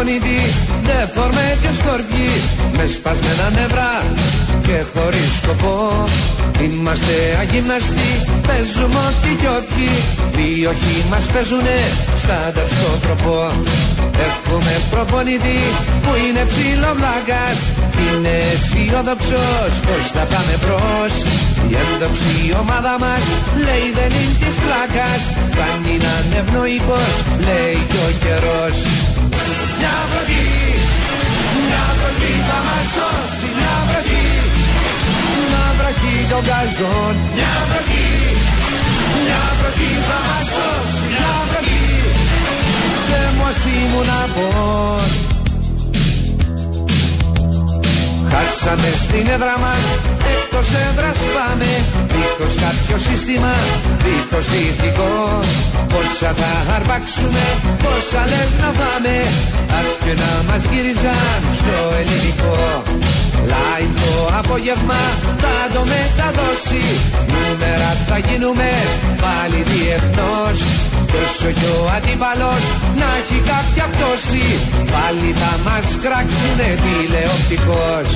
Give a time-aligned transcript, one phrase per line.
[0.00, 0.42] Είμαστε προπονητή,
[0.88, 2.32] δεν φορμε και στοργή
[2.76, 3.92] Με σπασμένα νευρά
[4.66, 6.04] και χωρίς σκοπό.
[6.64, 8.10] Είμαστε αγυμναστοί,
[8.46, 9.94] παίζουμε ό,τι κι όποιοι
[10.36, 11.80] Διόχοι μας παίζουνε
[12.22, 12.38] στα
[13.04, 13.34] τρόπο
[14.28, 15.60] Έχουμε προπονητή
[16.02, 17.58] που είναι ψιλοβλάκας
[18.02, 21.14] Είναι αισιόδοξος πως θα πάμε μπρος.
[21.70, 23.24] Η έντοξη ομάδα μας
[23.66, 25.22] λέει δεν είναι της πλάκας.
[25.58, 27.14] Κάνει να είναι ευνοϊκός
[27.46, 28.76] λέει κι ο καιρός
[29.80, 30.48] Μια βροχή,
[31.68, 34.28] μια βροχή θα μας σώσει Μια βροχή,
[35.50, 38.08] μια βροχή των καζών Μια βροχή,
[39.24, 41.88] μια βροχή θα μας σώσει Μια βροχή
[43.08, 45.39] και μας ήμουν απόν
[48.32, 49.84] Χάσαμε στην έδρα μας,
[50.34, 51.70] εκτός έδρας πάμε
[52.12, 53.54] Δίχως κάποιο σύστημα,
[54.04, 55.14] δίχως ηθικό.
[55.92, 57.44] Πόσα θα αρπάξουμε,
[57.82, 59.14] πόσα λες να πάμε
[59.80, 62.58] Αυτοί να μας γύριζαν στο ελληνικό.
[63.52, 65.02] Λαϊκό απόγευμα
[65.42, 66.84] θα το μεταδώσει
[67.32, 68.70] Νούμερα θα γίνουμε
[69.24, 70.58] πάλι διεθνώς
[71.10, 72.64] Κι όσο κι ο αντίπαλος
[73.00, 74.44] να έχει κάποια πτώση.
[74.94, 78.08] Πάλι θα μας κράξουνε τηλεοπτικός.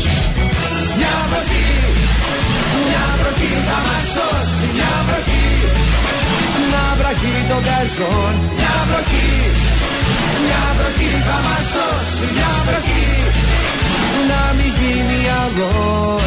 [0.99, 1.71] Μια βροχή,
[2.89, 4.65] μια βροχή θα μας σώσει.
[4.77, 5.47] Μια βροχή,
[6.69, 9.31] μια βροχή των καζών Μια βροχή,
[10.45, 12.25] μια βροχή θα μας σώσει.
[12.37, 13.07] Μια βροχή
[14.31, 16.19] να μην γίνει αγώ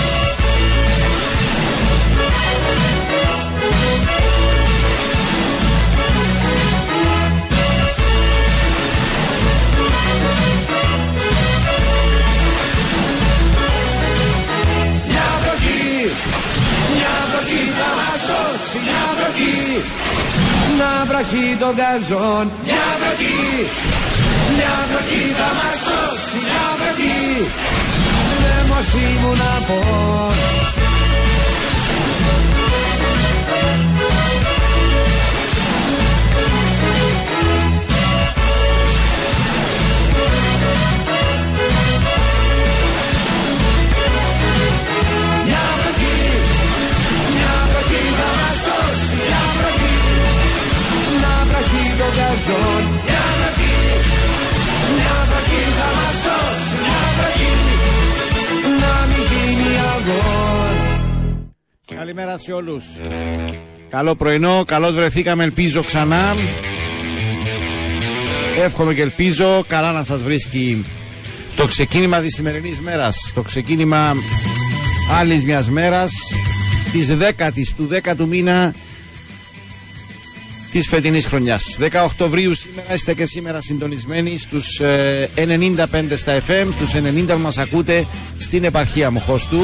[17.47, 19.83] βροχή θα μας σώσει Μια βροχή,
[20.80, 23.69] να βραχεί τον καζόν Μια βροχή,
[24.55, 27.21] μια βροχή θα μας σώσει Μια βροχή,
[28.43, 29.75] λέμος ήμουν από
[51.97, 53.75] βραχεί τον καζόν Μια βροχή,
[54.95, 57.52] μια βροχή θα μας σώσει Μια βροχή,
[58.81, 60.75] να μην γίνει αγών
[61.95, 62.85] Καλημέρα σε όλους.
[63.89, 66.35] Καλό πρωινό, καλώς βρεθήκαμε, ελπίζω ξανά.
[68.64, 70.85] Εύχομαι και ελπίζω καλά να σας βρίσκει
[71.55, 73.31] το ξεκίνημα της σημερινής μέρας.
[73.33, 74.15] Το ξεκίνημα
[75.19, 76.11] άλλης μιας μέρας,
[76.91, 78.73] της δέκατης του δέκατου μήνα
[80.77, 81.77] της φετινής χρονιάς.
[81.80, 87.38] 10 Οκτωβρίου σήμερα είστε και σήμερα συντονισμένοι στους ε, 95 στα FM, στους 90 που
[87.38, 88.05] μας ακούτε
[88.38, 89.60] στην επαρχία Μοχώστου.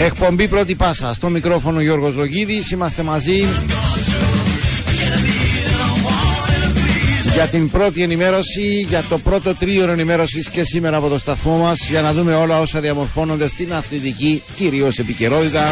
[0.00, 1.14] Εκπομπή πρώτη πάσα.
[1.14, 2.70] Στο μικρόφωνο Γιώργος Λογίδης.
[2.70, 3.46] Είμαστε μαζί
[7.34, 11.88] για την πρώτη ενημέρωση, για το πρώτο τρίωρο ενημέρωσης και σήμερα από το σταθμό μας
[11.88, 15.64] για να δούμε όλα όσα διαμορφώνονται στην αθλητική κυρίως επικαιρότητα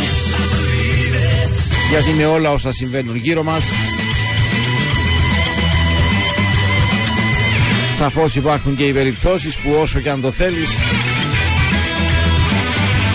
[1.91, 3.65] γιατί με όλα όσα συμβαίνουν γύρω μας
[7.99, 10.71] Σαφώς υπάρχουν και οι περιπτώσεις που όσο και αν το θέλεις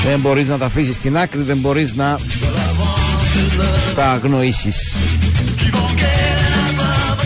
[0.06, 2.20] δεν μπορείς να τα αφήσεις στην άκρη, δεν μπορείς να
[3.96, 4.98] τα αγνοήσεις.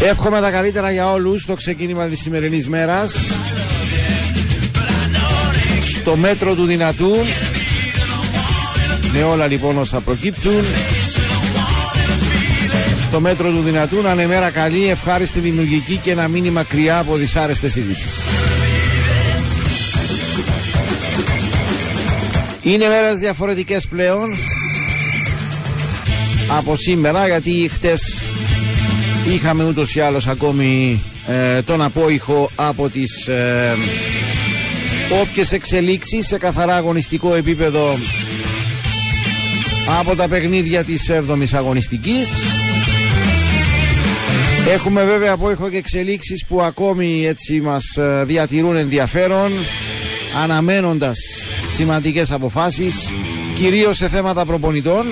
[0.09, 3.16] Εύχομαι τα καλύτερα για όλους το ξεκίνημα της σημερινής μέρας.
[5.96, 7.12] Στο μέτρο του δυνατού.
[9.13, 10.63] Με όλα λοιπόν όσα προκύπτουν.
[13.07, 17.15] Στο μέτρο του δυνατού να είναι μέρα καλή, ευχάριστη, δημιουργική και να μείνει μακριά από
[17.15, 18.13] δυσάρεστες ειδήσεις.
[22.62, 24.38] Είναι μέρες διαφορετικές πλέον
[26.57, 28.27] από σήμερα γιατί χτες
[29.33, 33.75] είχαμε ούτως ή άλλως ακόμη ε, τον απόϊχο από τις ε,
[35.21, 37.98] όποιες εξελίξεις σε καθαρά αγωνιστικό επίπεδο
[40.00, 42.27] από τα παιχνίδια της 7ης αγωνιστικής
[44.74, 49.52] Έχουμε βέβαια απόϊχο και εξελίξεις που ακόμη έτσι μας ε, διατηρούν ενδιαφέρον
[50.44, 51.18] αναμένοντας
[51.75, 53.14] σημαντικές αποφάσεις
[53.56, 55.06] κυρίως σε θέματα προπονητών.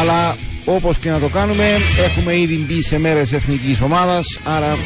[0.00, 1.64] Αλλά όπως και να το κάνουμε
[2.06, 4.78] έχουμε ήδη μπει σε μέρες εθνικής ομάδας άρα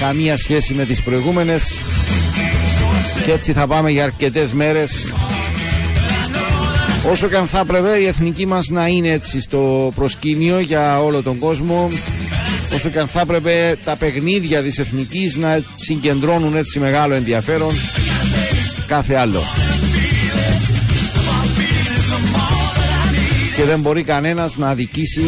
[0.00, 1.80] καμία σχέση με τις προηγούμενες.
[3.24, 5.12] Και έτσι θα πάμε για αρκετές μέρες
[7.10, 11.22] όσο και αν θα έπρεπε η εθνική μας να είναι έτσι στο προσκήνιο για όλο
[11.22, 11.90] τον κόσμο
[12.74, 17.74] όσο και αν θα έπρεπε τα παιχνίδια της Εθνικής να συγκεντρώνουν έτσι μεγάλο ενδιαφέρον
[18.86, 19.42] κάθε άλλο.
[23.56, 25.22] Και δεν μπορεί κανένας να αδικήσει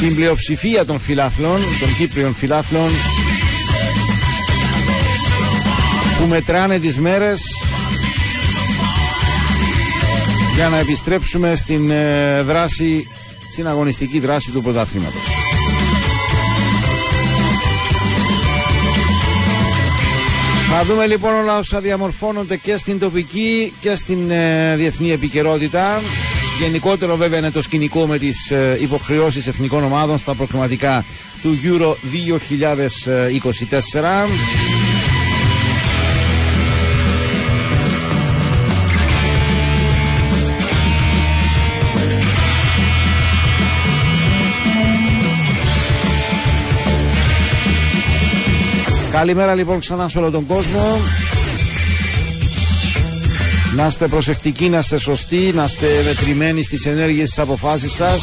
[0.00, 2.90] την πλειοψηφία των φιλάθλων, των Κύπριων φιλάθλων
[6.18, 7.40] που μετράνε τις μέρες
[10.56, 13.08] για να επιστρέψουμε στην ε, δράση,
[13.50, 15.20] στην αγωνιστική δράση του πρωταθλήματος.
[20.70, 26.02] Θα δούμε λοιπόν όλα όσα διαμορφώνονται και στην τοπική και στην ε, διεθνή επικαιρότητα.
[26.60, 31.04] Γενικότερο βέβαια είναι το σκηνικό με τις ε, υποχρεώσεις εθνικών ομάδων στα προκριματικά
[31.42, 31.94] του Euro 2024.
[49.16, 50.98] Καλημέρα λοιπόν ξανά σε όλο τον κόσμο.
[53.76, 58.22] Να είστε προσεκτικοί, να είστε σωστοί, να είστε μετρημένοι στις ενέργειες της αποφάσεις σας.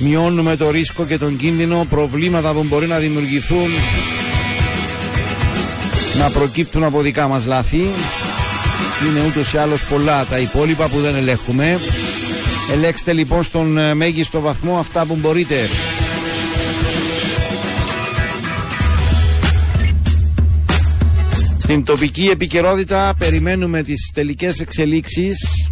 [0.00, 3.68] Μειώνουμε το ρίσκο και τον κίνδυνο, προβλήματα που μπορεί να δημιουργηθούν
[6.18, 7.82] να προκύπτουν από δικά μας λάθη.
[9.08, 11.78] Είναι ούτως ή άλλως πολλά τα υπόλοιπα που δεν ελέγχουμε.
[12.72, 15.68] Ελέξτε λοιπόν στον ε, μέγιστο βαθμό αυτά που μπορείτε.
[21.72, 25.68] Στην τοπική επικαιρότητα περιμένουμε τις τελικές εξελίξεις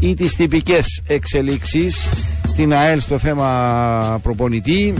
[0.00, 2.08] ή τις τυπικές εξελίξεις
[2.44, 4.94] στην ΑΕΛ στο θέμα προπονητή.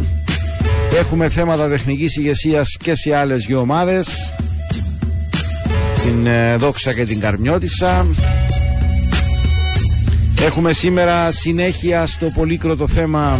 [0.98, 4.32] Έχουμε θέματα τεχνικής ηγεσίας και σε άλλες δύο ομάδες.
[6.02, 8.06] Την ε, Δόξα και την Καρμιώτισσα.
[10.40, 13.38] Έχουμε σήμερα συνέχεια στο πολύκροτο θέμα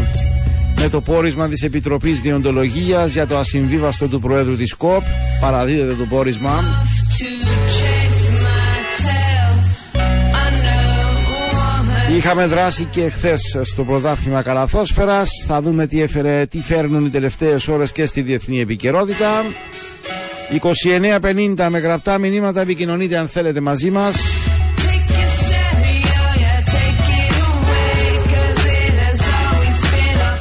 [0.85, 5.03] με το πόρισμα της Επιτροπής Διοντολογίας για το ασυμβίβαστο του Προέδρου της ΚΟΠ.
[5.41, 6.65] Παραδίδεται το πόρισμα.
[12.17, 15.45] Είχαμε δράσει και χθες στο πρωτάθλημα Καλαθόσφαιρας.
[15.47, 19.45] Θα δούμε τι, έφερε, τι φέρνουν οι τελευταίες ώρες και στη διεθνή επικαιρότητα.
[21.57, 24.17] 29.50 με γραπτά μηνύματα επικοινωνείτε αν θέλετε μαζί μας.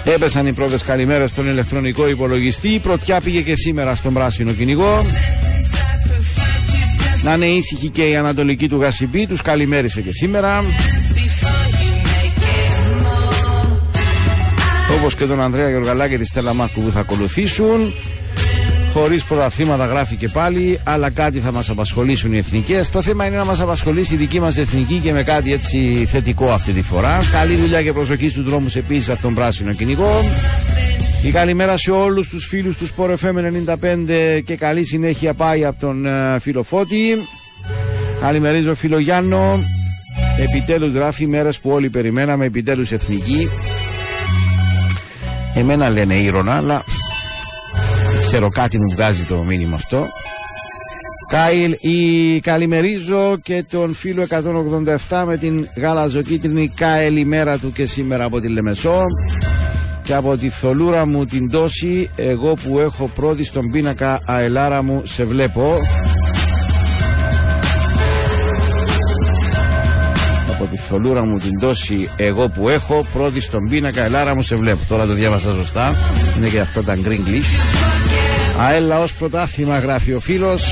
[0.04, 2.68] Έπεσαν οι πρώτες καλημέρες στον ηλεκτρονικό υπολογιστή.
[2.68, 5.06] Η πρωτιά πήγε και σήμερα στον πράσινο κυνηγό.
[7.24, 9.28] Να είναι ήσυχη και η ανατολική του Γασιμπή.
[9.28, 10.64] Τους καλημέρισε και σήμερα.
[15.00, 17.94] Όπως και τον Ανδρέα Γεωργαλάκη και τη Στέλλα Μάρκου που θα ακολουθήσουν.
[18.94, 22.90] Χωρίς πρωταθλήματα γράφει και πάλι, αλλά κάτι θα μας απασχολήσουν οι εθνικές.
[22.90, 26.52] Το θέμα είναι να μας απασχολήσει η δική μας εθνική και με κάτι έτσι θετικό
[26.52, 27.18] αυτή τη φορά.
[27.32, 30.22] Καλή δουλειά και προσοχή στους δρόμους επίσης από τον πράσινο κυνηγό.
[31.24, 33.36] Η καλημέρα σε όλους τους φίλους του Sport FM
[34.38, 37.28] 95 και καλή συνέχεια πάει από τον uh, φίλο Φώτη.
[38.22, 39.64] Καλημερίζω φίλο Γιάννο.
[40.38, 43.48] Επιτέλους γράφει μέρες που όλοι περιμέναμε, επιτέλους εθνική.
[45.54, 46.84] Εμένα λένε ήρωνα, αλλά
[48.26, 50.06] ξέρω κάτι μου βγάζει το μήνυμα αυτό.
[51.32, 54.26] Κάιλ, η καλημερίζω και τον φίλο
[55.10, 59.02] 187 με την γαλαζοκίτρινη Κάιλ μέρα του και σήμερα από τη Λεμεσό.
[60.04, 65.02] Και από τη θολούρα μου την τόση εγώ που έχω πρώτη στον πίνακα αελάρα μου
[65.06, 65.74] σε βλέπω.
[70.52, 74.56] Από τη θολούρα μου την τόση εγώ που έχω πρώτη στον πίνακα αελάρα μου σε
[74.56, 74.80] βλέπω.
[74.88, 75.96] Τώρα το διάβασα σωστά.
[76.38, 77.48] Είναι και αυτό τα γκρίγκλις
[78.60, 80.64] Αέλα ως πρωτάθλημα γράφει ο φίλος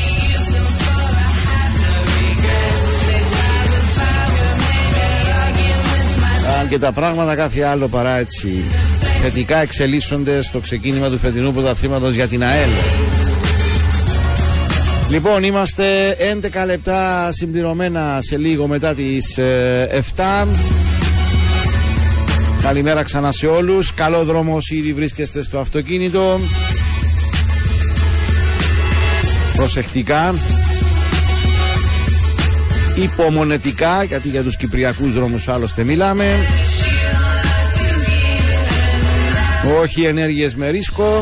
[6.59, 8.63] Αν και τα πράγματα κάθε άλλο παρά έτσι
[9.21, 12.69] θετικά εξελίσσονται στο ξεκίνημα του φετινού πρωταθλήματος για την ΑΕΛ
[15.09, 15.83] Λοιπόν, είμαστε
[16.41, 19.41] 11 λεπτά συμπληρωμένα σε λίγο μετά τις 7.
[19.41, 19.99] Ε,
[22.61, 23.93] Καλημέρα ξανά σε όλους.
[23.93, 26.39] Καλό δρόμο όσοι ήδη βρίσκεστε στο αυτοκίνητο
[29.61, 30.33] προσεκτικά
[32.95, 36.25] υπομονετικά γιατί για τους κυπριακούς δρόμους άλλωστε μιλάμε.
[39.81, 41.19] Όχι ενέργειες με ρίσκο.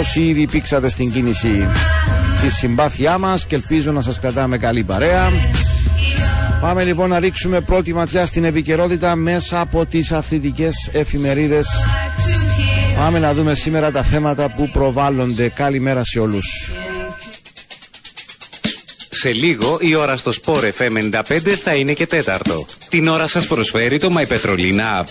[0.00, 1.68] Όσοι ήδη πήξατε στην κίνηση
[2.40, 5.30] της συμπάθειά μας και ελπίζω να σας κρατάμε καλή παρέα.
[6.60, 11.68] Πάμε λοιπόν να ρίξουμε πρώτη ματιά στην επικαιρότητα μέσα από τις αθλητικές εφημερίδες
[13.02, 15.48] Πάμε να δούμε σήμερα τα θέματα που προβάλλονται.
[15.48, 16.72] Καλημέρα σε όλους.
[19.10, 22.66] Σε λίγο η ώρα στο Sport FM 95 θα είναι και τέταρτο.
[22.88, 25.06] Την ώρα σας προσφέρει το My Petrolina App.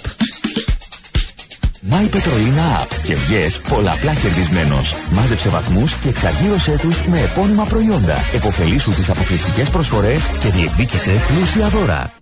[1.91, 4.95] My Petrolina App και βγες πολλαπλά κερδισμένος.
[5.11, 8.15] Μάζεψε βαθμούς και εξαγείωσέ τους με επώνυμα προϊόντα.
[8.33, 12.20] Εποφελήσου τις αποκλειστικές προσφορές και διεκδίκησε πλούσια δώρα.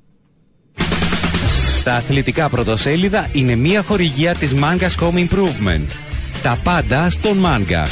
[1.89, 5.88] Τα αθλητικά πρωτοσέλιδα είναι μια χορηγία της Mangas Home Improvement.
[6.43, 7.88] Τα πάντα στον Manga.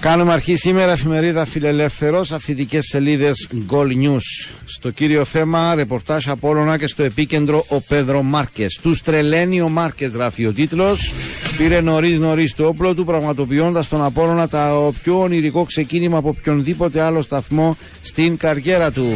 [0.00, 4.50] Κάνουμε αρχή σήμερα εφημερίδα Φιλελεύθερος, αυθητικές σελίδες Gold News.
[4.64, 8.78] Στο κύριο θέμα, ρεπορτάζ Απόλλωνα και στο επίκεντρο ο Πέδρο Μάρκες.
[8.82, 11.12] Τους τρελαίνει ο Μάρκες γράφει ο τίτλος.
[11.56, 17.00] Πήρε νωρίς νωρίς το όπλο του, πραγματοποιώντας τον Απόλλωνα το πιο ονειρικό ξεκίνημα από οποιονδήποτε
[17.00, 19.12] άλλο σταθμό στην καριέρα του.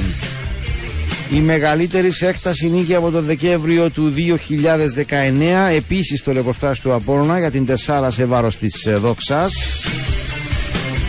[1.31, 5.75] Η μεγαλύτερη σε έκταση νίκη από τον Δεκέμβριο του 2019.
[5.77, 9.53] Επίσης το ρεπορτάζ του Απόλλωνα για την τεσσάρα σε βάρος της ε, Δόξας.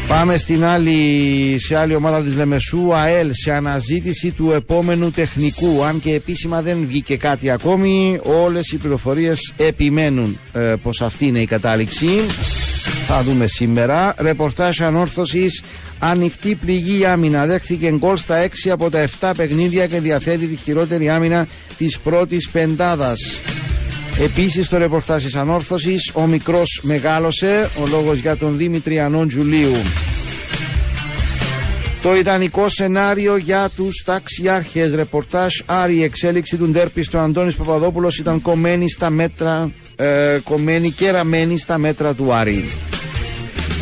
[0.07, 5.83] Πάμε στην άλλη, σε άλλη ομάδα της Λεμεσού, ΑΕΛ, σε αναζήτηση του επόμενου τεχνικού.
[5.83, 11.39] Αν και επίσημα δεν βγήκε κάτι ακόμη, όλες οι πληροφορίες επιμένουν ε, πως αυτή είναι
[11.39, 12.07] η κατάληξη.
[13.07, 14.13] Θα δούμε σήμερα.
[14.17, 15.61] Ρεπορτάζ ανόρθωσης,
[15.99, 17.45] ανοιχτή πληγή άμυνα.
[17.45, 22.49] Δέχθηκε γκολ στα 6 από τα 7 παιχνίδια και διαθέτει τη χειρότερη άμυνα της πρώτης
[22.49, 23.41] πεντάδας.
[24.19, 27.69] Επίσης, στο ρεπορτάζ της Ανόρθωσης, ο μικρός μεγάλωσε.
[27.83, 29.75] Ο λόγος για τον Δήμητρη Ανών Τζουλίου.
[32.01, 34.93] Το ιδανικό σενάριο για τους ταξιάρχες.
[34.93, 40.91] Ρεπορτάζ Άρη, η εξέλιξη του ντέρπι στο Αντώνης Παπαδόπουλος ήταν κομμένη στα μέτρα, ε, κομμένη
[40.91, 42.65] και ραμμένη στα μέτρα του Άρη.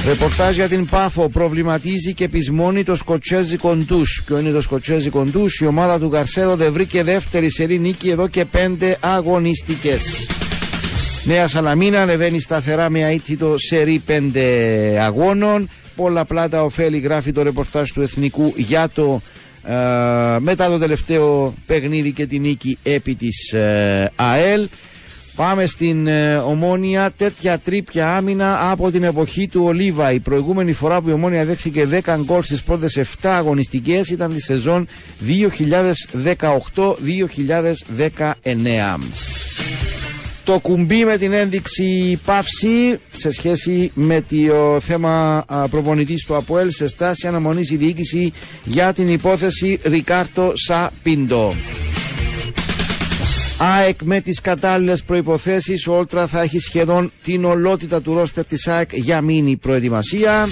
[0.05, 4.01] Ρεπορτάζ για την Πάφο προβληματίζει και πεισμώνει το σκοτσέζικο ντου.
[4.25, 8.27] Ποιο είναι το σκοτσέζικο ντου, η ομάδα του Γκαρσέδο δεν βρήκε δεύτερη σερή νίκη εδώ
[8.27, 10.27] και πέντε αγωνιστικές.
[11.24, 14.43] Νέα Σαλαμίνα ανεβαίνει σταθερά με αίτητο σερή πέντε
[15.01, 15.70] αγώνων.
[15.96, 19.22] Πολλά πλάτα ωφέλη γράφει το ρεπορτάζ του Εθνικού για το
[19.67, 24.67] ε, μετά το τελευταίο παιχνίδι και την νίκη επί της ε, ΑΕΛ.
[25.36, 30.12] Πάμε στην ε, Ομόνια, τέτοια τρίπια άμυνα από την εποχή του Ολίβα.
[30.12, 34.42] Η προηγούμενη φορά που η Ομόνια δέχθηκε 10 γκολ στις πρώτες 7 αγωνιστικές ήταν τη
[34.42, 34.88] σεζόν
[35.28, 35.32] 2018-2019.
[40.44, 46.88] Το κουμπί με την ένδειξη παύση σε σχέση με το θέμα προπονητής του ΑΠΟΕΛ σε
[46.88, 48.32] στάση αναμονής η διοίκηση
[48.63, 51.56] για την υπόθεση Ρικάρτο Σαπίντο.
[53.63, 58.67] ΑΕΚ με τις κατάλληλες προϋποθέσεις ο Όλτρα θα έχει σχεδόν την ολότητα του ρόστερ της
[58.67, 60.48] ΑΕΚ για μήνυ προετοιμασία.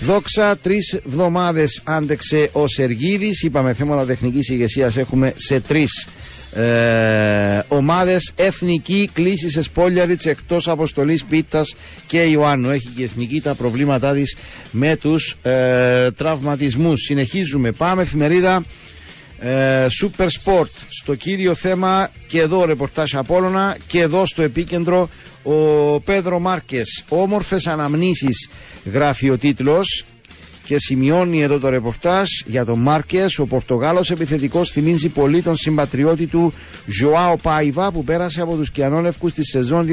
[0.00, 3.42] Δόξα, τρεις εβδομάδε άντεξε ο Σεργίδης.
[3.42, 6.06] Είπαμε θέματα τεχνικής ηγεσίας έχουμε σε τρεις
[6.54, 8.32] ε, ομάδες.
[8.36, 11.74] Εθνική κλίση σε Σπόλιαριτς εκτός αποστολής Πίτας
[12.06, 12.70] και Ιωάννου.
[12.70, 14.36] Έχει και η εθνική τα προβλήματά της
[14.70, 17.00] με τους ε, τραυματισμούς.
[17.00, 17.72] Συνεχίζουμε.
[17.72, 18.62] Πάμε εφημερίδα ε,
[20.00, 25.08] Super Sport στο κύριο θέμα και εδώ ρεπορτάζ Απόλλωνα και εδώ στο επίκεντρο
[25.42, 27.04] ο Πέδρο Μάρκες.
[27.08, 28.48] Όμορφες αναμνήσεις
[28.92, 30.04] γράφει ο τίτλος
[30.64, 36.26] και σημειώνει εδώ το ρεπορτάζ για τον Μάρκες ο Πορτογάλος επιθετικός θυμίζει πολύ τον συμπατριώτη
[36.26, 36.52] του
[36.86, 39.86] Ζωάο Πάιβα που πέρασε από τους Κιανόλευκους στη σεζόν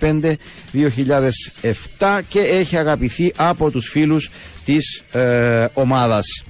[0.00, 0.36] 2005-2007
[2.28, 4.30] και έχει αγαπηθεί από τους φίλους
[4.64, 6.44] της ε, ομάδας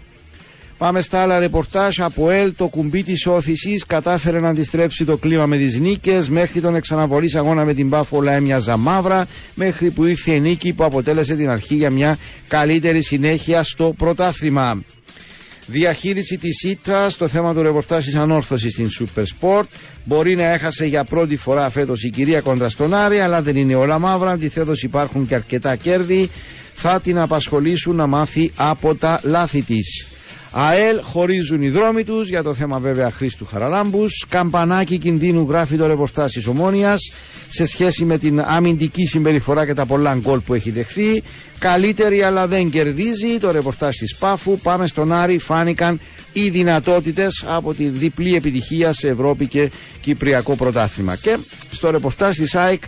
[0.84, 2.00] Πάμε στα άλλα ρεπορτάζ.
[2.00, 6.28] Από ΕΛ το κουμπί της όθησης κατάφερε να αντιστρέψει το κλίμα με τις νίκες.
[6.28, 9.26] Μέχρι τον εξαναβολής αγώνα με την Πάφολα έμοιαζα μαύρα.
[9.54, 14.82] Μέχρι που ήρθε η νίκη που αποτέλεσε την αρχή για μια καλύτερη συνέχεια στο πρωτάθλημα.
[15.66, 19.64] Διαχείριση της ήττα στο θέμα του ρεπορτάζ της ανόρθωσης στην Super Sport.
[20.04, 23.74] Μπορεί να έχασε για πρώτη φορά φέτος η κυρία κόντρα στον Άρη, αλλά δεν είναι
[23.74, 24.30] όλα μαύρα.
[24.30, 26.30] Αντιθέτως υπάρχουν και αρκετά κέρδη.
[26.74, 30.06] Θα την απασχολήσουν να μάθει από τα λάθη της.
[30.56, 34.26] ΑΕΛ χωρίζουν οι δρόμοι τους για το θέμα βέβαια Χρήστου Χαραλάμπους.
[34.28, 36.96] Καμπανάκι κινδύνου γράφει το ρεπορτάζ της Ομόνοια
[37.49, 41.23] σε σχέση με την αμυντική συμπεριφορά και τα πολλά γκολ που έχει δεχθεί.
[41.58, 44.58] Καλύτερη αλλά δεν κερδίζει το ρεπορτάζ της Πάφου.
[44.58, 45.38] Πάμε στον Άρη.
[45.38, 46.00] Φάνηκαν
[46.32, 49.70] οι δυνατότητες από τη διπλή επιτυχία σε Ευρώπη και
[50.00, 51.16] Κυπριακό πρωτάθλημα.
[51.16, 51.37] Και
[51.70, 52.82] στο ρεπορτάζ της ΑΕΚ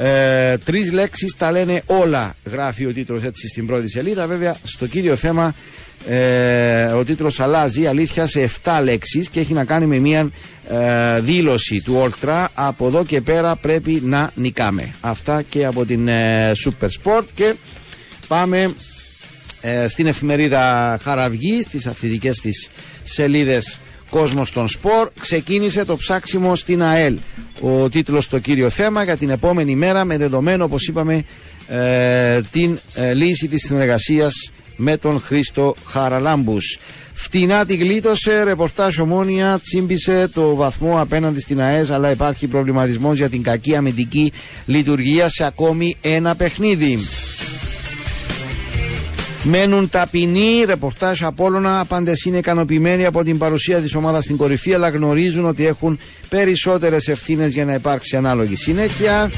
[0.00, 4.26] ε, Τρεις λέξεις τα λένε όλα, γράφει ο τίτλος έτσι στην πρώτη σελίδα.
[4.26, 5.54] Βέβαια, στο κύριο θέμα
[6.08, 10.30] ε, ο τίτλος αλλάζει αλήθεια σε 7 λέξεις και έχει να κάνει με μια
[10.68, 14.94] ε, δήλωση του Όλτρα από εδώ και πέρα πρέπει να νικάμε.
[15.00, 17.54] Αυτά και από την ε, Super Sport και
[18.28, 18.74] πάμε
[19.60, 22.68] ε, στην εφημερίδα Χαραυγή στις αθλητικές της
[23.02, 25.10] σελίδες Κόσμος των Σπορ.
[25.20, 27.16] Ξεκίνησε το ψάξιμο στην ΑΕΛ
[27.60, 31.22] ο τίτλος στο κύριο θέμα για την επόμενη μέρα με δεδομένο όπως είπαμε
[31.68, 36.78] ε, την ε, λύση της συνεργασίας με τον Χρήστο Χαραλάμπους.
[37.14, 43.28] Φτηνά τη γλίτωσε, ρεπορτάζ ομόνια, τσίμπησε το βαθμό απέναντι στην ΑΕΣ, αλλά υπάρχει προβληματισμός για
[43.28, 44.32] την κακή αμυντική
[44.66, 46.98] λειτουργία σε ακόμη ένα παιχνίδι.
[49.42, 51.84] Μένουν ταπεινοί, ρεπορτάζ Απόλλωνα.
[51.88, 57.08] Πάντε είναι ικανοποιημένοι από την παρουσία της ομάδας στην κορυφή, αλλά γνωρίζουν ότι έχουν περισσότερες
[57.08, 59.30] ευθύνες για να υπάρξει ανάλογη συνέχεια.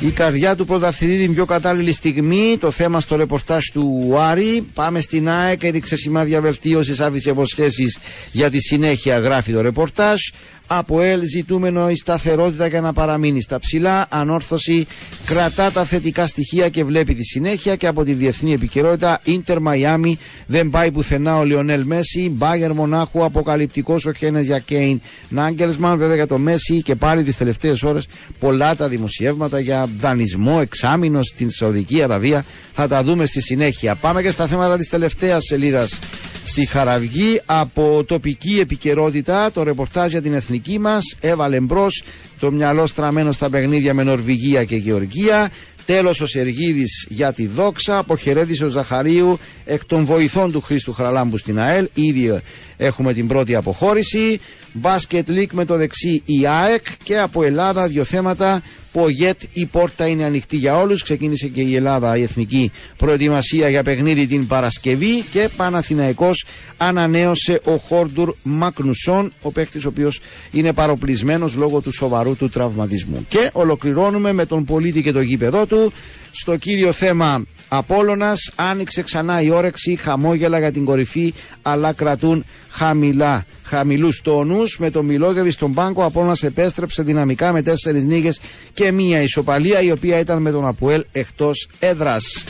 [0.00, 2.56] Η καρδιά του πρωταθλητή την πιο κατάλληλη στιγμή.
[2.60, 4.66] Το θέμα στο ρεπορτάζ του Άρη.
[4.74, 5.62] Πάμε στην ΑΕΚ.
[5.62, 7.98] Έδειξε σημάδια βελτίωσης, άφησε υποσχέσεις
[8.32, 10.20] για τη συνέχεια, γράφει το ρεπορτάζ.
[10.66, 14.06] Από ΕΛ ζητούμενο η σταθερότητα για να παραμείνει στα ψηλά.
[14.10, 14.86] Ανόρθωση
[15.24, 17.76] κρατά τα θετικά στοιχεία και βλέπει τη συνέχεια.
[17.76, 22.28] Και από τη διεθνή επικαιρότητα, Ιντερ Μαϊάμι δεν πάει πουθενά ο Λιονέλ Μέση.
[22.28, 25.98] Μπάγερ Μονάχου, αποκαλυπτικός ο Χένες για Κέιν Νάγκελσμαν.
[25.98, 28.06] Βέβαια για το Μέση και πάλι τις τελευταίες ώρες
[28.38, 32.44] πολλά τα δημοσιεύματα για δανεισμό εξάμεινο στην Σαουδική Αραβία.
[32.74, 33.94] Θα τα δούμε στη συνέχεια.
[33.94, 35.98] Πάμε και στα θέματα της τελευταίας σελίδας
[36.46, 39.50] στη Χαραυγή από τοπική επικαιρότητα.
[39.50, 42.02] Το ρεπορτάζ για την εθνική μας έβαλε μπρος
[42.40, 45.50] το μυαλό στραμμένο στα παιχνίδια με Νορβηγία και Γεωργία.
[45.86, 47.98] Τέλος ο Σεργίδης για τη δόξα.
[47.98, 51.88] Αποχαιρέτησε ο Ζαχαρίου εκ των βοηθών του Χρήστου Χραλάμπου στην ΑΕΛ.
[51.94, 52.40] Ήδη
[52.76, 54.40] έχουμε την πρώτη αποχώρηση.
[54.72, 60.06] Μπάσκετ Λίκ με το δεξί η ΑΕΚ και από Ελλάδα δύο θέματα ΠΟΓΕΤ η πόρτα
[60.06, 61.02] είναι ανοιχτή για όλους.
[61.02, 66.44] Ξεκίνησε και η Ελλάδα η εθνική προετοιμασία για παιχνίδι την Παρασκευή και Παναθηναϊκός
[66.76, 70.20] ανανέωσε ο Χόρντουρ Μακνουσόν, ο παίχτης ο οποίος
[70.52, 73.26] είναι παροπλισμένος λόγω του σοβαρού του τραυματισμού.
[73.28, 75.92] Και ολοκληρώνουμε με τον πολίτη και το γήπεδό του
[76.30, 83.44] στο κύριο θέμα Απόλλωνας άνοιξε ξανά η όρεξη, χαμόγελα για την κορυφή, αλλά κρατούν χαμηλά,
[83.64, 84.78] χαμηλούς τόνους.
[84.78, 88.40] Με το Μιλόγεβι στον πάγκο, Απόλλωνας επέστρεψε δυναμικά με τέσσερις νίκες
[88.74, 92.44] και μία ισοπαλία, η οποία ήταν με τον Αποέλ εκτός έδρας.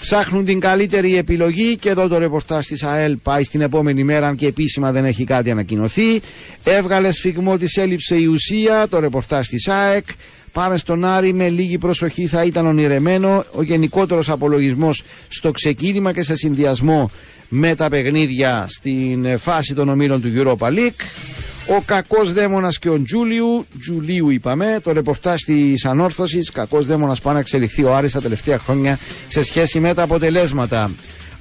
[0.00, 4.36] Ψάχνουν την καλύτερη επιλογή και εδώ το ρεπορτάζ της ΑΕΛ πάει στην επόμενη μέρα αν
[4.36, 6.20] και επίσημα δεν έχει κάτι ανακοινωθεί.
[6.64, 10.04] Έβγαλε σφιγμό της έλειψε η ουσία, το ρεπορτάζ της ΑΕΚ.
[10.52, 16.22] Πάμε στον Άρη με λίγη προσοχή θα ήταν ονειρεμένο ο γενικότερος απολογισμός στο ξεκίνημα και
[16.22, 17.10] σε συνδυασμό
[17.48, 21.00] με τα παιχνίδια στην φάση των ομίλων του Europa League.
[21.78, 26.50] Ο κακός δαίμονας και ο Τζούλιου, Τζουλίου είπαμε, το ρεπορτάζ της ανόρθωσης.
[26.50, 30.90] Κακός δαίμονας πάει να εξελιχθεί ο Άρης τα τελευταία χρόνια σε σχέση με τα αποτελέσματα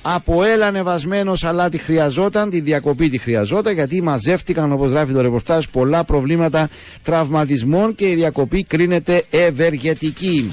[0.02, 5.22] από έλα ανεβασμένος αλλά τη χρειαζόταν, τη διακοπή τη χρειαζόταν γιατί μαζεύτηκαν όπως γράφει το
[5.22, 6.70] ρεπορτάζ πολλά προβλήματα
[7.04, 10.52] τραυματισμών και η διακοπή κρίνεται ευεργετική.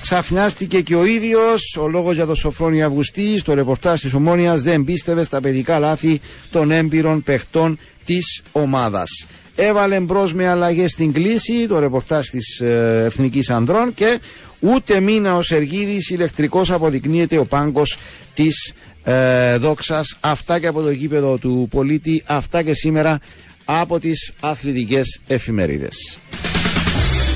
[0.00, 1.76] Ξαφνιάστηκε και ο ίδιος.
[1.80, 6.20] Ο λόγος για το Σοφρόνη Αυγουστή στο ρεπορτάζ της Ομόνιας δεν πίστευε στα παιδικά λάθη
[6.50, 9.26] των έμπειρων παιχτών της ομάδας.
[9.54, 14.18] Έβαλε μπρος με αλλαγές στην κλίση το ρεπορτάζ της ε, Εθνικής Ανδρών και
[14.66, 17.96] Ούτε μήνα ο Σεργίδης ηλεκτρικός αποδεικνύεται ο πάγκος
[18.34, 18.74] της
[19.04, 20.16] ε, δόξας.
[20.20, 23.18] Αυτά και από το γήπεδο του πολίτη, αυτά και σήμερα
[23.64, 26.18] από τις αθλητικές εφημερίδες.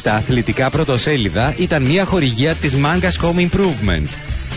[0.02, 4.08] Τα αθλητικά πρωτοσέλιδα ήταν μια χορηγία της Mangas Home Improvement.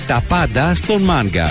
[0.07, 1.47] Τα πάντα στον Manga.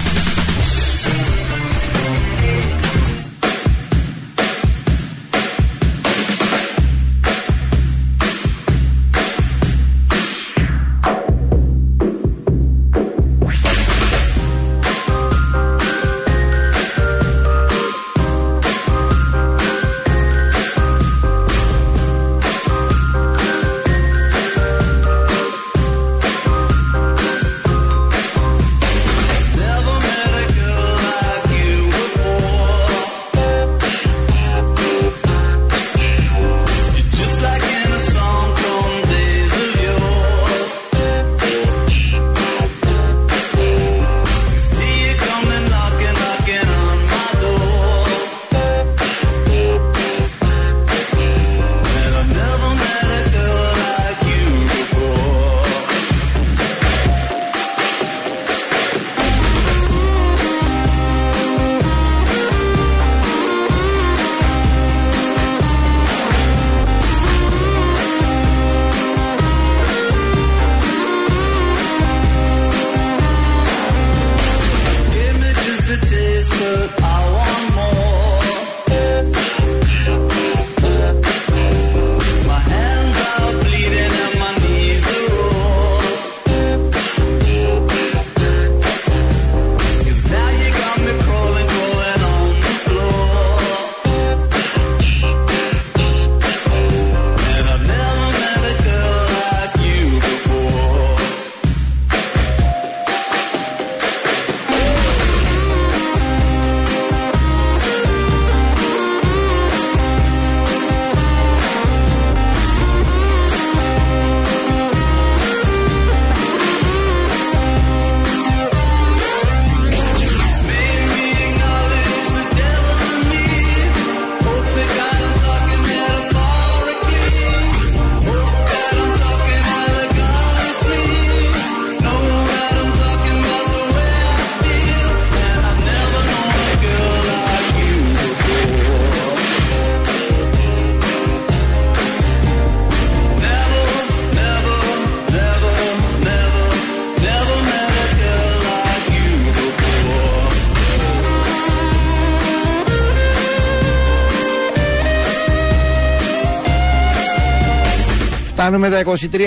[158.72, 159.02] Κάνουμε τα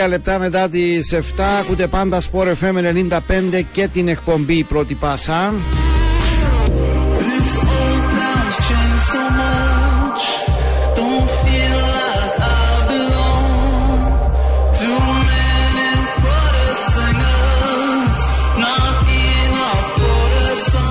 [0.06, 1.42] 23 λεπτά μετά τις 7.
[1.60, 2.76] Ακούτε πάντα Sport FM
[3.56, 5.54] 95 και την εκπομπή πρώτη πάσα.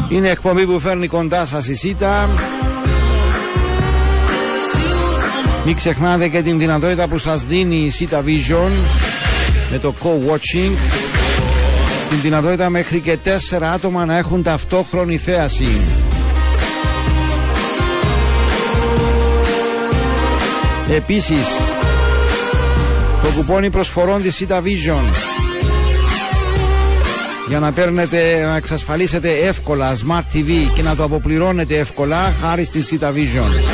[0.09, 2.29] Είναι εκπομπή που φέρνει κοντά σας η ΣΥΤΑ
[5.65, 8.71] μην ξεχνάτε και την δυνατότητα που σας δίνει η ΣΥΤΑ Vision
[9.71, 10.73] με το co-watching.
[12.09, 15.69] Την δυνατότητα μέχρι και τέσσερα άτομα να έχουν ταυτόχρονη θέαση.
[20.91, 21.47] Επίσης,
[23.23, 25.03] το κουπόνι προσφορών της Sita Vision
[27.49, 32.85] για να παίρνετε, να εξασφαλίσετε εύκολα Smart TV και να το αποπληρώνετε εύκολα χάρη στη
[32.91, 33.74] Sita Vision.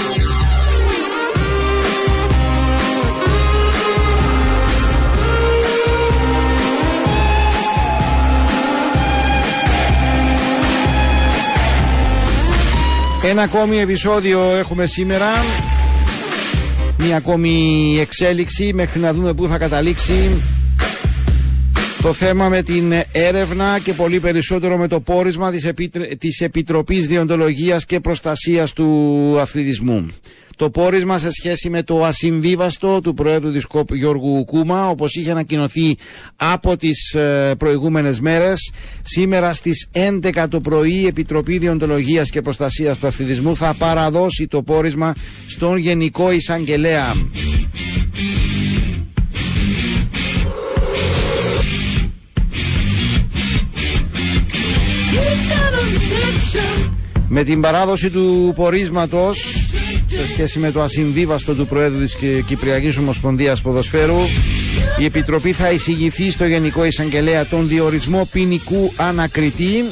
[13.24, 15.26] Ένα ακόμη επεισόδιο έχουμε σήμερα
[17.02, 20.30] Μία ακόμη εξέλιξη μέχρι να δούμε πού θα καταλήξει
[22.02, 26.00] το θέμα με την έρευνα και πολύ περισσότερο με το πόρισμα της, Επίτρ...
[26.00, 30.11] της Επιτροπής Διοντολογίας και Προστασίας του Αθλητισμού.
[30.61, 35.31] Το πόρισμα σε σχέση με το ασυμβίβαστο του Προέδρου της ΚΟΠ Γιώργου Κούμα, όπως είχε
[35.31, 35.96] ανακοινωθεί
[36.37, 38.70] από τις ε, προηγούμενες μέρες,
[39.03, 39.88] σήμερα στις
[40.35, 45.14] 11 το πρωί η Επιτροπή Διοντολογίας και Προστασίας του Αθλητισμού θα παραδώσει το πόρισμα
[45.46, 47.14] στον Γενικό Εισαγγελέα.
[57.29, 59.60] Με την παράδοση του πορίσματος
[60.20, 64.18] σε σχέση με το ασυμβίβαστο του Προέδρου της Κι- Κυπριακής Ομοσπονδίας Ποδοσφαίρου
[64.98, 69.85] η Επιτροπή θα εισηγηθεί στο Γενικό Εισαγγελέα τον διορισμό ποινικού ανακριτή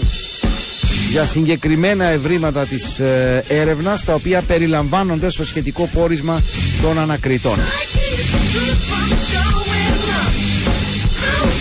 [1.11, 6.43] για συγκεκριμένα ευρήματα της ε, έρευνας τα οποία περιλαμβάνονται στο σχετικό πόρισμα
[6.83, 7.59] των ανακριτών.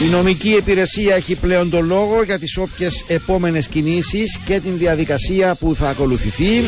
[0.06, 5.56] Η νομική υπηρεσία έχει πλέον το λόγο για τις όποιες επόμενες κινήσεις και την διαδικασία
[5.56, 6.64] που θα ακολουθηθεί.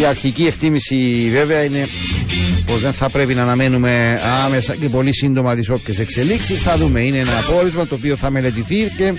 [0.00, 1.88] Η αρχική εκτίμηση βέβαια είναι
[2.66, 6.60] πως δεν θα πρέπει να αναμένουμε άμεσα και πολύ σύντομα τις όποιες εξελίξεις.
[6.60, 7.00] Θα δούμε.
[7.00, 9.12] Είναι ένα απόρισμα το οποίο θα μελετηθεί και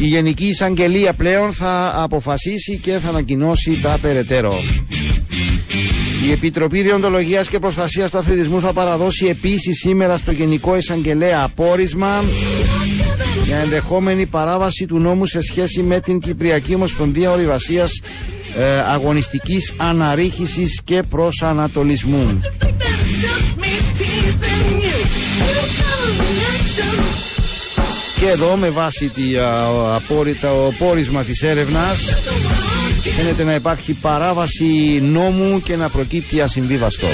[0.00, 4.62] η Γενική Εισαγγελία πλέον θα αποφασίσει και θα ανακοινώσει τα περαιτέρω.
[6.28, 12.24] Η Επιτροπή Διοντολογίας και Προστασίας του Αθλητισμού θα παραδώσει επίσης σήμερα στο Γενικό Εισαγγελέα απόρισμα
[13.44, 18.00] για ενδεχόμενη παράβαση του νόμου σε σχέση με την Κυπριακή Ομοσπονδία Ορειβασίας
[18.56, 22.38] ε, Αγωνιστικής Αναρρίχησης και Προσανατολισμού.
[28.18, 32.20] Και εδώ με βάση τη, α, ο, απόρριτα, ο πόρισμα της έρευνας
[33.16, 37.06] φαίνεται να υπάρχει παράβαση νόμου και να προκύπτει ασυμβίβαστο.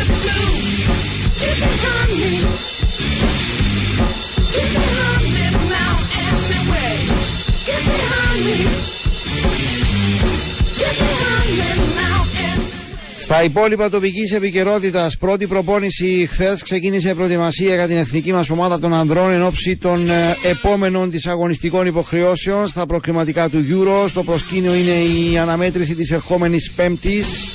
[13.30, 18.94] Στα υπόλοιπα τοπική επικαιρότητα, πρώτη προπόνηση χθες ξεκίνησε προετοιμασία για την εθνική μας ομάδα των
[18.94, 24.08] ανδρών εν ώψη των ε, επόμενων της αγωνιστικών υποχρεώσεων στα προκριματικά του Euro.
[24.08, 27.50] Στο προσκήνιο είναι η αναμέτρηση της ερχόμενης Πέμπτης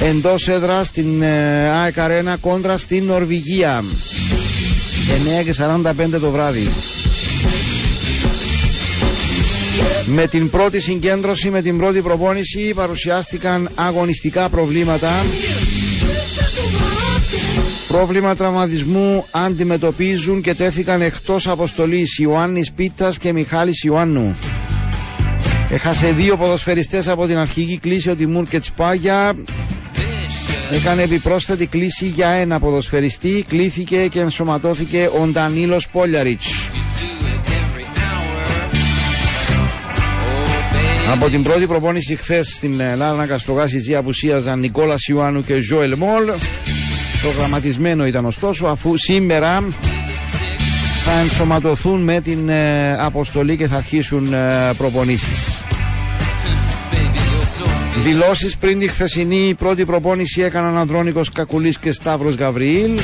[0.00, 3.84] εντός έδρας στην ε, ΑΕΚ Arena κόντρα στην Νορβηγία.
[5.40, 6.68] 9 και 45 το βράδυ.
[10.10, 15.24] Με την πρώτη συγκέντρωση, με την πρώτη προπόνηση παρουσιάστηκαν αγωνιστικά προβλήματα.
[17.88, 24.36] Πρόβλημα τραυματισμού αντιμετωπίζουν και τέθηκαν εκτός αποστολής Ιωάννης Πίτας και Μιχάλης Ιωάννου.
[25.70, 29.32] Έχασε δύο ποδοσφαιριστές από την αρχική κλίση ο Τιμούρ και Τσπάγια.
[30.70, 33.44] Έκανε επιπρόσθετη κλίση για ένα ποδοσφαιριστή.
[33.48, 36.70] Κλήθηκε και ενσωματώθηκε ο Ντανίλος Πόλιαριτς.
[41.12, 46.24] Από την πρώτη προπόνηση χθες στην ε, Λάρανα Καστρογάση απουσίαζαν Νικόλας Ιωάννου και Ζωελ Μόλ.
[47.22, 49.64] Προγραμματισμένο ήταν ωστόσο αφού σήμερα
[51.04, 55.62] θα ενσωματωθούν με την ε, αποστολή και θα αρχίσουν ε, προπονήσεις.
[58.02, 62.98] Δηλώσεις πριν τη χθεσινή πρώτη προπόνηση έκαναν Ανδρώνικος Κακουλής και Σταύρος Γαβριήλ.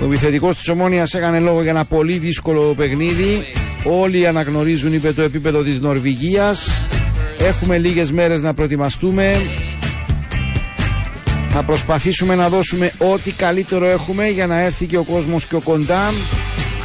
[0.00, 3.44] Ο επιθετικός της Ομόνιας έκανε λόγο για ένα πολύ δύσκολο παιχνίδι.
[3.84, 6.84] Όλοι αναγνωρίζουν είπε το επίπεδο της Νορβηγίας.
[7.46, 9.36] Έχουμε λίγες μέρες να προετοιμαστούμε.
[11.48, 16.12] Θα προσπαθήσουμε να δώσουμε ό,τι καλύτερο έχουμε για να έρθει και ο κόσμος πιο κοντά.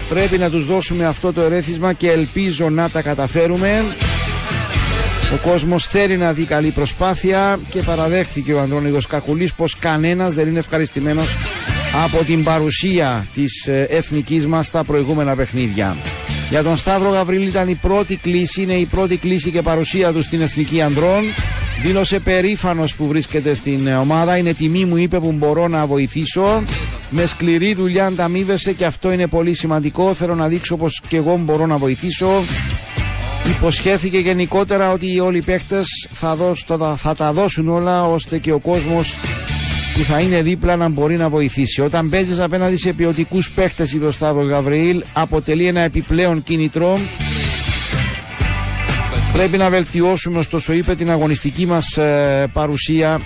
[0.10, 3.84] Πρέπει να τους δώσουμε αυτό το ερέθισμα και ελπίζω να τα καταφέρουμε.
[5.34, 10.48] Ο κόσμος θέλει να δει καλή προσπάθεια και παραδέχθηκε ο Ανδρώνιδος Κακουλής πως κανένας δεν
[10.48, 11.36] είναι ευχαριστημένος
[12.06, 15.96] από την παρουσία της ε, εθνικής μας στα προηγούμενα παιχνίδια.
[16.50, 20.24] Για τον Σταύρο Γαβρίλη ήταν η πρώτη κλίση, είναι η πρώτη κλίση και παρουσία του
[20.24, 21.24] στην Εθνική Ανδρών.
[21.84, 24.38] Δήλωσε περήφανος που βρίσκεται στην ε, ομάδα.
[24.38, 26.64] Είναι τιμή μου είπε που μπορώ να βοηθήσω.
[27.10, 30.14] Με σκληρή δουλειά ανταμείβεσαι και αυτό είναι πολύ σημαντικό.
[30.14, 32.44] Θέλω να δείξω πως και εγώ μπορώ να βοηθήσω.
[33.50, 38.52] Υποσχέθηκε γενικότερα ότι όλοι οι παίχτες θα, δώσ- θα, θα τα δώσουν όλα ώστε και
[38.52, 39.14] ο κόσμος
[39.96, 41.82] που θα είναι δίπλα να μπορεί να βοηθήσει.
[41.82, 47.00] Όταν παίζεις απέναντι σε ποιοτικούς παίχτες, είπε ο Σταύρος Γαβριήλ, αποτελεί ένα επιπλέον κίνητρο.
[49.32, 52.00] Πρέπει να βελτιώσουμε, ωστόσο, είπε την αγωνιστική μας
[52.54, 53.20] παρουσία.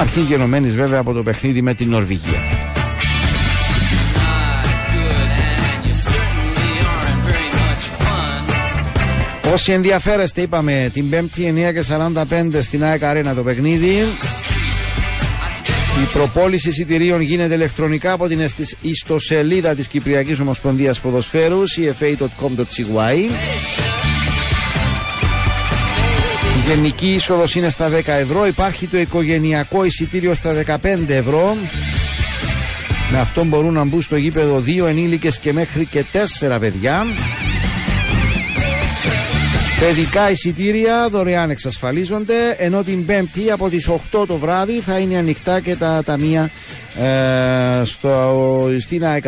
[0.00, 2.59] Αρχή γενομένης βέβαια από το παιχνίδι με την Νορβηγία.
[9.52, 13.88] Όσοι ενδιαφέρεστε, είπαμε την 5η 9 και 45 στην ΑΕΚ Αρένα το παιχνίδι.
[16.02, 23.14] Η προπόληση εισιτηρίων γίνεται ηλεκτρονικά από την εσ- ιστοσελίδα της Κυπριακής Ομοσπονδίας Ποδοσφαίρους cfa.com.cy
[26.56, 28.46] Η γενική είσοδος είναι στα 10 ευρώ.
[28.46, 30.76] Υπάρχει το οικογενειακό εισιτήριο στα 15
[31.08, 31.56] ευρώ.
[33.12, 37.06] Με αυτό μπορούν να μπουν στο γήπεδο δύο ενήλικες και μέχρι και τέσσερα παιδιά.
[39.80, 45.60] Παιδικά εισιτήρια δωρεάν εξασφαλίζονται, ενώ την Πέμπτη από τις 8 το βράδυ θα είναι ανοιχτά
[45.60, 46.50] και τα ταμεία
[46.98, 49.26] ε, στο, στην ΑΕΚ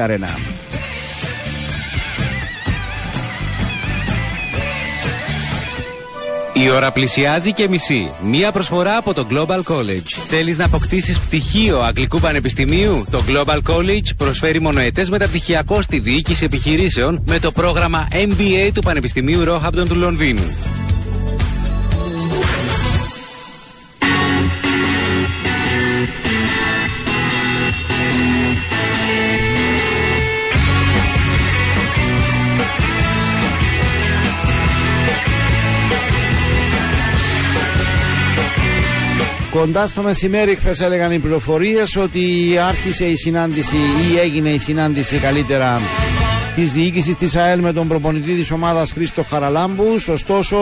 [6.62, 8.10] Η ώρα πλησιάζει και μισή.
[8.22, 10.06] Μία προσφορά από το Global College.
[10.28, 17.22] Θέλεις να αποκτήσεις πτυχίο Αγγλικού Πανεπιστημίου; Το Global College προσφέρει μονοετές μεταπτυχιακό στη διοίκηση επιχειρήσεων
[17.24, 20.71] με το πρόγραμμα MBA του Πανεπιστημίου Roehampton του Λονδίνου.
[39.52, 42.22] Κοντά στο μεσημέρι χθες έλεγαν οι πληροφορίες ότι
[42.68, 45.80] άρχισε η συνάντηση ή έγινε η συνάντηση καλύτερα
[46.54, 50.08] της διοίκησης της ΑΕΛ με τον προπονητή της ομάδας Χρήστο Χαραλάμπους.
[50.08, 50.56] Ωστόσο,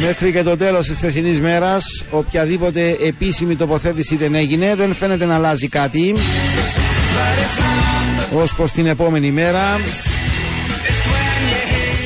[0.00, 5.34] μέχρι και το τέλος της χθεσινής μέρας, οποιαδήποτε επίσημη τοποθέτηση δεν έγινε, δεν φαίνεται να
[5.34, 6.14] αλλάζει κάτι.
[8.34, 9.80] Ως προς την επόμενη μέρα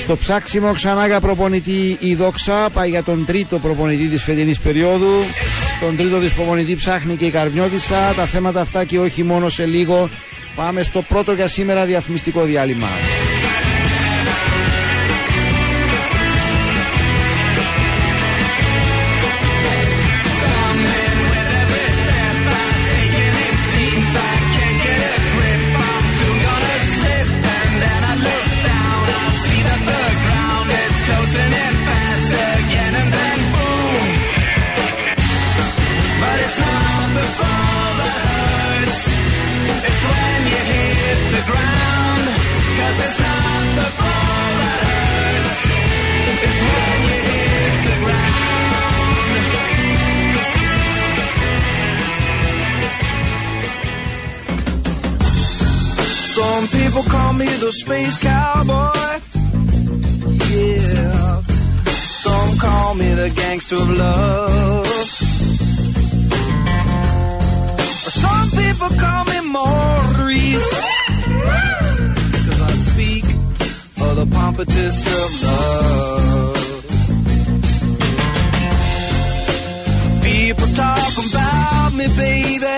[0.09, 2.68] στο ψάξιμο ξανά για προπονητή η Δόξα.
[2.73, 5.12] Πάει για τον τρίτο προπονητή της φετινής περίοδου.
[5.81, 8.12] Τον τρίτο της προπονητή ψάχνει και η Καρμιώτισσα.
[8.16, 10.09] Τα θέματα αυτά και όχι μόνο σε λίγο.
[10.55, 12.88] Πάμε στο πρώτο για σήμερα διαφημιστικό διάλειμμα
[56.70, 59.20] people call me the space cowboy.
[60.50, 61.42] Yeah.
[62.24, 64.87] Some call me the gangster of love.
[68.22, 70.70] Some people call me Maurice.
[72.46, 73.24] Cause I speak
[74.04, 76.57] of the pompatus of love.
[80.22, 82.77] People talk about me, baby.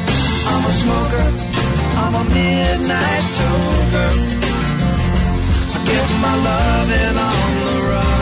[0.61, 1.27] I'm a smoker,
[1.97, 4.11] I'm a midnight toker.
[5.73, 8.20] I get my loving on the run.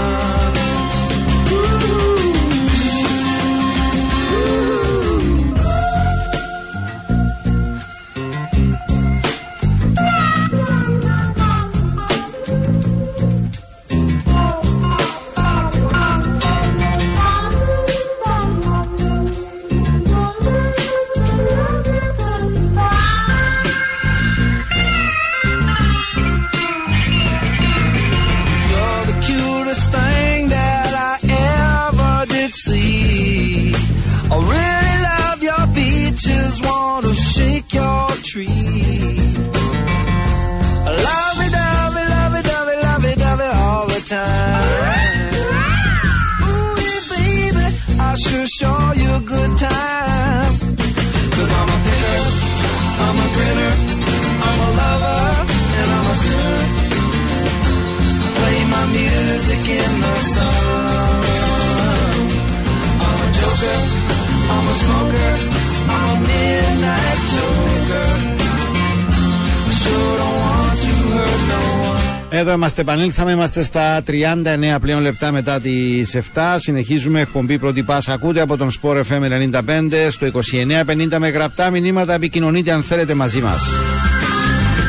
[72.40, 73.32] Εδώ είμαστε, επανήλθαμε.
[73.32, 76.56] Είμαστε στα 39 πλέον λεπτά μετά τις 7.
[76.56, 78.14] Συνεχίζουμε εκπομπή πρώτη πάσα.
[78.14, 79.22] Ακούτε από τον Sport FM
[79.52, 82.14] 95 στο 2950 με γραπτά μηνύματα.
[82.14, 83.64] Επικοινωνείτε αν θέλετε μαζί μας.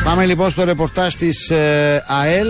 [0.03, 1.51] Πάμε λοιπόν στο ρεπορτάζ της
[2.21, 2.47] ΑΕΛ.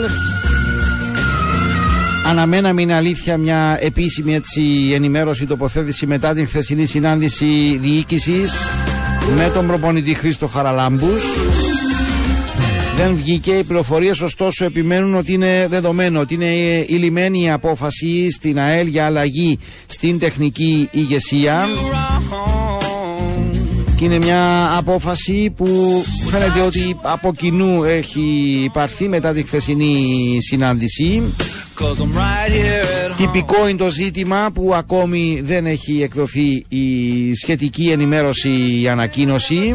[2.26, 4.62] Αναμέναμε είναι αλήθεια μια επίσημη έτσι,
[4.94, 8.54] ενημέρωση τοποθέτηση μετά την χθεσινή συνάντηση διοίκησης
[9.36, 11.24] με τον προπονητή Χρήστο Χαραλάμπους.
[12.97, 13.51] Δεν βγήκε.
[13.51, 16.54] Οι πληροφορίες, ωστόσο, επιμένουν ότι είναι δεδομένο ότι είναι
[16.88, 21.67] η λιμένη η απόφαση στην ΑΕΛ για αλλαγή στην τεχνική ηγεσία.
[23.95, 31.34] Και είναι μια απόφαση που φαίνεται ότι από κοινού έχει πάρθει μετά τη χθεσινή συνάντηση.
[31.80, 33.17] Cause I'm right here at home.
[33.17, 39.73] Τυπικό είναι το ζήτημα που ακόμη δεν έχει εκδοθεί η σχετική ενημέρωση, η ανακοίνωση.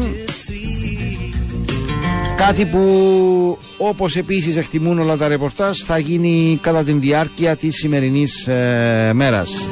[2.37, 8.47] Κάτι που όπως επίσης εκτιμούν όλα τα ρεπορτάζ θα γίνει κατά την διάρκεια της σημερινής
[8.47, 9.69] ε, μέρας.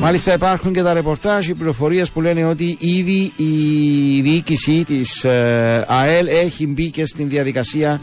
[0.00, 5.84] Μάλιστα υπάρχουν και τα ρεπορτάζ, οι πληροφορίες που λένε ότι ήδη η διοίκηση της ε,
[5.88, 8.00] ΑΕΛ έχει μπει και στην διαδικασία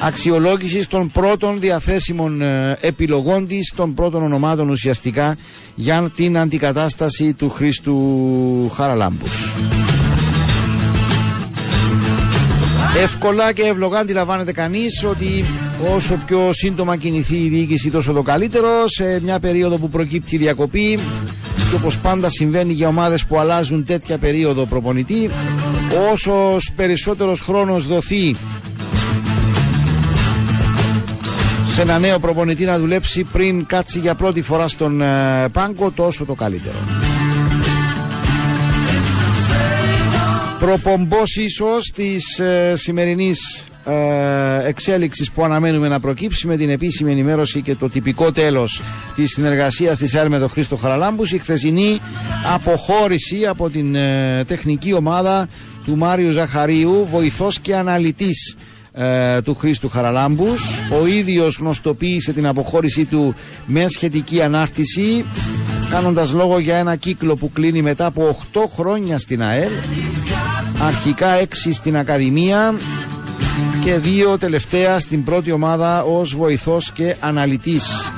[0.00, 5.36] αξιολόγησης των πρώτων διαθέσιμων ε, επιλογών της, των πρώτων ονομάτων ουσιαστικά
[5.74, 9.56] για την αντικατάσταση του Χρήστου Χαραλάμπους.
[13.02, 15.44] Εύκολα και ευλογά αντιλαμβάνεται κανείς ότι
[15.94, 18.68] όσο πιο σύντομα κινηθεί η διοίκηση, τόσο το καλύτερο.
[18.86, 20.98] Σε μια περίοδο που προκύπτει η διακοπή,
[21.70, 25.30] και όπως πάντα συμβαίνει για ομάδες που αλλάζουν τέτοια περίοδο προπονητή,
[26.12, 28.36] όσος περισσότερος χρόνος δοθεί
[31.74, 36.24] σε ένα νέο προπονητή να δουλέψει πριν κάτσει για πρώτη φορά στον ε, πάγκο, τόσο
[36.24, 36.76] το καλύτερο.
[40.58, 47.62] Προπομπός ίσως της ε, σημερινής ε, εξέλιξης που αναμένουμε να προκύψει με την επίσημη ενημέρωση
[47.62, 48.82] και το τυπικό τέλος
[49.14, 51.32] της συνεργασίας της ΕΡ με τον Χρήστο Χαραλάμπους.
[51.32, 51.98] Η χθεσινή
[52.54, 55.48] αποχώρηση από την ε, τεχνική ομάδα
[55.84, 58.56] του Μάριου Ζαχαρίου βοηθός και αναλυτής
[58.92, 60.80] ε, του Χρήστου Χαραλάμπους.
[61.02, 63.34] Ο ίδιος γνωστοποίησε την αποχώρησή του
[63.66, 65.24] με σχετική ανάρτηση
[65.90, 69.70] κάνοντας λόγο για ένα κύκλο που κλείνει μετά από 8 χρόνια στην ΑΕΛ
[70.82, 72.74] αρχικά 6 στην Ακαδημία
[73.84, 78.10] και δύο τελευταία στην πρώτη ομάδα ως βοηθός και αναλυτής.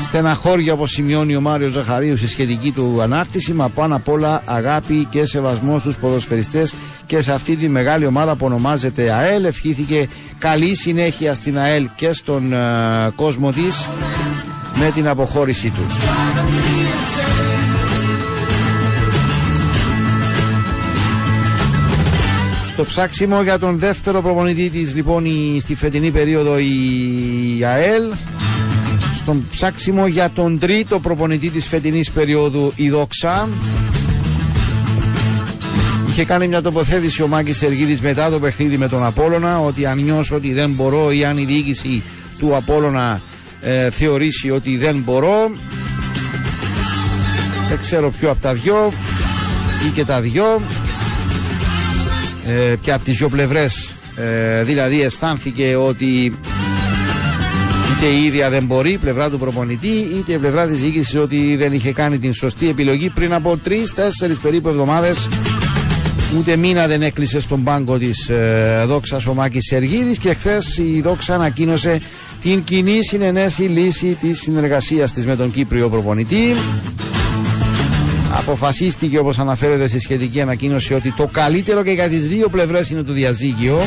[0.00, 5.06] Στεναχώρια όπως σημειώνει ο Μάριος Ζαχαρίου στη σχετική του ανάρτηση μα πάνω απ' όλα αγάπη
[5.10, 6.74] και σεβασμό στους ποδοσφαιριστές
[7.06, 10.06] και σε αυτή τη μεγάλη ομάδα που ονομάζεται ΑΕΛ ευχήθηκε
[10.38, 12.58] καλή συνέχεια στην ΑΕΛ και στον ε,
[13.16, 13.88] κόσμο της
[14.78, 15.80] με την αποχώρησή του.
[22.66, 28.02] Στο ψάξιμο για τον δεύτερο προπονητή της λοιπόν η, στη φετινή περίοδο η ΑΕΛ
[29.14, 33.48] στον ψάξιμο για τον τρίτο προπονητή της φετινής περίοδου η Δόξα
[36.08, 39.98] Είχε κάνει μια τοποθέτηση ο Μάκης Σεργίδης μετά το παιχνίδι με τον Απόλλωνα ότι αν
[39.98, 42.02] νιώσω ότι δεν μπορώ ή αν η διοίκηση
[42.38, 43.20] του Απόλλωνα
[43.60, 45.50] ε, θεωρήσει ότι δεν μπορώ.
[47.68, 48.92] Δεν ξέρω ποιο από τα δυο
[49.86, 50.62] ή και τα δυο.
[52.46, 56.32] Ε, και από τις δυο πλευρές ε, δηλαδή αισθάνθηκε ότι
[57.96, 61.56] είτε η ίδια δεν μπορεί, η πλευρά του προπονητή, είτε η πλευρά της διοίκησης ότι
[61.56, 65.28] δεν είχε κάνει την σωστή επιλογή πριν από τρεις-τέσσερις περίπου εβδομάδες
[66.38, 71.00] Ούτε μήνα δεν έκλεισε στον πάγκο της ε, Δόξας ο Μάκης Σεργίδης και χθες η
[71.00, 72.00] Δόξα ανακοίνωσε
[72.40, 76.54] την κοινή συνενέση λύση της συνεργασίας της με τον Κύπριο προπονητή.
[78.32, 83.02] Αποφασίστηκε όπως αναφέρεται στη σχετική ανακοίνωση ότι το καλύτερο και για τις δύο πλευρές είναι
[83.02, 83.82] το διαζύγιο.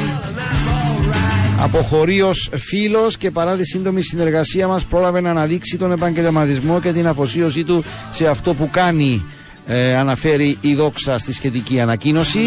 [1.59, 6.91] Αποχωρεί ως φίλος και παρά τη σύντομη συνεργασία μας, πρόλαβε να αναδείξει τον επαγγελματισμό και
[6.91, 9.23] την αφοσίωσή του σε αυτό που κάνει
[9.73, 12.39] ε, αναφέρει η δόξα στη σχετική ανακοίνωση.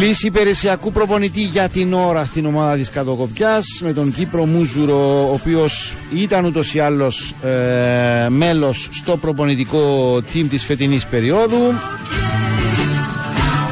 [0.00, 5.32] Λύση υπηρεσιακού προπονητή για την ώρα στην ομάδα της Κατοκοπιάς με τον Κύπρο Μούζουρο ο
[5.32, 11.58] οποίος ήταν ούτως ή άλλως ε, μέλος στο προπονητικό team της φετινής περίοδου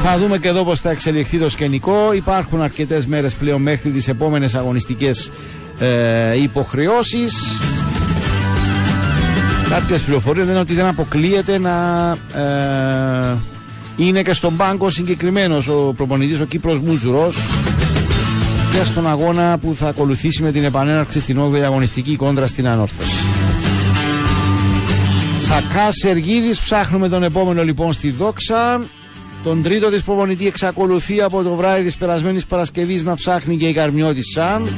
[0.03, 2.13] Θα δούμε και εδώ πώς θα εξελιχθεί το σκηνικό.
[2.13, 5.31] Υπάρχουν αρκετές μέρες πλέον μέχρι τις επόμενες αγωνιστικές
[5.79, 7.59] ε, υποχρεώσεις.
[9.71, 12.09] Κάποιες πληροφορίες λένε ότι δεν αποκλείεται να
[12.39, 13.37] ε,
[13.97, 17.37] είναι και στον πάγκο συγκεκριμένος ο προπονητής ο Κύπρος Μούζουρος
[18.71, 23.15] και στον αγώνα που θα ακολουθήσει με την επανέναρξη στην 8η αγωνιστική κόντρα στην Ανόρθωση.
[25.39, 28.87] Σακάς Σεργίδης, ψάχνουμε τον επόμενο λοιπόν στη Δόξα.
[29.43, 33.73] Τον τρίτο της προπονητή εξακολουθεί από το βράδυ της περασμένης Παρασκευής να ψάχνει και η
[33.73, 34.69] Καρμιώτης Σαν.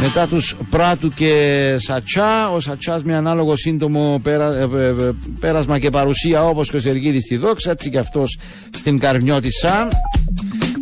[0.00, 5.78] Μετά τους Πράτου και Σατσά, ο Σατσάς με ανάλογο σύντομο πέρα, ε, ε, ε, πέρασμα
[5.78, 8.38] και παρουσία όπως και ο Σεργίδης στη Δόξα, έτσι και αυτός
[8.70, 9.90] στην Καρμιώτη Σαν.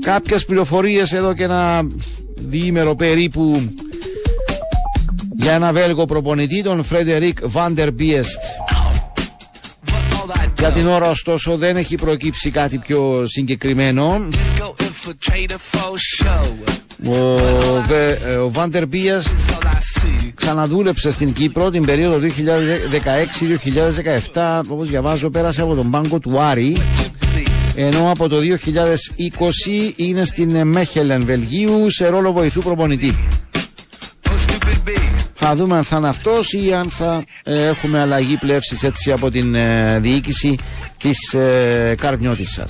[0.01, 1.87] Κάποιες πληροφορίες εδώ και ένα
[2.41, 3.73] διήμερο περίπου
[5.37, 8.41] για ένα Βέλγο προπονητή, τον Φρέντερικ Βάντερ Μπίεστ.
[10.59, 14.29] Για την ώρα ωστόσο δεν έχει προκύψει κάτι πιο συγκεκριμένο.
[17.05, 17.13] Ο,
[17.87, 19.39] Βε, ο Βάντερ Μπίεστ
[20.35, 22.27] ξαναδούλεψε στην Κύπρο την περίοδο
[24.33, 26.77] 2016-2017 όπως διαβάζω πέρασε από τον πάγκο του Άρη
[27.75, 33.19] ενώ από το 2020 είναι στην Μέχελεν Βελγίου σε ρόλο βοηθού προπονητή.
[35.35, 39.31] Θα δούμε αν θα είναι αυτός ή αν θα ε, έχουμε αλλαγή πλεύσης έτσι από
[39.31, 40.59] την ε, διοίκηση
[40.99, 42.61] της ε, Καρμιώτης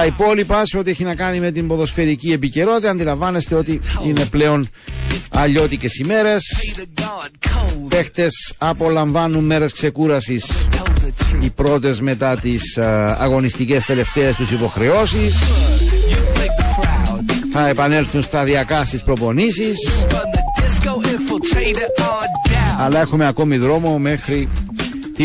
[0.00, 0.08] σας.
[0.08, 4.68] Στα υπόλοιπα, σε ό,τι έχει να κάνει με την ποδοσφαιρική επικαιρότητα, αντιλαμβάνεστε ότι είναι πλέον
[5.30, 6.44] αλλιώτικες ημέρες.
[7.88, 10.68] Παίχτες απολαμβάνουν μέρες ξεκούρασης
[11.40, 15.38] οι πρώτες μετά τις α, αγωνιστικές τελευταίες τους υποχρεώσεις.
[17.52, 19.78] Θα επανέλθουν σταδιακά στις προπονήσεις.
[22.78, 24.48] Αλλά έχουμε ακόμη δρόμο μέχρι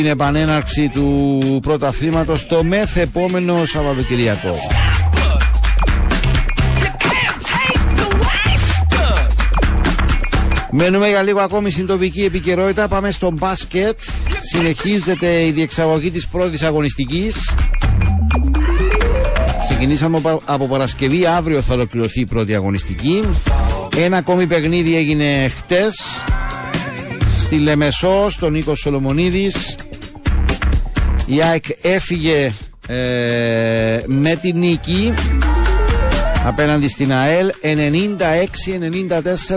[0.02, 4.56] την επανέναρξη του πρωταθλήματος το μεθεπόμενο Σαββατοκυριακό.
[10.72, 12.88] Μένουμε για λίγο ακόμη στην τοπική επικαιρότητα.
[12.88, 14.00] Πάμε στο μπάσκετ.
[14.38, 17.56] Συνεχίζεται η διεξαγωγή της πρώτης αγωνιστικής.
[19.60, 21.26] Ξεκινήσαμε από Παρασκευή.
[21.26, 23.24] Αύριο θα ολοκληρωθεί η πρώτη αγωνιστική.
[23.98, 26.24] Ένα ακόμη παιχνίδι έγινε χτες
[27.46, 29.76] στη Λεμεσό, στον Νίκο Σολομονίδης.
[31.26, 32.54] Η ΑΕΚ έφυγε
[32.88, 35.14] ε, με την νίκη
[36.46, 37.52] απέναντι στην ΑΕΛ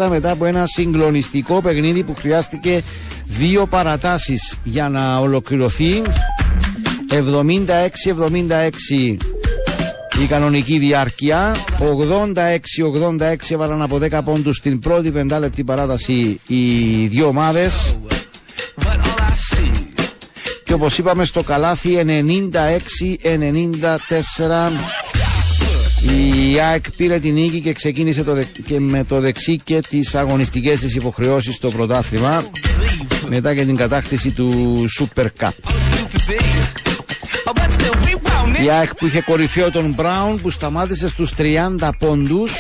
[0.05, 2.83] 96-94 μετά από ένα συγκλονιστικό παιχνίδι που χρειάστηκε
[3.25, 6.03] δύο παρατάσεις για να ολοκληρωθεί
[7.11, 7.21] 76-76
[10.23, 17.97] η κανονική διάρκεια 86-86 έβαλαν από 10 πόντους στην πρώτη πεντάλεπτη παράταση οι δύο ομάδες
[20.65, 22.07] και όπως είπαμε στο καλάθι 96-94
[26.03, 30.81] η ΑΕΚ πήρε την νίκη και ξεκίνησε το και με το δεξί και τις αγωνιστικές
[30.81, 32.45] της υποχρεώσεις στο πρωτάθλημα
[33.29, 35.51] μετά και την κατάκτηση του Super Cup.
[38.65, 42.53] Η ΑΕΚ που είχε κορυφαίο τον Μπράουν που σταμάτησε στους 30 πόντους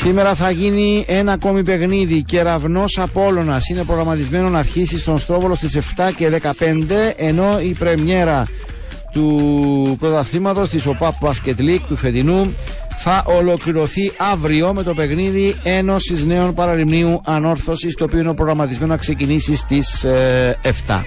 [0.00, 2.22] Σήμερα θα γίνει ένα ακόμη παιχνίδι.
[2.22, 5.80] Κεραυνός Απόλωνα είναι προγραμματισμένο να αρχίσει στον Στρόβολο στις 7
[6.16, 8.46] και 15, ενώ η πρεμιέρα
[9.12, 12.54] του πρωταθλήματος της ΟΠΑΠ Basket League του φετινού
[13.02, 18.98] θα ολοκληρωθεί αύριο με το παιχνίδι Ένωσης Νέων Παραλιμνίου Ανόρθωσης, το οποίο είναι προγραμματισμένο να
[18.98, 20.06] ξεκινήσει στις
[20.86, 21.04] 7.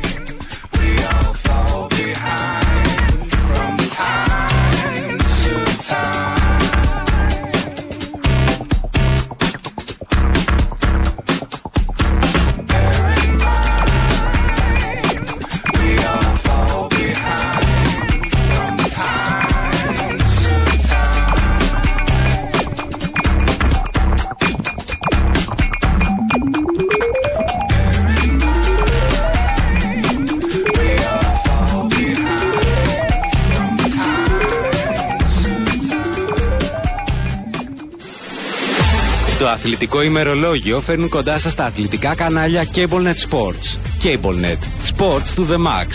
[39.53, 43.77] Αθλητικό ημερολόγιο φέρνουν κοντά σας τα αθλητικά κανάλια CableNet Sports.
[44.03, 44.59] CableNet.
[44.97, 45.87] Sports to the max.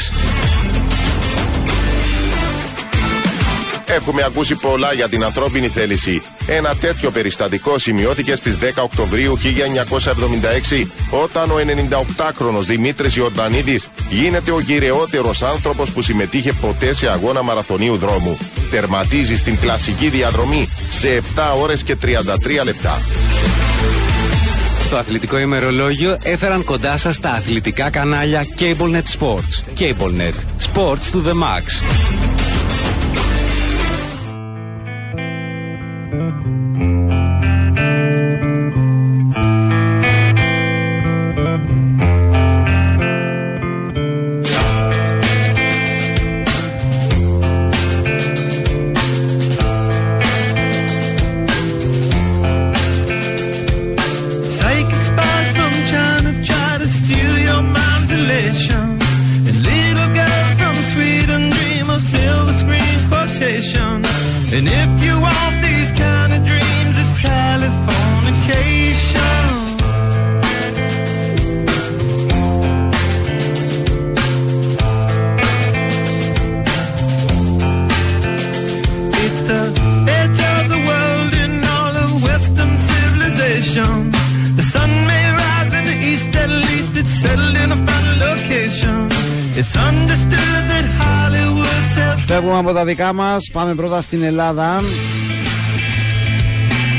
[3.86, 6.22] Έχουμε ακούσει πολλά για την ανθρώπινη θέληση.
[6.46, 14.60] Ένα τέτοιο περιστατικό σημειώθηκε στις 10 Οκτωβρίου 1976 όταν ο 98χρονος Δημήτρης Ιορδανίδης γίνεται ο
[14.60, 18.38] γυρεότερος άνθρωπος που συμμετείχε ποτέ σε αγώνα μαραθωνίου δρόμου.
[18.70, 22.98] Τερματίζει στην κλασική διαδρομή σε 7 ώρες και 33 λεπτά.
[24.90, 29.80] Το αθλητικό ημερολόγιο έφεραν κοντά σας τα αθλητικά κανάλια CableNet Sports.
[29.80, 30.34] CableNet.
[30.72, 32.27] Sports to the max.
[92.68, 94.82] Από τα δικά μας, πάμε πρώτα στην Ελλάδα.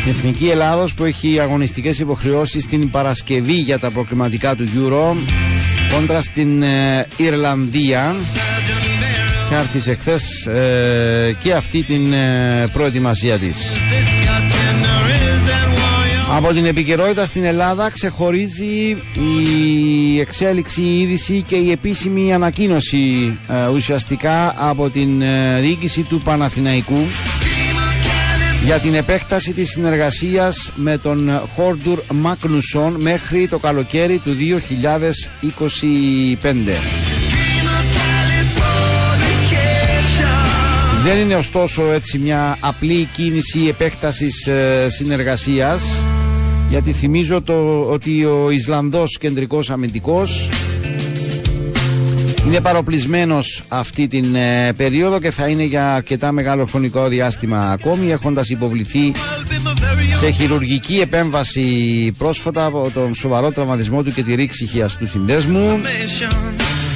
[0.05, 5.15] Η Εθνική Ελλάδος που έχει αγωνιστικές υποχρεώσεις την Παρασκευή για τα προκριματικά του Euro
[5.93, 8.15] κόντρα στην ε, Ιρλανδία
[9.49, 13.73] και άρχισε χθες ε, και αυτή την ε, προετοιμασία της.
[16.35, 18.97] Από την επικαιρότητα στην Ελλάδα ξεχωρίζει
[20.13, 26.21] η εξέλιξη, η είδηση και η επίσημη ανακοίνωση ε, ουσιαστικά από την ε, διοίκηση του
[26.21, 27.05] Παναθηναϊκού
[28.65, 34.35] για την επέκταση της συνεργασίας με τον Χόρντουρ Μάκνουσον μέχρι το καλοκαίρι του
[36.41, 36.45] 2025.
[41.03, 46.03] Δεν είναι ωστόσο έτσι μια απλή κίνηση επέκτασης ε, συνεργασίας
[46.69, 50.49] γιατί θυμίζω το, ότι ο Ισλανδός κεντρικός αμυντικός
[52.47, 58.11] είναι παροπλισμένος αυτή την ε, περίοδο και θα είναι για αρκετά μεγάλο χρονικό διάστημα ακόμη
[58.11, 59.11] έχοντας υποβληθεί
[60.19, 61.65] σε χειρουργική επέμβαση
[62.17, 65.79] πρόσφατα από τον σοβαρό τραυματισμό του και τη ρήξη χιαστού συνδέσμου.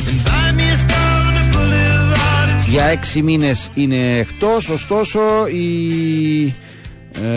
[0.10, 2.50] And buy me a star on a boulevard.
[2.62, 6.52] It's Για έξι μήνες είναι εκτός, ωστόσο η ε,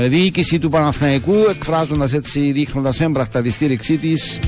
[0.08, 4.38] διοίκηση του Παναθηναϊκού εκφράζοντας έτσι, δείχνοντας έμπρακτα τη στήριξή της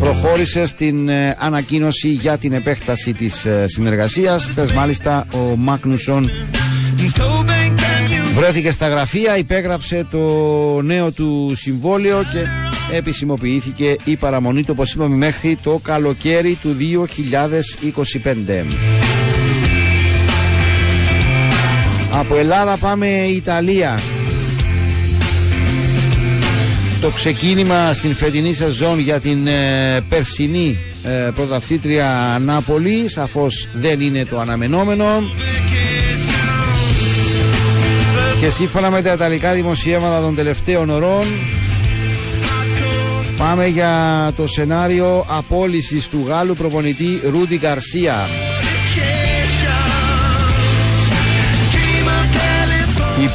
[0.00, 4.46] προχώρησε στην ε, ανακοίνωση για την επέκταση της ε, συνεργασίας.
[4.48, 6.30] Χθες μάλιστα ο Μάκνουσον
[6.98, 8.32] in Cobain Canyon.
[8.34, 10.18] βρέθηκε στα γραφεία, υπέγραψε το
[10.82, 12.46] νέο του συμβόλαιο και
[12.96, 16.84] επισημοποιήθηκε η παραμονή του, όπως είπαμε, μέχρι το καλοκαίρι του 2025.
[22.18, 24.00] Από Ελλάδα πάμε Ιταλία.
[27.00, 34.24] Το ξεκίνημα στην φετινή σεζόν για την ε, περσινή ε, πρωταθλήτρια Νάπολη σαφώς δεν είναι
[34.24, 35.04] το αναμενόμενο
[38.40, 41.26] και σύμφωνα με τα ιταλικά δημοσιεύματα των τελευταίων ωρών
[43.38, 48.14] πάμε για το σενάριο απόλυσης του Γάλλου προπονητή Ρούντι Γκαρσία.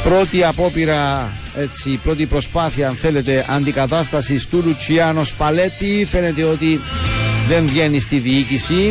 [0.04, 6.80] Πρώτη απόπειρα, έτσι, η πρώτη προσπάθεια, αν θέλετε, αντικατάστασης του Λουτσιάνο Σπαλέτη φαίνεται ότι
[7.48, 8.90] δεν βγαίνει στη διοίκηση.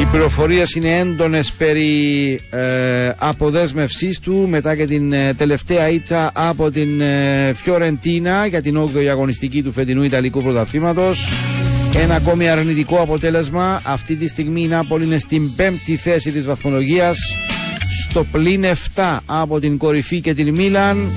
[0.00, 6.70] Οι πληροφορίες είναι έντονες περί ε, αποδέσμευσής του μετά και την ε, τελευταία ήττα από
[6.70, 11.28] την ε, Φιωρεντίνα για την 8η αγωνιστική του φετινού Ιταλικού πρωταθλήματος.
[11.96, 13.80] Ένα ακόμη αρνητικό αποτέλεσμα.
[13.84, 17.18] Αυτή τη στιγμή η Νάπολη είναι στην πέμπτη θέση της βαθμολογίας
[18.02, 18.64] στο πλήν
[18.94, 21.12] 7 από την κορυφή και την Μίλαν.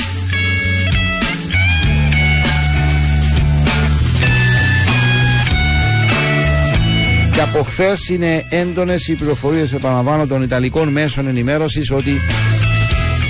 [7.34, 12.22] Και από χθες είναι έντονες οι πληροφορίες, επαναλαμβάνω, των Ιταλικών μέσων ενημέρωσης ότι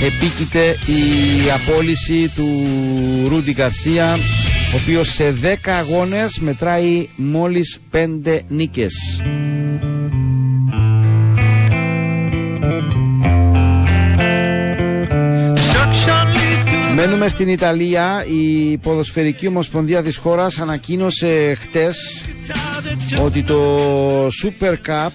[0.05, 2.65] επίκειται η απόλυση του
[3.27, 4.17] Ρούντι Γκαρσία,
[4.73, 9.21] ο οποίος σε 10 αγώνες μετράει μόλις 5 νίκες.
[15.55, 18.25] Destruction leads to Μένουμε στην Ιταλία.
[18.25, 22.23] Η ποδοσφαιρική ομοσπονδία της χώρας ανακοίνωσε χτες
[23.25, 25.09] ότι το Super Cup,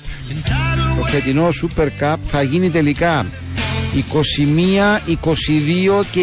[0.96, 3.26] το το φετινό Super Cup θα γίνει τελικά
[3.94, 6.20] 21, 22 και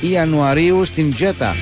[0.00, 1.54] 25 Ιανουαρίου στην Τζέτα.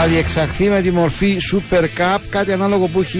[0.00, 3.18] Θα διεξαχθεί με τη μορφή Super Cup, κάτι ανάλογο που έχει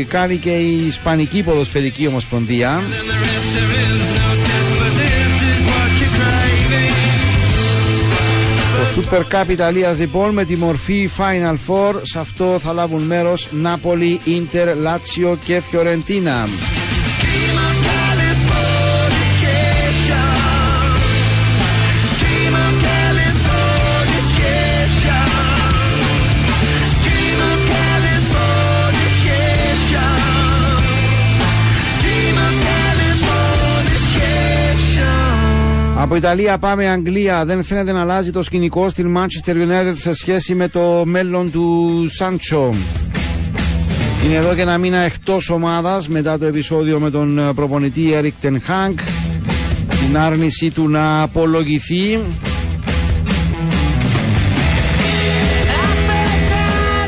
[0.00, 2.80] ε, κάνει και η Ισπανική Ποδοσφαιρική Ομοσπονδία.
[8.94, 13.48] Το Super Cup Ιταλίας λοιπόν με τη μορφή Final Four σε αυτό θα λάβουν μέρος
[13.50, 16.48] Νάπολη, Ίντερ, Λάτσιο και Φιωρεντίνα.
[36.08, 37.44] Από Ιταλία πάμε Αγγλία.
[37.44, 42.06] Δεν φαίνεται να αλλάζει το σκηνικό στην Manchester United σε σχέση με το μέλλον του
[42.08, 42.74] Σάντσο.
[44.24, 48.52] Είναι εδώ και ένα μήνα εκτός ομάδας μετά το επεισόδιο με τον προπονητή Eric Ten
[48.52, 48.94] Hag.
[49.88, 52.18] Την άρνηση του να απολογηθεί.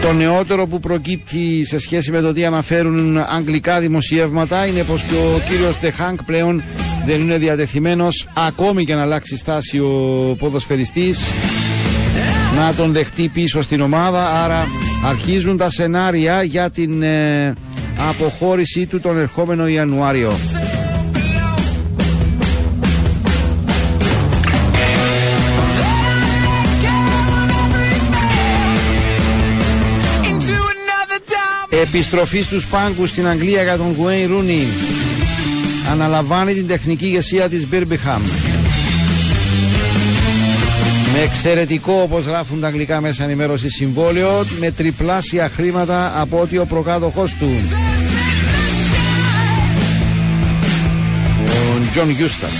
[0.03, 5.15] Το νεότερο που προκύπτει σε σχέση με το τι αναφέρουν αγγλικά δημοσιεύματα είναι πως και
[5.15, 6.63] ο κύριος Τεχάνκ πλέον
[7.07, 11.35] δεν είναι διατεθειμένος ακόμη και να αλλάξει στάση ο ποδοσφαιριστής.
[12.57, 14.43] Να τον δεχτεί πίσω στην ομάδα.
[14.45, 14.67] Άρα
[15.05, 17.53] αρχίζουν τα σενάρια για την ε,
[18.09, 20.33] αποχώρησή του τον ερχόμενο Ιανουάριο.
[31.83, 34.67] Επιστροφή στους πάγκους στην Αγγλία για τον Γουέιν Ρούνι
[35.91, 38.21] αναλαμβάνει την τεχνική ηγεσία της Birmingham.
[41.13, 46.67] Με εξαιρετικό όπως γράφουν τα αγγλικά μέσα ενημέρωσης συμβόλαιο με τριπλάσια χρήματα από ότι ο
[46.67, 47.51] προκάτοχός του.
[51.47, 52.57] Ο Τζον Γιούστας.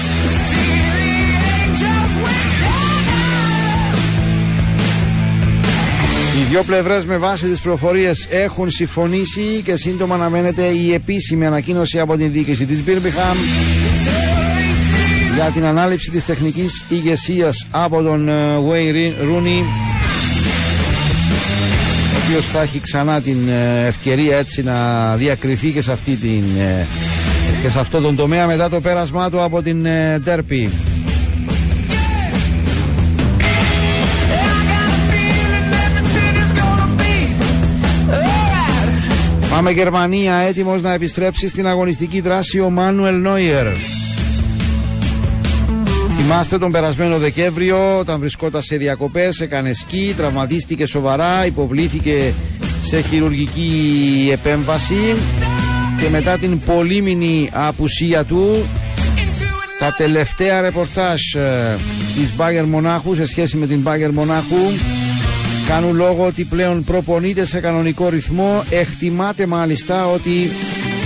[6.51, 12.17] Δύο πλευρές με βάση τις πληροφορίες έχουν συμφωνήσει και σύντομα αναμένεται η επίσημη ανακοίνωση από
[12.17, 13.37] την διοίκηση της Birmingham
[15.35, 18.29] για την ανάληψη της τεχνικής ηγεσίας από τον
[18.71, 19.63] Wayne Rooney
[22.15, 26.43] ο οποίος θα έχει ξανά την ε, ευκαιρία έτσι να διακριθεί και σε, αυτή την,
[26.59, 26.87] ε,
[27.63, 29.87] και σε αυτό τον τομέα μετά το πέρασμά του από την
[30.27, 30.69] Derby.
[39.61, 43.67] Πάμε Γερμανία έτοιμος να επιστρέψει στην αγωνιστική δράση ο Μάνουελ Νόιερ.
[46.13, 52.33] Θυμάστε τον περασμένο Δεκέμβριο όταν βρισκόταν σε διακοπές, έκανε σκι, τραυματίστηκε σοβαρά, υποβλήθηκε
[52.81, 55.17] σε χειρουργική επέμβαση
[55.99, 58.69] και μετά την πολύμηνη απουσία του
[59.79, 61.77] τα τελευταία ρεπορτάζ ε,
[62.15, 64.57] της Μπάγκερ Μονάχου σε σχέση με την Μπάγκερ Μονάχου
[65.71, 68.65] κάνουν λόγο ότι πλέον προπονείται σε κανονικό ρυθμό.
[68.71, 70.51] Εκτιμάται μάλιστα ότι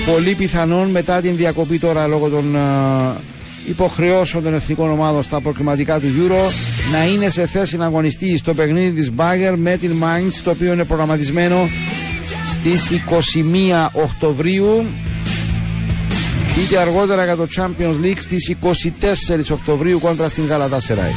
[0.06, 2.56] πολύ πιθανόν μετά την διακοπή τώρα λόγω των
[3.68, 6.52] υποχρεώσεων των εθνικών ομάδων στα προκριματικά του Euro
[6.92, 10.72] να είναι σε θέση να αγωνιστεί στο παιχνίδι της Bagger με την Mainz το οποίο
[10.72, 11.68] είναι προγραμματισμένο
[12.44, 14.86] στις 21 Οκτωβρίου
[16.64, 18.68] είτε αργότερα για το Champions League στις 24
[19.52, 21.12] Οκτωβρίου κόντρα στην Γαλατάσεράη.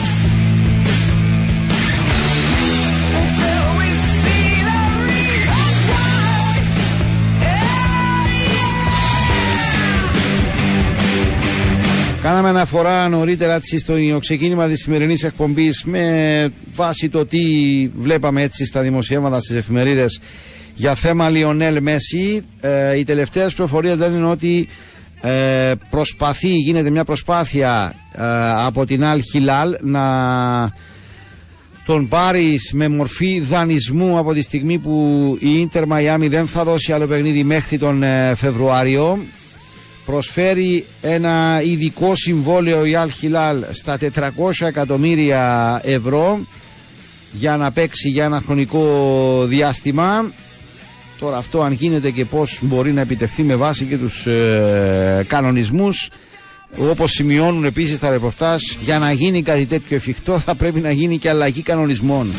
[12.28, 17.40] Κάναμε αναφορά νωρίτερα έτσι, στο ξεκίνημα της σημερινής εκπομπής με βάση το τι
[17.96, 20.20] βλέπαμε έτσι στα δημοσιεύματα στις εφημερίδες
[20.74, 22.46] για θέμα Λιονέλ Μέση.
[22.62, 24.68] Ε, οι τελευταίες προφορίες λένε ότι
[25.22, 28.22] ε, προσπαθεί, γίνεται μια προσπάθεια ε,
[28.66, 30.04] από την Αλ Χιλάλ να
[31.86, 36.92] τον πάρει με μορφή δανεισμού από τη στιγμή που η Ίντερ Μαϊάμι δεν θα δώσει
[36.92, 39.20] άλλο παιχνίδι μέχρι τον ε, Φεβρουάριο
[40.08, 44.30] προσφέρει ένα ειδικό συμβόλαιο η Αλ Χιλάλ στα 400
[44.60, 46.40] εκατομμύρια ευρώ
[47.32, 50.32] για να παίξει για ένα χρονικό διάστημα.
[51.20, 56.10] Τώρα αυτό αν γίνεται και πως μπορεί να επιτευχθεί με βάση και τους ε, κανονισμούς
[56.78, 61.18] όπως σημειώνουν επίσης τα ρεπορτάζ για να γίνει κάτι τέτοιο εφικτό θα πρέπει να γίνει
[61.18, 62.32] και αλλαγή κανονισμών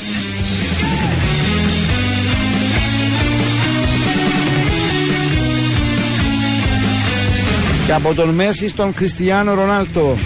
[7.88, 10.16] και από τον Μέση στον Κριστιανό Ρονάλτο.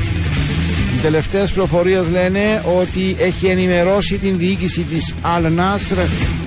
[0.96, 5.96] Οι τελευταίες προφορίες λένε ότι έχει ενημερώσει την διοίκηση της Al Nasr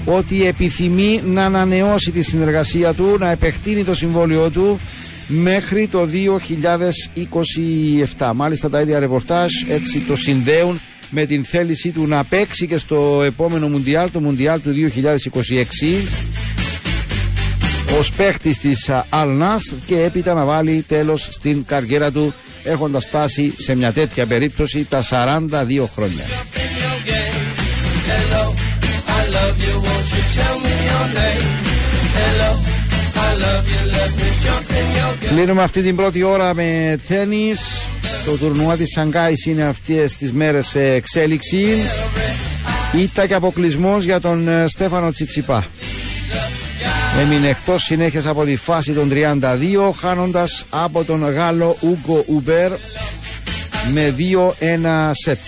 [0.05, 4.80] ότι επιθυμεί να ανανεώσει τη συνεργασία του, να επεκτείνει το συμβόλαιό του
[5.28, 6.07] μέχρι το
[8.18, 8.32] 2027.
[8.36, 13.22] Μάλιστα τα ίδια ρεπορτάζ έτσι το συνδέουν με την θέλησή του να παίξει και στο
[13.26, 16.55] επόμενο Μουντιάλ, το Μουντιάλ του 2026
[17.99, 22.33] ως παίχτης της Αλνάς και έπειτα να βάλει τέλος στην καριέρα του
[22.63, 26.23] έχοντας φτάσει σε μια τέτοια περίπτωση τα 42 χρόνια.
[35.27, 37.89] Κλείνουμε αυτή την πρώτη ώρα με τένις.
[38.25, 41.83] Το τουρνουά της Σανγκάης είναι αυτές τις μέρες σε εξέλιξη.
[43.01, 45.65] Ήτα και αποκλεισμός για τον ε, Στέφανο Τσιτσιπά.
[47.20, 52.72] Έμεινε εκτός συνέχεια από τη φάση των 32 χάνοντας από τον Γάλλο Ούγκο Ουμπέρ
[53.91, 55.39] με 2-1 σετ.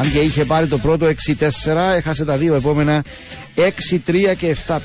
[0.00, 3.04] Αν και είχε πάρει το πρώτο 6-4 έχασε τα δύο επόμενα
[3.56, 3.62] 6-3
[4.38, 4.76] και 7-5.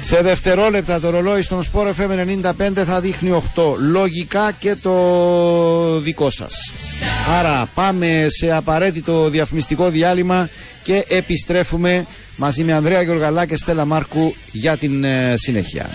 [0.00, 3.62] Σε δευτερόλεπτα το ρολόι στον Σπόρο FM 95 θα δείχνει 8.
[3.78, 6.72] Λογικά και το δικό σας.
[7.38, 10.48] Άρα πάμε σε απαραίτητο διαφημιστικό διάλειμμα
[10.82, 12.06] και επιστρέφουμε
[12.36, 15.86] μαζί με Ανδρέα Γεωργαλά και Στέλλα Μάρκου για την ε, συνέχεια.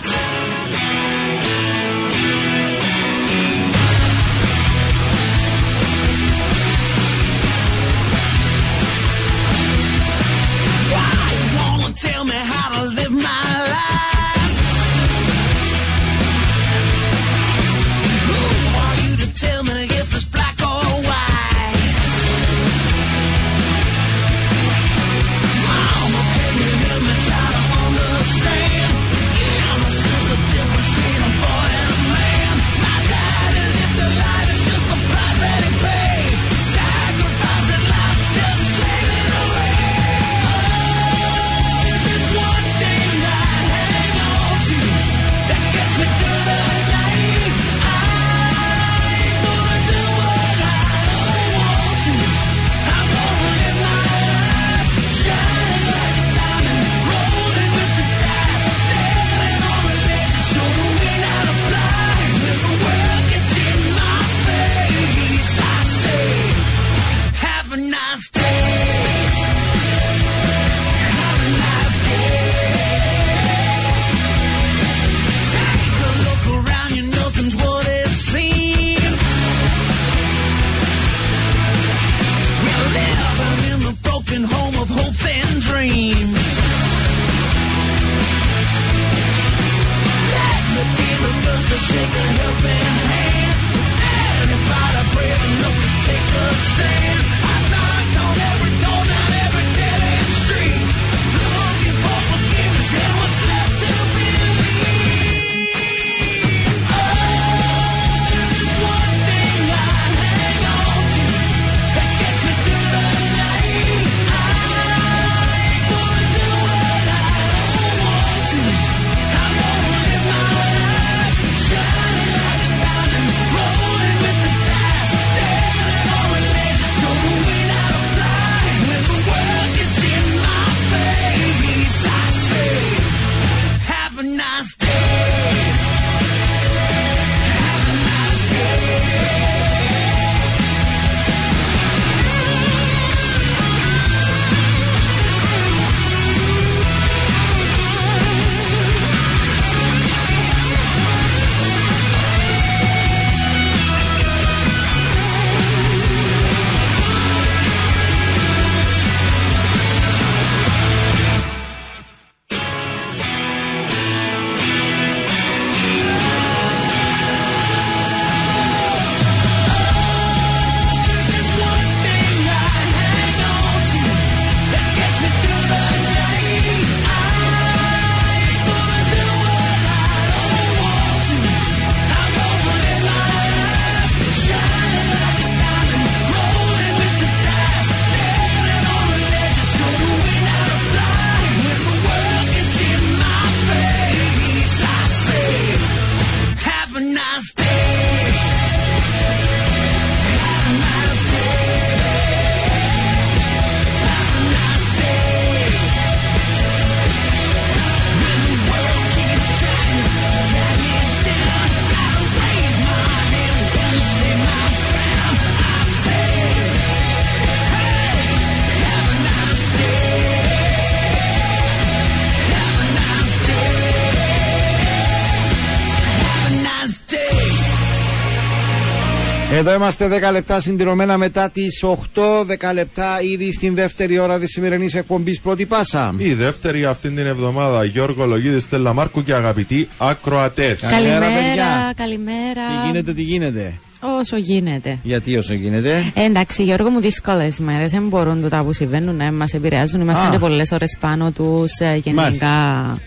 [229.66, 234.50] Εδώ είμαστε 10 λεπτά συμπληρωμένα μετά τις 8, 10 λεπτά ήδη στην δεύτερη ώρα της
[234.50, 236.14] σημερινής εκπομπής Πρώτη Πάσα.
[236.18, 240.80] Η δεύτερη αυτήν την εβδομάδα, Γιώργο Λογίδης, Στέλλα Μάρκου και αγαπητοί ακροατές.
[240.80, 241.34] Καλημέρα, παιδιά.
[241.34, 242.62] Καλημέρα, καλημέρα.
[242.82, 243.78] Τι γίνεται, τι γίνεται;
[244.20, 244.98] Όσο γίνεται.
[245.02, 247.90] Γιατί όσο γίνεται; Ε, εντάξει, Γιώργο μου, δύσκολες μέρες.
[247.90, 250.00] Δεν μπορούν τούτα που συμβαίνουν να μας επηρεάζουν.
[250.00, 250.30] Είμαστε Α.
[250.30, 252.12] και πολλές ώρες πάνω τους γενικά.
[252.12, 252.98] Μάλιστα.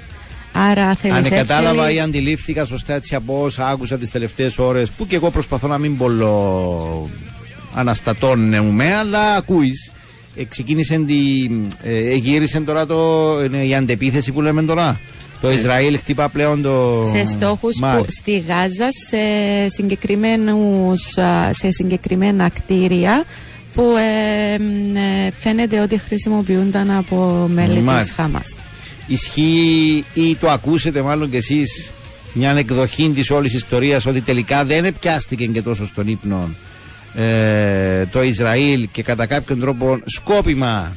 [0.57, 5.07] Άρα θέλεις Αν κατάλαβα ή αντιλήφθηκα σωστά έτσι από όσα άκουσα τις τελευταίες ώρες, που
[5.07, 7.09] και εγώ προσπαθώ να μην πολλο
[7.73, 9.91] αναστατώνουμε, αλλά ακούεις.
[10.35, 11.15] Ε, ξεκίνησε τη,
[11.83, 14.99] ε, γύρισε τώρα το, ε, η αντεπίθεση που λέμε τώρα.
[15.41, 17.03] Το Ισραήλ χτυπά πλέον το.
[17.07, 18.11] σε στόχους που Μάλιστα.
[18.11, 19.17] στη Γάζα σε,
[19.69, 23.23] συγκεκριμένους, α, σε συγκεκριμένα κτίρια
[23.73, 28.29] που ε, μ, ε, φαίνεται ότι χρησιμοποιούνταν από μέλη της Μάλιστα.
[29.07, 29.21] Χάμας.
[29.21, 31.93] Ισχύει ή το ακούσετε μάλλον κι εσείς
[32.33, 36.49] μια εκδοχή της όλης ιστορίας ότι τελικά δεν επιάστηκε και τόσο στον ύπνο
[37.15, 40.95] ε, το Ισραήλ και κατά κάποιον τρόπο σκόπιμα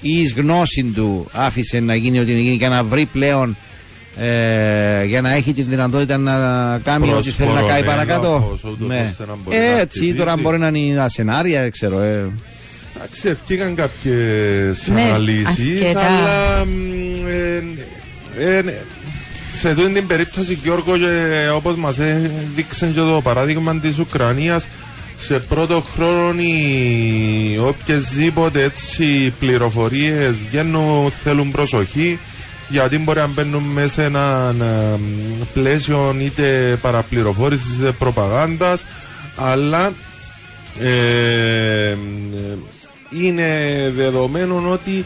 [0.00, 3.56] ή εις γνώση του άφησε να γίνει ό,τι να γίνει και να βρει πλέον
[4.16, 6.32] ε, για να έχει τη δυνατότητα να
[6.84, 8.58] κάνει ό,τι θέλει να Πρόσφορο κάνει έδαφος, παρακάτω.
[8.70, 9.06] ούτως Ναι.
[9.10, 10.16] ώστε να μπορεί Ε, να έτσι χτυπήσει.
[10.16, 12.00] τώρα μπορεί να είναι τα σενάρια, ξέρω.
[12.00, 12.30] Ε.
[13.04, 16.06] Εντάξει, ευκήκαν κάποιες Ναι, αναλύσεις, αρκετά.
[16.06, 16.70] αλλά μ,
[18.38, 18.74] ε, ε, ναι,
[19.54, 24.68] σε αυτή την περίπτωση, Γιώργο, και όπως μας έδειξε και το παράδειγμα της Ουκρανίας,
[25.16, 32.18] σε πρώτο χρόνο οι οποιασδήποτε έτσι πληροφορίες βγαίνουν θέλουν προσοχή
[32.68, 34.98] γιατί μπορεί να μπαίνουν μέσα σε ένα ε,
[35.52, 38.84] πλαίσιο είτε παραπληροφόρησης είτε προπαγάνδας
[39.36, 39.92] αλλά
[40.80, 41.96] ε,
[43.20, 43.48] είναι
[43.96, 45.04] δεδομένο ότι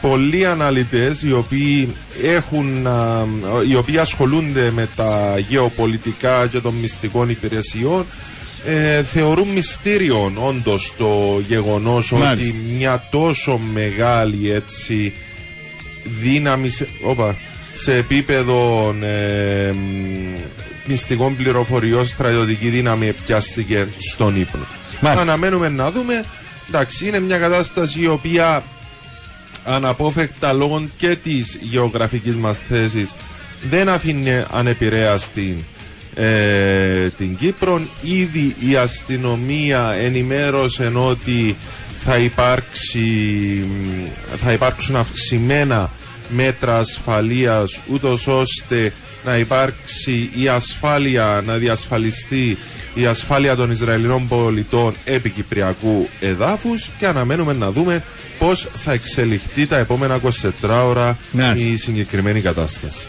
[0.00, 3.26] πολλοί αναλυτές οι οποίοι, έχουν, α,
[3.68, 8.04] οι οποίοι ασχολούνται με τα γεωπολιτικά και των μυστικών υπηρεσιών
[8.66, 12.32] ε, θεωρούν μυστήριον όντως το γεγονός Μάλιστα.
[12.32, 15.12] ότι μια τόσο μεγάλη έτσι
[16.04, 17.36] δύναμη σε, όπα,
[17.74, 19.76] σε επίπεδο ε, μ,
[20.86, 24.66] μυστικών πληροφοριών στρατιωτική δύναμη πιάστηκε στον ύπνο.
[25.00, 25.22] Μάλιστα.
[25.22, 26.24] Αναμένουμε να δούμε.
[26.72, 28.62] Εντάξει, είναι μια κατάσταση η οποία
[29.64, 33.14] αναπόφευκτα λόγω και της γεωγραφικής μας θέσης
[33.68, 35.64] δεν αφήνει ανεπηρέαστη
[36.14, 37.80] ε, την Κύπρο.
[38.02, 41.56] Ήδη η αστυνομία ενημέρωσε ότι
[41.98, 43.64] θα, υπάρξει,
[44.36, 45.90] θα υπάρξουν αυξημένα
[46.30, 48.92] μέτρα ασφαλείας ούτως ώστε
[49.24, 52.58] να υπάρξει η ασφάλεια, να διασφαλιστεί
[52.94, 58.04] η ασφάλεια των Ισραηλινών πολιτών επί Κυπριακού εδάφους και αναμένουμε να δούμε
[58.38, 60.50] πώς θα εξελιχθεί τα επόμενα 24
[60.84, 61.70] ώρα Μάλιστα.
[61.70, 63.04] η συγκεκριμένη κατάσταση.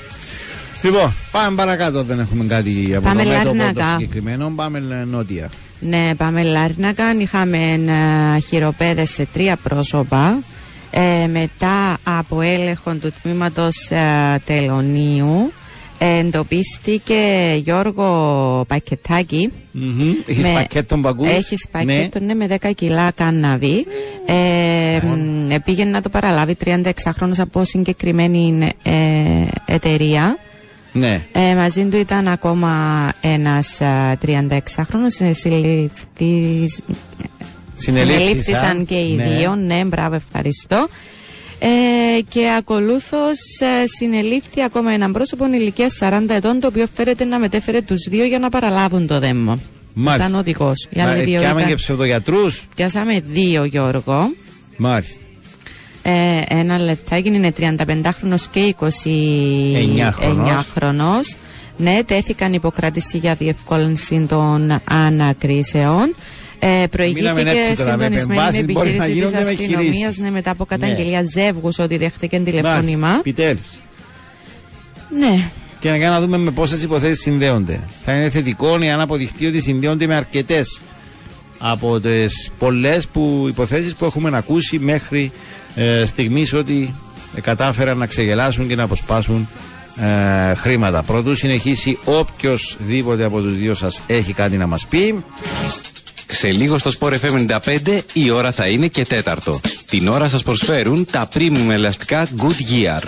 [0.82, 2.03] Λοιπόν, πάμε παρακάτω.
[2.03, 3.95] Δεν έχουμε κάτι από Πάμε το μέτωπο το Λάρνακα.
[3.99, 4.53] συγκεκριμένο.
[4.55, 5.49] Πάμε ε, νότια.
[5.80, 7.03] Ναι, πάμε Λάρνακα.
[7.19, 7.57] Είχαμε
[8.38, 10.38] ε, χειροπέδες σε τρία πρόσωπα.
[10.92, 15.52] Ε, μετά από έλεγχο του τμήματος ε, Τελωνίου
[15.98, 17.16] ε, εντοπίστηκε
[17.64, 19.52] Γιώργο Πακετάκη
[20.26, 21.28] Έχεις με- πακέτο μπαγκούς.
[21.30, 22.34] Έχεις πακέτο, ναι.
[22.34, 23.86] με 10 κιλά κάναβη.
[24.26, 28.92] Ε, μ, πήγαινε να το παραλάβει 36χρονος από συγκεκριμένη ε,
[29.66, 30.38] εταιρεία.
[30.94, 31.22] Ναι.
[31.32, 32.72] Ε, μαζί του ήταν ακόμα
[33.22, 35.30] ένας α, 36χρονος.
[35.32, 36.84] Συλληφθη-
[37.82, 39.23] Συνελήφθησαν και οι Ναι.
[39.23, 39.55] δύο.
[39.55, 40.88] Ναι, μπράβο, ευχαριστώ.
[41.59, 41.67] Ε,
[42.29, 47.82] και ακολούθως ε, συνελήφθη ακόμα έναν πρόσωπο ηλικίας 40 ετών το οποίο φέρεται να μετέφερε
[47.82, 49.59] τους δύο για να παραλάβουν το δέμο.
[49.93, 50.27] Μάλιστα.
[50.27, 50.88] Ήταν οδηγός.
[50.89, 52.67] Οι Μα, άλλοι ε, δύο Πιάμε ήταν- και ψευδογιατρούς.
[52.75, 54.34] Πιάσαμε δύο Γιώργο.
[54.77, 55.23] Μάλιστα.
[56.03, 61.36] Ε, ένα λεπτάκι είναι 35χρονος και 29χρονος.
[61.77, 66.15] Ναι, τέθηκαν υποκράτηση για διευκόλυνση των ανακρίσεων.
[66.64, 69.95] Ε, Μιλάμε προηγήθηκε έτσι τώρα, με συντονισμένη επεμβάσεις μπορεί να επιχείρηση της γίνονται με αστυνομίας
[69.95, 70.18] χειρίσεις.
[70.18, 73.16] ναι, μετά από καταγγελία ζεύγους ότι δέχτηκε τηλεφώνημα.
[73.20, 73.82] Επιτέλους.
[75.20, 75.49] Ναι,
[75.80, 77.80] Και να κάνουμε να δούμε με πόσες υποθέσεις συνδέονται.
[78.05, 80.82] Θα είναι θετικό αν αποδειχτεί ότι συνδέονται με αρκετές
[81.57, 85.32] από τις πολλές που υποθέσεις που έχουμε ακούσει μέχρι
[85.76, 86.93] ε, στιγμής ότι
[87.36, 89.47] ε, κατάφεραν να ξεγελάσουν και να αποσπάσουν
[90.49, 91.03] ε, χρήματα.
[91.03, 95.24] Πρωτού συνεχίσει οποιοδήποτε από τους δύο σας έχει κάτι να μας πει.
[96.34, 99.59] Σε λίγο στο Sport FM 95 η ώρα θα είναι και τέταρτο.
[99.86, 103.03] Την ώρα σας προσφέρουν τα premium ελαστικά Goodyear.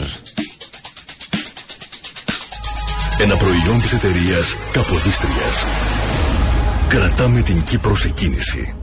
[3.22, 5.66] Ένα προϊόν της εταιρείας Καποδίστριας.
[6.88, 8.74] Κρατάμε την Κύπρο σε κίνηση.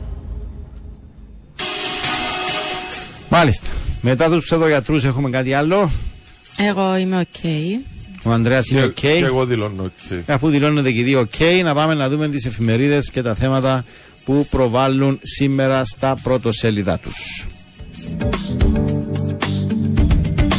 [3.29, 3.67] Μάλιστα.
[4.01, 5.91] Μετά τους ψευδογιατρούς έχουμε κάτι άλλο.
[6.59, 7.51] εγώ είμαι οκ.
[8.25, 8.95] Ο Ανδρέας είναι οκ.
[8.95, 10.23] Και εγώ δηλώνω οκ.
[10.27, 13.85] Αφού δηλώνετε και οι δύο οκ, να πάμε να δούμε τις εφημερίδες και τα θέματα
[14.25, 17.47] που προβάλλουν σήμερα στα πρωτοσέλιδα τους.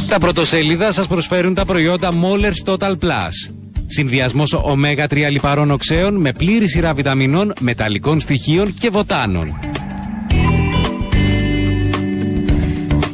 [0.08, 3.52] Τα πρωτοσέλιδα σας προσφέρουν τα προϊόντα Mollers Total Plus.
[3.86, 9.71] Συνδυασμός ω3 λιπαρών οξέων με πλήρη σειρά βιταμινών, μεταλλικών στοιχείων και βοτάνων.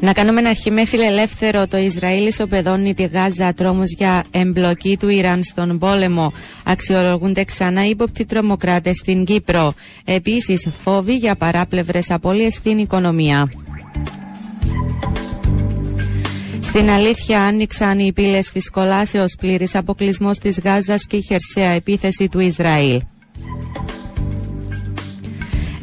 [0.01, 1.67] Να κάνουμε ένα αρχή με φιλελεύθερο.
[1.67, 6.33] Το Ισραήλ ισοπεδώνει τη Γάζα τρόμου για εμπλοκή του Ιράν στον πόλεμο.
[6.65, 9.75] Αξιολογούνται ξανά ύποπτοι τρομοκράτες στην Κύπρο.
[10.05, 13.51] Επίσης, φόβοι για παράπλευρες απώλειες στην οικονομία.
[16.61, 22.29] Στην αλήθεια άνοιξαν οι πύλες της κολάσεως πλήρης αποκλεισμός της Γάζας και η χερσαία επίθεση
[22.29, 23.01] του Ισραήλ.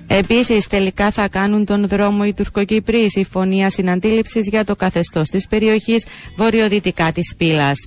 [0.07, 6.05] Επίσης, τελικά θα κάνουν τον δρόμο οι Τουρκοκύπριοι συμφωνία συναντίληψης για το καθεστώς της περιοχής
[6.37, 7.85] βορειοδυτικά της Πύλας.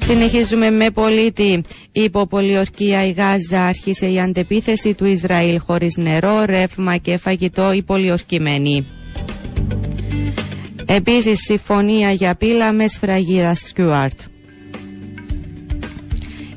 [0.00, 1.62] Συνεχίζουμε με πολίτη.
[1.92, 7.82] Υπό πολιορκία η Γάζα άρχισε η αντεπίθεση του Ισραήλ χωρίς νερό, ρεύμα και φαγητό η
[7.82, 8.86] πολιορκημένη.
[10.86, 14.20] Επίσης συμφωνία για Πύλα με σφραγίδα Στιούαρτ.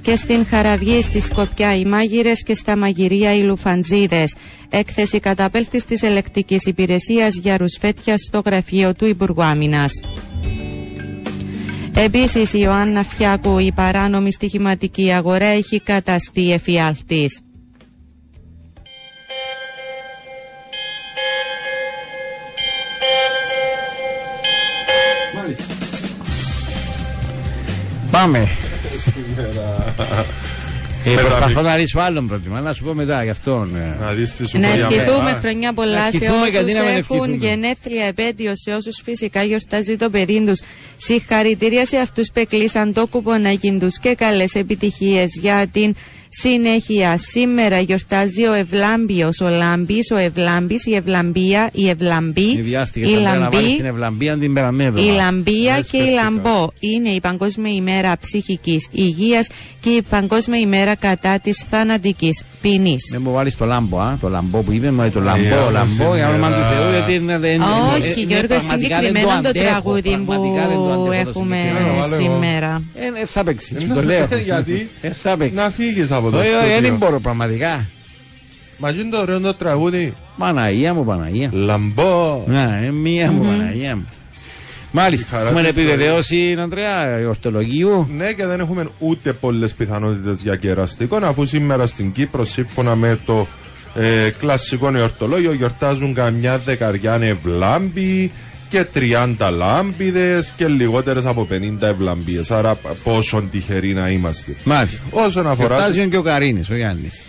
[0.10, 4.36] Και στην Χαραυγή στη Σκοπιά οι μάγειρες και στα μαγειρία οι λουφαντζίδες.
[4.70, 9.92] Έκθεση καταπέλτης της ελεκτικής υπηρεσίας για ρουσφέτια στο γραφείο του Υπουργού Άμυνας.
[11.96, 17.40] Επίσης η Ιωάννα Φιάκου η παράνομη στοιχηματική αγορά έχει καταστεί εφιάλτης.
[28.12, 28.48] Πάμε.
[31.06, 33.68] Ε, Με τα προσπαθώ μη- να λύσω άλλον πρόβλημα, να σου πω μετά γι' αυτό.
[33.74, 33.96] ναι.
[34.00, 35.38] Να δεις τι σου Να πω για ευχηθούμε μένα.
[35.38, 37.46] χρονιά πολλά σε ευχηθούμε, γιατί να όσους μην έχουν ευχηθούμε.
[37.48, 40.60] γενέθλια επέτειο, σε όσους φυσικά γιορτάζει το παιδί τους.
[40.98, 45.96] Συγχαρητήρια σε αυτούς που εκλείσαν το κουπονάκι τους και καλές επιτυχίες για την
[46.30, 47.18] συνέχεια.
[47.18, 53.16] Σήμερα γιορτάζει ο Ευλάμπιος, ο Λάμπης, ο Ευλάμπης, η Ευλαμπία, η Ευλαμπή, Μη βιάστηκες, η
[53.16, 55.00] Αντρέα, να βάλεις Λαμπή, την ευλαμπία την περαμέδο.
[55.02, 56.22] η Λαμπία Ναι, και η σκέφτηκα.
[56.24, 59.48] Λαμπό είναι η Παγκόσμια ημέρα ψυχικής υγείας
[59.80, 63.08] και η Παγκόσμια ημέρα κατά της θανατικής ποινής.
[63.12, 66.04] Δεν μου βάλεις το λάμπο, α, το λαμπό που είπε, μα το λαμπό, Ε, λαμπό,
[66.04, 67.38] όμως για όνομα του σήμερα- Θεού, γιατί είναι...
[67.38, 67.62] δεν-
[67.96, 71.06] Όχι, ε, ε, Γιώργο, πραγματικά δεν συγκεκριμένο το αντέχω, τραγούδι πραγματικά δεν το που αντέχω
[71.06, 72.00] το έχουμε συγκεκριμένο.
[72.02, 72.24] βάλε εγώ.
[72.24, 72.84] σήμερα.
[72.96, 74.28] Ε, ε, θα παίξεις, σου το λέω.
[74.50, 75.58] Γιατί; Ε, θα παίξεις.
[75.58, 76.82] Να φύγεις από το Όχι, όχι, στούντιο.
[76.82, 77.86] δεν μπορώ πραγματικά.
[78.78, 80.14] Μα είναι το ωραίο το τραγούδι.
[80.38, 81.50] Παναγία μου, Παναγία.
[81.54, 82.44] Λαμπό.
[82.48, 84.08] Να, ε, μία μου, Παναγία μου.
[84.92, 88.08] Μάλιστα, χαρά έχουμε της επιβεβαιώσει, Αντρέα, ορτολογίου.
[88.18, 93.20] Ναι, και δεν έχουμε ούτε πολλές πιθανότητες για κεραστικό, αφού σήμερα στην Κύπρο, σύμφωνα με
[93.26, 93.48] το
[93.96, 98.32] ε, κλασικό εορτολόγιο, γιορτάζουν καμιά δεκαριά ευλάμπη
[98.70, 102.52] και 30 λάμπιδες και λιγότερες από 50 ευλαμπίες.
[102.52, 104.56] Άρα, π- πόσο τυχεροί να είμαστε.
[104.64, 105.04] Μάλιστα.
[105.12, 105.76] Όσον αφορά.
[105.76, 107.24] Γιορτάζει και ο Καρίνης, ο Γιάννης.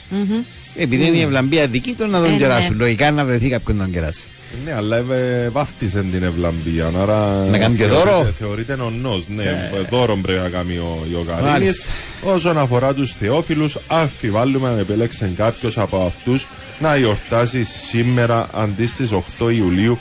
[0.76, 2.76] Επειδή είναι η ευλαμπία δική του να τον Ε, κεράσουν.
[2.76, 2.82] ναι.
[2.82, 4.20] Λογικά να βρεθεί κάποιον να τον κεράσει.
[4.64, 6.86] Ναι, αλλά ε, βάφτισε την ευλαμπία.
[7.00, 8.32] Άρα Να κάνει και θεωρείται- δώρο.
[8.38, 9.24] Θεωρείται νονός.
[9.28, 11.50] Ναι, δώρο πρέπει να κάνει ο Ιωκαρίνης.
[11.50, 11.90] Μάλιστα.
[12.22, 16.46] Όσον αφορά τους θεόφιλους, αφιβάλλουμε αν επέλεξε κάποιος από αυτούς
[16.78, 19.98] να γιορτάσει σήμερα αντί στις 8 Ιουλίου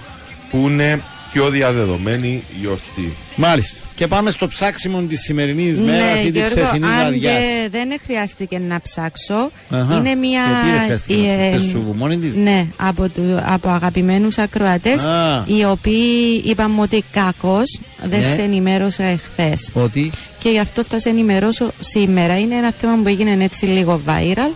[0.51, 1.01] που είναι
[1.31, 3.13] πιο διαδεδομένη γιορτή.
[3.35, 3.83] Μάλιστα.
[3.95, 7.31] Και πάμε στο ψάξιμο της σημερινής μέρας ή τη Ναι, Γιώργο, ψεσινή αν βραδιά.
[7.31, 9.95] και δεν χρειάστηκε να ψάξω, Αχα.
[9.97, 10.41] είναι μια...
[10.63, 15.03] Γιατί δεν χρειάστηκε να ε, ψάξεις, σου μόνη της; Ναι, από, του, από αγαπημένους ακροατές,
[15.03, 15.43] Α.
[15.47, 18.25] οι οποίοι είπαμε ότι κακώς δεν Ναι.
[18.35, 19.69] σε ενημέρωσα εχθές.
[19.73, 22.39] Ότι; Και γι' αυτό θα σε ενημερώσω σήμερα.
[22.39, 24.51] Είναι ένα θέμα που έγινε έτσι λίγο viral.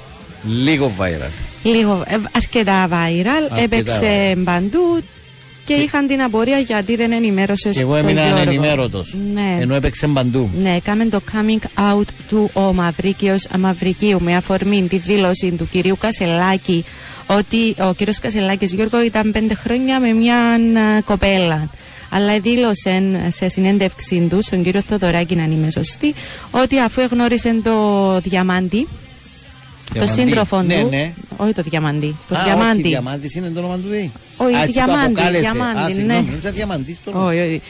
[0.47, 1.30] λίγο viral.
[1.63, 2.93] Λίγο, ε, αρκετά viral,
[3.51, 5.03] Αρκετά έπαιξε παντού
[5.66, 9.03] και είχαν την απορία γιατί δεν ενημέρωσες Και εγώ έμεινα ανενημέρωτο.
[9.34, 9.57] Ναι.
[9.59, 10.49] Ενώ έπαιξε παντού.
[10.57, 15.97] Ναι, έκαμε το coming out του ο Μαυρίκιος Μαυρικίου με αφορμή τη δήλωση του κυρίου
[15.99, 16.86] Κασελάκη
[17.28, 21.70] ότι ο κύριος Κασελάκης Γιώργο ήταν πέντε χρόνια με μια α, κοπέλα.
[22.09, 26.14] Αλλά δήλωσε σε συνέντευξή του στον κύριο Θοδωράκη, να είμαι σωστή,
[26.51, 28.88] ότι αφού εγνώρισε το διαμάντι,
[29.86, 30.21] το Διαμαντή.
[30.21, 30.88] σύντροφο Ναι, του.
[30.89, 31.13] ναι.
[31.38, 32.15] Όχι το διαμάντι.
[32.27, 32.81] Το Α, Όχι, διαμάντι.
[32.81, 34.11] διαμάντης είναι το όνομα του ΔΕΗ.
[34.38, 35.41] Όχι, Α, έτσι το διαμάντη, αποκάλεσε.
[35.41, 35.91] διαμάντη, Α, ναι.
[35.93, 37.25] συγγνώμη, νόμιζα διαμαντής το όνομα.
[37.27, 37.61] Όχι, όχι.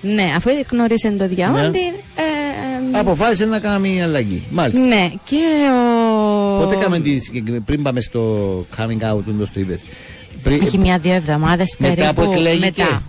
[0.00, 1.78] Ναι, αφού γνώρισε το διαμάντι.
[1.78, 4.42] ε, ε, Αποφάσισε να κάνει μια αλλαγή.
[4.50, 4.84] Μάλιστα.
[4.86, 5.36] ναι, και
[5.70, 6.56] ο.
[6.58, 8.20] Πότε έκαμε τη συγκεκριμένη- πριν πάμε στο
[8.76, 9.84] coming out, όπως το είπες.
[10.42, 12.00] Πριν- Έχει μια-δύο εβδομάδες περίπου.
[12.00, 12.64] μετά που εκλέγηκε.
[12.64, 12.84] Μετά.
[12.84, 13.00] Α,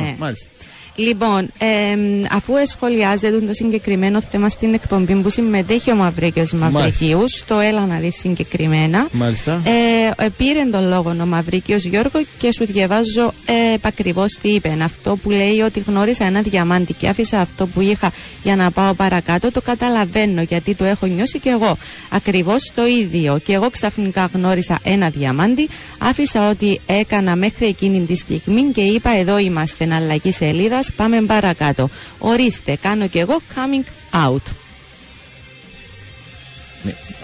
[0.00, 0.14] Ναι.
[0.18, 0.48] Μάλιστα.
[0.94, 7.58] Λοιπόν, εμ, αφού εσχολιάζεται το συγκεκριμένο θέμα στην εκπομπή που συμμετέχει ο Μαυρίκιος Μαυρικίους, το
[7.58, 9.08] έλα να δεις συγκεκριμένα.
[9.12, 9.62] Μάλιστα.
[9.64, 14.76] Ε, ε, πήρε τον λόγο ο Μαυρίκιος Γιώργο και σου διαβάζω ε, επακριβώς τι είπε.
[14.82, 18.12] Αυτό που λέει ότι γνώρισα ένα διαμάντι και άφησα αυτό που είχα
[18.42, 19.50] για να πάω παρακάτω.
[19.50, 21.76] Το καταλαβαίνω γιατί το έχω νιώσει και εγώ.
[22.08, 23.38] Ακριβώς το ίδιο.
[23.44, 25.68] Και εγώ ξαφνικά γνώρισα ένα διαμάντι,
[25.98, 30.81] άφησα ό,τι έκανα μέχρι εκείνη τη στιγμή και είπα: Εδώ είμαστε, αλλαγή σελίδα.
[30.96, 31.88] Πάμε παρακάτω.
[32.18, 33.84] Ορίστε, κάνω κι εγώ coming
[34.26, 34.42] out.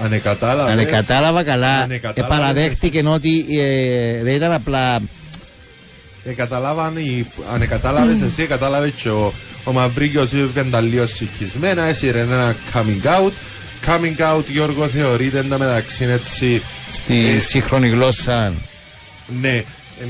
[0.05, 2.37] Αν εκατάλαβες, Αν κατάλαβα καλά, Αν εκατάλαβες.
[2.37, 5.01] επαραδέχτηκε ότι ε, δεν ήταν απλά.
[6.25, 9.33] Ε, καταλάβαν οι- αν κατάλαβες εσύ, κατάλαβες και ο,
[9.65, 13.31] ο Μαυρίκιος ήταν τα λίγο συγχυσμένα, έσυρε ένα coming out.
[13.87, 16.63] Coming out, Γιώργο, θεωρείται εν τω μεταξύ έτσι.
[16.93, 18.53] Στη ε, σύγχρονη γλώσσα.
[19.41, 19.65] Ναι, ε,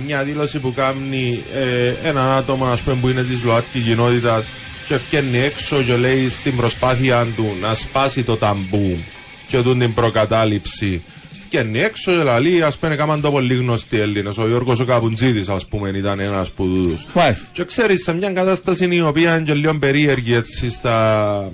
[0.07, 4.49] μια δήλωση που κάνει ε, έναν άτομο ας πούμε, που είναι της ΛΟΑΤΚΙ κοινότητας
[4.87, 8.99] και ευκαινεί έξω και λέει στην προσπάθεια του να σπάσει το ταμπού
[9.47, 11.03] και τούν την προκατάληψη.
[11.39, 14.37] Ευκαινεί έξω και λέει, ας πούμε, έκαναν το πολύ γνωστοί Έλληνες.
[14.37, 17.07] Ο Γιώργος ο Καπουτζίδης, ας πούμε, ήταν ένας που τούτους.
[17.15, 17.49] Μάλιστα.
[17.53, 21.53] Και ξέρεις, σε μια κατάσταση η οποία είναι και λίγο περίεργη έτσι στα,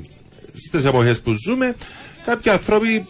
[0.54, 1.74] στις εποχές που ζούμε,
[2.26, 3.06] κάποιοι άνθρωποι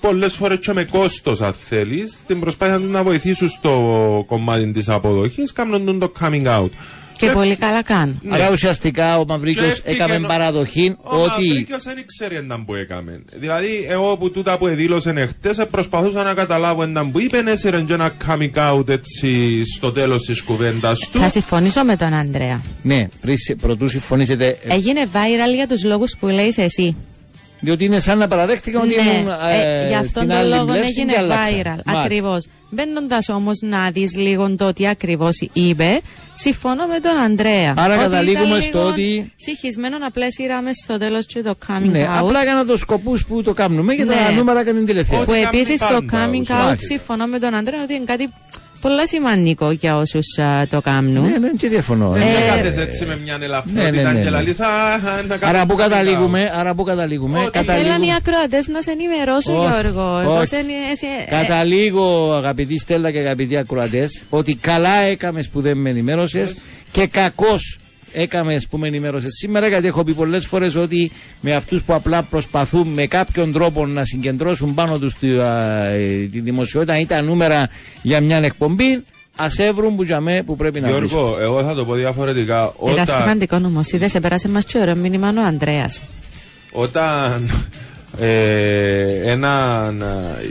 [0.00, 4.88] πολλές φορές και με κόστο, αν θέλεις, την προσπάθεια του να βοηθήσουν στο κομμάτι της
[4.88, 6.70] αποδοχής, κάνουν το coming out.
[7.18, 8.20] Και, και πολύ καλά κάνουν.
[8.22, 8.34] Ναι.
[8.34, 10.28] Άρα ουσιαστικά ο Μαυρίκιο έκαμε ενώ...
[10.28, 11.44] παραδοχή ο ότι.
[11.44, 13.22] Ο Μαυρίκιο δεν ήξερε έναν που έκαμε.
[13.34, 17.92] Δηλαδή, εγώ που τούτα που δήλωσε εχθές, προσπαθούσα να καταλάβω έναν που είπε, έσυρε και
[17.92, 21.18] ένα coming out έτσι στο τέλος της κουβέντας του.
[21.18, 22.60] Θα συμφωνήσω με τον Ανδρέα.
[22.82, 24.46] Ναι, πριν πρωτού συμφωνήσετε.
[24.46, 26.96] Ε- Έγινε viral για τους λόγους που λέει εσύ.
[27.66, 30.48] Διότι είναι σαν να παραδέχτηκαν ότι ναι, ήμουν ε, ε, γι' αυτόν στην τον άλλη
[30.48, 31.50] λόγο πλεύση έγινε και άλλαξα.
[31.50, 31.64] viral.
[31.64, 32.00] Μάλιστα.
[32.00, 32.46] Ακριβώς.
[32.70, 36.00] Μπαίνοντας όμως να δεις λίγο το τι ακριβώς είπε,
[36.34, 37.74] συμφωνώ με τον Ανδρέα.
[37.76, 41.90] Άρα Ότι καταλήγουμε ήταν στο λίγο ότι- Συγχυσμένο απλά σειράμε στο τέλος και το coming
[41.90, 42.18] Ναι, out.
[42.24, 44.36] απλά έκανα το σκοπούς που το κάνουμε και τα Ναι.
[44.36, 45.18] νούμερα κατά την τελευταία.
[45.18, 46.76] Που κάνει επίσης το πάντα, coming out ουσιαστικά.
[46.78, 48.28] συμφωνώ με τον Ανδρέα ότι είναι κάτι
[48.80, 50.26] πολύ σημαντικό για όσους
[50.68, 51.12] το κάνουν.
[51.12, 52.08] Ναι, ναι, και διαφωνώ.
[52.10, 52.28] Δεν ναι.
[52.44, 54.20] ε, κάθεσαι έτσι με μια ελαφρότητα ναι, ναι, ναι.
[54.22, 54.98] και λαλείς, «Α, α,
[55.28, 55.82] να κάνω Άρα που coming out».
[55.88, 57.38] καταλήγουμε, άρα που καταλήγουμε.
[57.38, 60.18] Ότι καταλήγουμε- Θέλαν οι ακροατές να σε ενημερώσουν, Όχι, Γιώργο.
[60.18, 60.46] Εγώ όχι.
[60.46, 60.56] σε-
[60.92, 66.56] εσύ- ε, Καταλήγω, αγαπητή Στέλλα και αγαπητοί ακροατές, ότι καλά έκαμες που δεν με ενημέρωσες
[66.90, 67.56] και κακώ
[68.16, 69.68] έκαμε που με ενημέρωσες σήμερα.
[69.68, 71.10] Γιατί έχω πει πολλές φορές ότι
[71.40, 76.28] με αυτούς που απλά προσπαθούν με κάποιον τρόπο να συγκεντρώσουν πάνω τους τη, α, ε,
[76.32, 77.68] τη δημοσιότητα ή τα νούμερα
[78.02, 79.02] για μια εκπομπή,
[79.36, 81.04] ας έβρουν που για μέ που πρέπει να βρουν.
[81.06, 82.72] Γιώργο, εγώ θα το πω διαφορετικά.
[82.82, 83.80] Ήταν Όταν, σημαντικό όμω.
[83.92, 86.00] Είδε, σε περάσει μας και ωραίο μήνυμα ο Ανδρέας.
[86.72, 87.50] όταν
[88.20, 89.92] ε, ένα,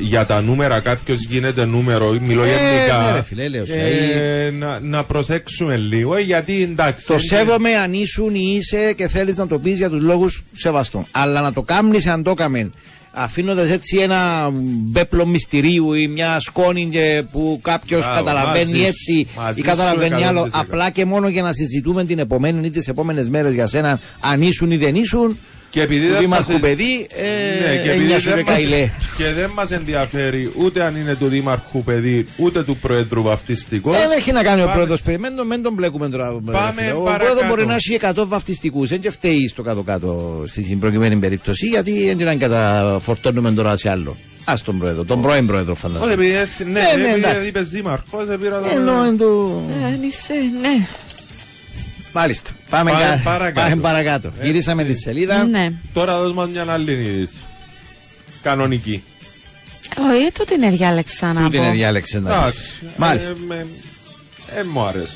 [0.02, 3.08] για τα νούμερα κάποιος γίνεται νούμερο, μιλώ Ε, γενικά.
[3.10, 7.06] ναι, ρε φίλε, λέω σου, ε, να, να προσέξουμε λίγο, ε, γιατί εντάξει.
[7.08, 10.44] Το είναι- σέβομαι αν ήσουν ή είσαι και θέλεις να το πεις για τους λόγους
[10.56, 11.06] σεβαστών.
[11.12, 12.70] Αλλά να το κάνει αν το έκαμε
[13.18, 14.50] αφήνοντας έτσι ένα
[14.84, 19.64] μπέπλο μυστηρίου ή μια σκόνη και που κάποιος Μπράβο, καταλαβαίνει μαζί σου, έτσι μαζί ή
[19.64, 20.42] καταλαβαίνει σου άλλο.
[20.46, 20.50] 100%.
[20.52, 24.42] Απλά και μόνο για να συζητούμε την επομένη ή τις επόμενες μέρες για σένα αν
[24.42, 25.38] ήσουν ή δεν ήσουν.
[25.76, 28.42] Και επειδή του δεν Δήμαρχου μας- παιδί, ε, Ναι, και έννοια επειδή σου δεν ρε
[28.48, 28.90] μας, καηλέ.
[29.18, 33.92] και δεν μας ενδιαφέρει ούτε αν είναι του Δήμαρχου παιδί, ούτε του Προέδρου βαφτιστικό.
[33.92, 36.32] Δεν έχει να κάνει ο Πάμε- πρόεδρος παιδί, μην, το- μην τον μπλέκουμε τώρα.
[36.52, 36.92] Πάμε φίλε.
[36.92, 37.24] ο παρακάτω.
[37.26, 38.90] πρόεδρος μπορεί να έχει 100 βαφτιστικούς.
[38.90, 44.16] Δεν και φταίει στο κάτω-κάτω στην προκειμένη περίπτωση, γιατί δεν την καταφορτώνουμε τώρα σε άλλο.
[44.48, 46.14] Α τον πρόεδρο, τον πρώην πρόεδρο Όχι, φαντάζομαι.
[46.14, 47.48] επειδή έτσι- ναι, Ναι, ναι, επειδή εντάξει.
[47.48, 49.62] είπες Δήμαρχος, ε, πήρα το- Ενώ εν του...
[49.86, 50.86] Αν είσαι, ναι.
[52.16, 52.50] Μάλιστα.
[52.70, 53.70] Πάμε, Πάμε κα- παρακάτω.
[53.70, 54.28] πάμε παρακάτω.
[54.28, 54.46] Έτσι.
[54.46, 55.44] Γυρίσαμε τη σελίδα.
[55.46, 55.72] Ναι.
[55.94, 57.38] Τώρα δώσ' μας μια άλλη είδηση.
[58.42, 59.04] Κανονική.
[60.12, 61.72] Όχι, το την διάλεξα να Πού την πω.
[61.72, 62.60] διάλεξε να Εντάξει.
[62.82, 62.90] δεις.
[62.98, 63.30] Μάλιστα.
[63.32, 63.68] Ε, με-
[64.60, 65.14] ε, μου άρεσε.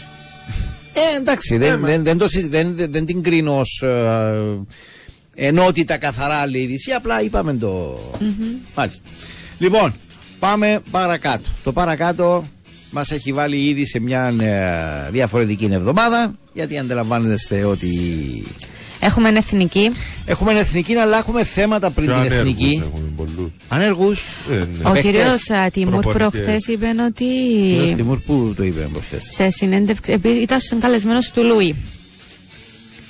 [0.93, 4.41] Ε, εντάξει, δεν, μα- δεν, δεν, το συζη- δεν, δεν, δεν την κρίνω ως ε,
[5.35, 7.99] ενότητα καθαρά άλλη είδηση, απλά είπαμε το...
[8.75, 9.03] Μάλιστα.
[9.59, 9.93] Λοιπόν,
[10.39, 11.49] πάμε παρακάτω.
[11.63, 12.47] Το παρακάτω
[12.91, 14.33] μας έχει βάλει ήδη σε μια
[15.07, 17.89] ε, διαφορετική εβδομάδα, γιατί αντιλαμβάνεστε ότι
[18.99, 19.91] Έχουμε εθνική.
[20.25, 22.81] έχουμε εθνική, αλλά έχουμε θέματα πριν Και την ανέργους εθνική.
[22.85, 23.51] έχουμε πολλούς.
[23.67, 24.61] Ανέργους; Ε, ναι.
[24.83, 26.41] Ο Παίχτες, κύριος Τιμούρ προπονητές.
[26.41, 27.25] προχθέ είπε ότι.
[27.73, 30.11] Κύριος Τιμούρ, πού το είπε προχτές, Σε συνέντευξη.
[30.11, 31.75] επειδή Ήταν καλεσμένος του Λούι.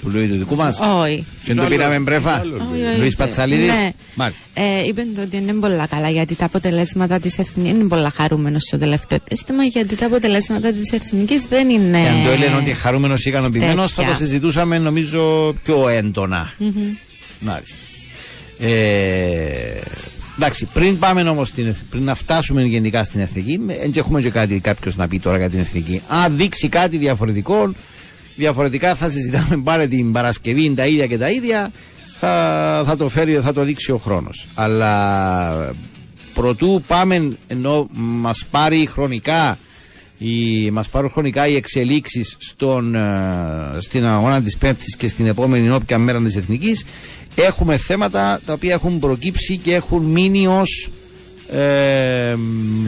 [0.01, 0.79] Του Λουί του δικού μας.
[1.01, 1.25] Όχι.
[1.43, 2.31] Και το Άλλο- πήραμε μπρέφα.
[2.31, 3.15] άλλο Όχι, όχι, Λουίς όχι.
[3.15, 3.67] Πατσαλίδης.
[3.67, 3.91] Ναι.
[4.15, 4.45] Μάλιστα.
[4.53, 8.63] Ε, είπε το ότι είναι πολλά καλά γιατί τα αποτελέσματα της εθνική είναι πολλά χαρούμενος
[8.63, 12.01] στο τελευταίο τέστημα γιατί τα αποτελέσματα της εθνικής δεν είναι.
[12.01, 14.17] Και αν το έλεγε ότι χαρούμενος ή ικανοποιημένος, θα τέτοια.
[14.17, 16.53] το συζητούσαμε νομίζω πιο έντονα.
[16.57, 16.71] Μμμ.
[17.39, 17.77] Μάλιστα.
[18.59, 19.81] Ε,
[20.37, 21.51] εντάξει, πριν πάμε όμως,
[21.89, 25.49] πριν να φτάσουμε γενικά στην εθνική, δεν έχουμε και κάτι κάποιος να πει τώρα για
[25.49, 26.01] την εθνική.
[26.07, 27.71] Αν δείξει κάτι διαφορετικό,
[28.39, 31.71] Διαφορετικά θα συζητάμε πάλι την Παρασκευή τα ίδια και τα ίδια.
[32.19, 34.47] Θα, θα το φέρει, θα το δείξει ο χρόνος.
[34.55, 35.73] Αλλά
[36.33, 39.57] προτού πάμε ενώ μας πάρει χρονικά
[40.17, 43.01] οι, μας πάρουν χρονικά οι εξελίξεις στον, ε,
[43.77, 46.85] στην αγώνα της Πέμπτης και στην επόμενη όποια μέρα της Εθνικής
[47.35, 50.91] έχουμε θέματα τα οποία έχουν προκύψει και έχουν μείνει ως
[51.51, 52.35] ε,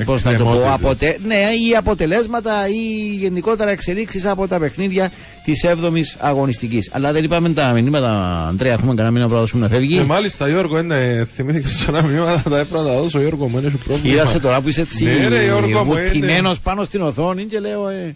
[0.06, 0.74] πώς να το πω, Εκκρεμότητες.
[0.74, 5.10] αποτε, ναι, ή αποτελέσματα ή γενικότερα εξελίξεις από τα παιχνίδια
[5.44, 6.90] της 7ης αγωνιστικής.
[6.94, 9.98] Αλλά δεν είπαμε τα μηνύματα, Αντρέα, έχουμε κανένα μήνα που να δώσουμε να φεύγει.
[9.98, 13.48] Ε, μάλιστα, Γιώργο, είναι, θυμήθηκα σε ένα μήνυμα θα τα έπρεπε να τα δώσω, Γιώργο
[13.48, 14.14] μου, είναι σου πρόβλημα.
[14.14, 16.04] Είδασε τώρα που είσαι έτσι Ναι, ρε, Γιώργο μου, είναι.
[16.04, 18.16] βουτυμένος πάνω στην οθόνη και λέω ε,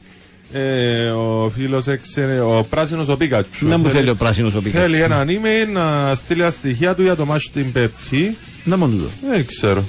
[0.51, 3.67] Ε, ο φίλος έξερε, ο πράσινος ο Πίκατσου.
[3.67, 4.87] να μου θέλει ο πράσινος ο Πίκατσου.
[4.91, 8.35] Θέλει έναν email να στείλει τα στοιχεία του για το μάτι την Πέπτη.
[8.63, 9.09] Να μόνο τούτο.
[9.29, 9.83] Δεν ξέρω.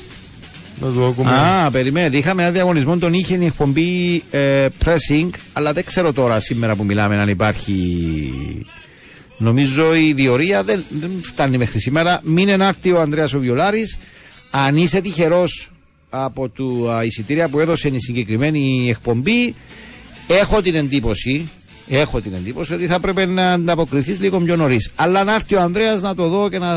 [0.81, 1.31] Να το ακούμε.
[1.31, 2.16] Α, περιμένετε.
[2.16, 6.85] Είχαμε ένα διαγωνισμό, τον είχε η εκπομπή ε, pressing, αλλά δεν ξέρω τώρα σήμερα που
[6.85, 7.77] μιλάμε αν υπάρχει.
[9.39, 12.20] Νομίζω η διορία δεν, δεν φτάνει μέχρι σήμερα.
[12.23, 13.98] Μην ενάρτη ο Ανδρέας ο Βιολάρης.
[14.51, 15.70] Αν είσαι τυχερός
[16.11, 19.55] από του α, εισιτήρια που έδωσε η συγκεκριμένη εκπομπή,
[20.27, 21.48] έχω την εντύπωση,
[21.89, 24.90] έχω την εντύπωση ότι θα πρέπει να ανταποκριθείς λίγο πιο νωρίς.
[24.97, 26.74] Αλλά να έρθει ο Ανδρέας να το δω και να,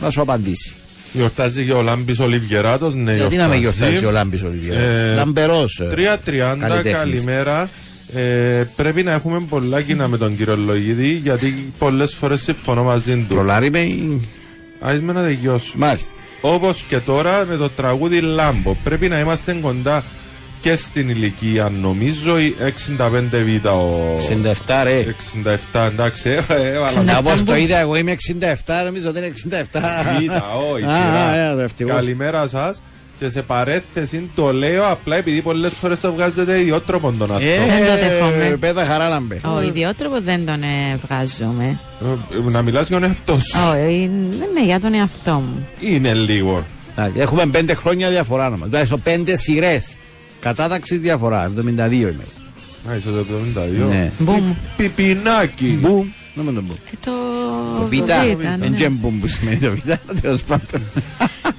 [0.00, 0.76] να σου απαντήσει.
[1.12, 2.94] Γιορτάζει και ο Λάμπης Ολιβιεράτος.
[2.94, 4.80] Ναι, Γιατί να με γιορτάζει ο Λάμπης Ολιβιέρα.
[4.80, 5.80] Ε, Λαμπερός.
[5.80, 6.92] ε, 3.30 καλλιτέχνης.
[6.92, 7.68] καλημέρα.
[8.14, 13.16] Ε, πρέπει να έχουμε πολλά κοινά με τον κύριο Λογίδη γιατί πολλές φορές συμφωνώ μαζί
[13.16, 13.34] του.
[13.34, 14.28] Τρολάρι με ή-
[14.80, 15.72] Ας με να τελειώσω.
[15.76, 16.12] Μάλιστα.
[16.40, 18.76] Όπως και τώρα με το τραγούδι Λάμπο.
[18.84, 20.04] Πρέπει να είμαστε κοντά
[20.60, 21.68] και στην ηλικία.
[21.80, 22.54] Νομίζω η
[22.98, 23.66] 65 β.
[23.68, 24.16] Ο...
[24.66, 25.04] 67 ρε.
[25.74, 26.28] 67 εντάξει.
[26.30, 28.16] ε, ε, έβαλα Να το- πω το είδα εγώ είμαι
[28.64, 29.32] 67, νομίζω ότι είναι
[29.72, 30.18] 67.
[30.18, 31.50] Κοίτα, όχι, Α, σειρά.
[31.56, 31.94] α, ε, ευτυχώς.
[31.94, 32.82] Καλημέρα σας.
[33.18, 37.44] Και σε παρέθεση το λέω απλά επειδή πολλές φορές το βγάζετε ιδιότροπο τον αυτό.
[37.66, 38.44] Δεν το δέχομαι.
[38.46, 39.40] Ε, πέτα χαράλαμπε.
[39.56, 41.78] Ο ιδιότροπο δεν τον ε, βγάζομαι.
[42.02, 43.58] Ε, Να μιλάς για τον εαυτό σου.
[43.70, 44.10] Όχι,
[44.54, 45.68] ναι, για τον εαυτό μου.
[45.80, 46.64] Είναι λίγο.
[46.96, 48.68] Εντάξει, Έχουμε πέντε χρόνια διαφορά να μας.
[48.68, 49.96] Τουλάχιστον πέντε σειρές.
[50.40, 51.50] Κατάταξη διαφορά.
[51.56, 51.58] 72
[51.92, 52.24] είμαι.
[52.90, 53.24] Α, είσαι το
[53.84, 53.88] 72.
[53.88, 54.10] Ναι.
[54.18, 54.54] Μπουμ.
[54.76, 55.78] Πιπινάκι.
[55.80, 56.06] Μπουμ.
[56.34, 56.76] Να με τον μπούμ.
[56.92, 57.10] Ε, το...
[57.80, 57.92] Το β.
[58.42, 58.56] ναι.
[58.58, 59.78] Δεν τζεμ μπουμ που σημαίνει το β.
[60.20, 60.82] Τέλος πάντων.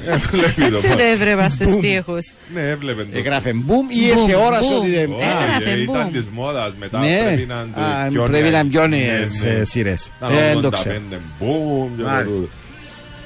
[0.05, 0.95] Ε, βλέπει το Έτσι πάνω.
[0.99, 2.31] το έβρεπα στους τείχους.
[2.53, 3.17] Ναι, έβλεπε το.
[3.17, 4.77] Έγραφε μπουμ ή Μπουμ, είχε όραση μπουμ.
[4.77, 5.11] ότι δεν.
[5.11, 6.11] Όχι, Έγραφε ε, ήταν μπουμ.
[6.11, 8.59] της μόδας μετά Ναι, πρέπει να είναι Α, πιο πρέπει να νέα.
[8.59, 9.49] είναι πιο Ναι, νέες ναι.
[9.49, 10.11] ε, σειρές.
[10.17, 10.95] Ήταν Ε, Δεν 85, το ξέρω.
[11.39, 12.23] boom, και Μάλιστα.
[12.23, 12.47] τούτο.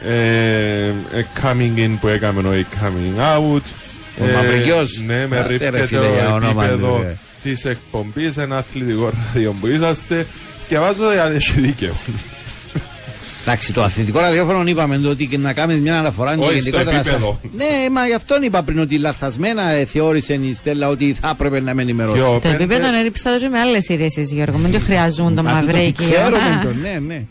[0.06, 2.52] Ε, ε, coming in που έκαμε ο
[2.82, 3.62] coming out.
[4.22, 4.98] Ο Μαυρικιός.
[5.06, 7.16] Ναι, με Άτε, ρε, ρίχνετε φίλε, για το όνομα του, επίπεδο ρε.
[7.44, 10.26] της εκπομπής, ένα αθλητικό ράδιο που είσαστε
[10.68, 11.94] και βάζω για έχει δίκαιο.
[13.48, 16.70] Εντάξει, το αθλητικό ραδιόφωνο είπαμε το ότι και να κάνεις μια αναφορά Όχι, και στο
[16.70, 17.04] γενικότερα.
[17.04, 17.40] σε- επίπεδο.
[17.52, 21.60] Ναι, μα γι' αυτόν είπα πριν ότι λαθασμένα ε, θεώρησε η Στέλλα ότι θα έπρεπε
[21.62, 22.16] να με ενημερώσει.
[22.18, 24.58] Πιο Το πέντε- επίπεδο είναι ρίψα με άλλες ειδήσεις, Γιώργο.
[24.58, 25.92] Μην το χρειαζούν το Μα τούτο μαυρέκι.
[26.04, 27.24] Ξέρουμε το, ναι, ναι.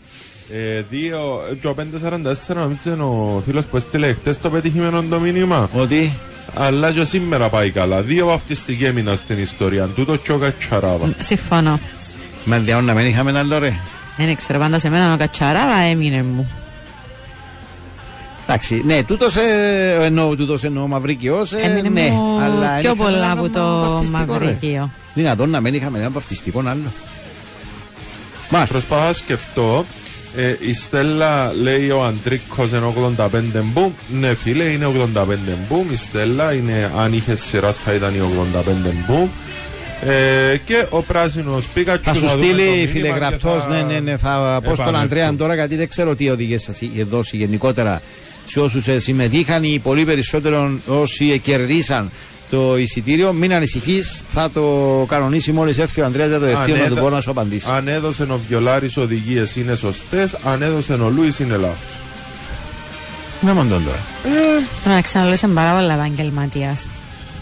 [0.53, 5.19] Ε, δύο, και ο 544 νομίζω είναι ο φίλος που έστειλε χτες το πετυχημένο το
[5.19, 5.69] μήνυμα.
[5.73, 6.13] Ότι;
[6.57, 8.01] Αλλά και σήμερα πάει καλά.
[8.01, 9.85] Δύο βαφτιστικοί έμειναν στην ιστορία.
[9.87, 11.13] Τούτο και ο Κατσαράβα.
[11.19, 11.79] Συμφωνώ.
[12.45, 13.73] Μα διάον να μην είχαμε ένα άλλο ρε.
[14.17, 16.51] Δεν ξέρω, πάντως εμένα ο Κατσαράβα έμεινε μου.
[18.47, 21.45] Εντάξει, ναι, τούτος ε, εννοώ, τούτος εννοώ Μαυρίκιο.
[21.55, 24.45] Ε, Έμεινε ναι, μου αλλά πιο είχαμε πολλά ένα από το βαφτιστικό, ρε.
[24.45, 24.89] μαυρίκιο.
[25.13, 26.91] Δυνατόν να μην είχαμε ένα βαφτιστικό άλλο.
[28.51, 28.73] Μάλιστα.
[28.73, 29.85] Προσπαθώ να σκεφτώ.
[30.37, 33.29] Ε, η Στέλλα λέει ο Αντρίκος είναι 85
[33.63, 33.91] μπουμ.
[34.19, 35.25] Ναι φίλε είναι 85
[35.67, 35.91] μπουμ.
[35.91, 38.61] Η Στέλλα είναι αν είχε σειρά θα ήταν η 85
[39.07, 39.29] μπουμ.
[40.01, 43.99] Ε, και ο πράσινος Πίκατσου Θα σου δούμε το στείλει μήνυμα φιλεγραπτό, και ναι, ναι,
[43.99, 44.17] ναι.
[44.17, 45.05] Θα πω στον επανέλθω.
[45.05, 48.01] Αντρέα τώρα γιατί δεν ξέρω τι οδηγίες σα είχε δώσει γενικότερα
[48.45, 52.11] σε όσους ε, συμμετείχαν ή πολύ περισσότερο όσοι κερδίσαν
[52.49, 53.33] το εισιτήριο.
[53.33, 54.61] Μην ανησυχείς, θα το
[55.09, 57.67] κανονίσει μόλις έρθει ο Ανδρέας για το ευθείο να έδα- του πω να σου απαντήσει.
[57.71, 61.99] Αν έδωσε ο Βιολάρης οδηγίες είναι σωστές, αν έδωσε ο Λούις είναι λάθος.
[63.41, 63.99] Να μον τον τώρα.
[64.95, 66.87] Να ξαναλέσαι πάρα πολλά επαγγελματίας.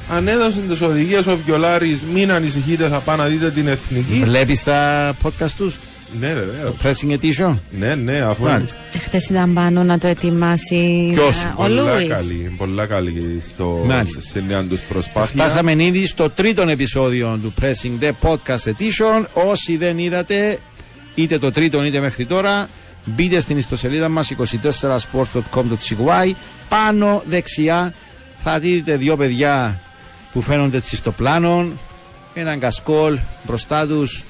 [0.10, 4.22] Αν έδωσε τις οδηγίες ο Βιολάρης, μην ανησυχείτε, θα πάω να δείτε την εθνική.
[4.24, 5.76] Βλέπεις τα podcast τους,
[6.20, 6.76] Ναι, βεβαίω.
[6.84, 7.58] Pressing Edition.
[7.72, 8.78] Ναι, ναι, αφού Μάλιστα.
[8.90, 12.10] Και χτες ήταν πάνω να το ετοιμάσει Ποιος; ε, ο πολλά Λούις.
[12.10, 14.22] καλή, πολλά καλή στο, Μάλιστα.
[14.22, 15.46] στην νέα τους προσπάθεια.
[15.46, 19.26] Φτάσαμε ήδη στο τρίτο επεισόδιο του Pressing The Podcast Edition.
[19.34, 20.58] Όσοι δεν είδατε,
[21.16, 22.70] είτε το τρίτο είτε μέχρι τώρα,
[23.06, 26.32] μπείτε στην ιστοσελίδα μας 24sports.com.cy
[26.70, 27.94] πάνω δεξιά
[28.38, 29.80] θα δείτε δύο παιδιά
[30.34, 31.68] που φαίνονται έτσι στο πλάνο
[32.34, 34.24] έναν κασκόλ μπροστά τους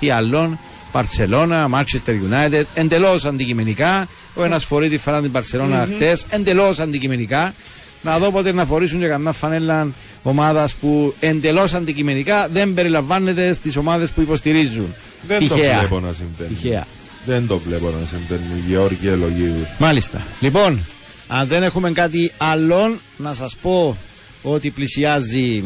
[0.00, 0.58] τι άλλον
[0.94, 4.08] Παρσελώνα, Manchester United, εντελώς αντικειμενικά.
[4.34, 7.54] Ο ένας φορεί τη φανά την Παρσελώνα χτες, εντελώς αντικειμενικά.
[8.02, 9.92] Να δω πότε να φορήσουν και καμιά φανέλα
[10.22, 14.94] ομάδας που εντελώς αντικειμενικά δεν περιλαμβάνεται στις ομάδες που υποστηρίζουν.
[15.26, 15.72] Δεν Τυχαία.
[15.72, 16.48] το βλέπω να συμβαίνει.
[16.54, 16.86] Τυχαία.
[17.24, 18.62] Δεν το βλέπω να συμβαίνει.
[18.68, 19.66] Γεώργη Ελογίου.
[19.78, 20.22] Μάλιστα.
[20.40, 20.80] Λοιπόν,
[21.28, 23.96] αν δεν έχουμε κάτι άλλο, να σας πω
[24.42, 25.64] ότι πλησιάζει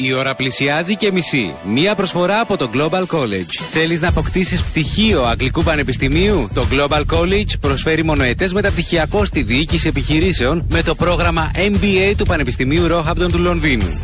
[0.00, 1.54] Η ώρα πλησιάζει και μισή.
[1.64, 3.52] Μία προσφορά από το Global College.
[3.70, 10.66] Θέλεις να αποκτήσεις πτυχίο Αγγλικού Πανεπιστημίου; Το Global College προσφέρει μονοετές μεταπτυχιακό στη διοίκηση επιχειρήσεων
[10.70, 13.98] με το πρόγραμμα MBA του Πανεπιστημίου Roehampton του Λονδίνου.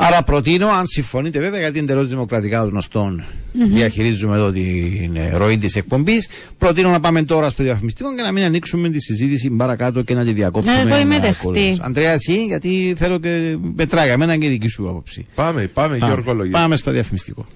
[0.00, 5.30] Άρα προτείνω, αν συμφωνείτε βέβαια, γιατί είναι εντελώ δημοκρατικά των γνωστών διαχειρίζουμε εδώ την ε,
[5.36, 9.50] ροή της εκπομπής, προτείνω να πάμε τώρα στο διαφημιστικό και να μην ανοίξουμε τη συζήτηση
[9.50, 10.80] παρακάτω και να τη διακόψουμε.
[10.80, 11.42] Εγώ είμαι με δεχτή.
[11.44, 11.80] κόλλους.
[11.80, 15.26] Αντρέα, εσύ, γιατί θέλω και μετράει για μένα και η δική σου άποψη.
[15.34, 16.52] Πάμε, πάμε, Γιώργο Λογίου.
[16.52, 17.46] πάμε στο διαφημιστικό.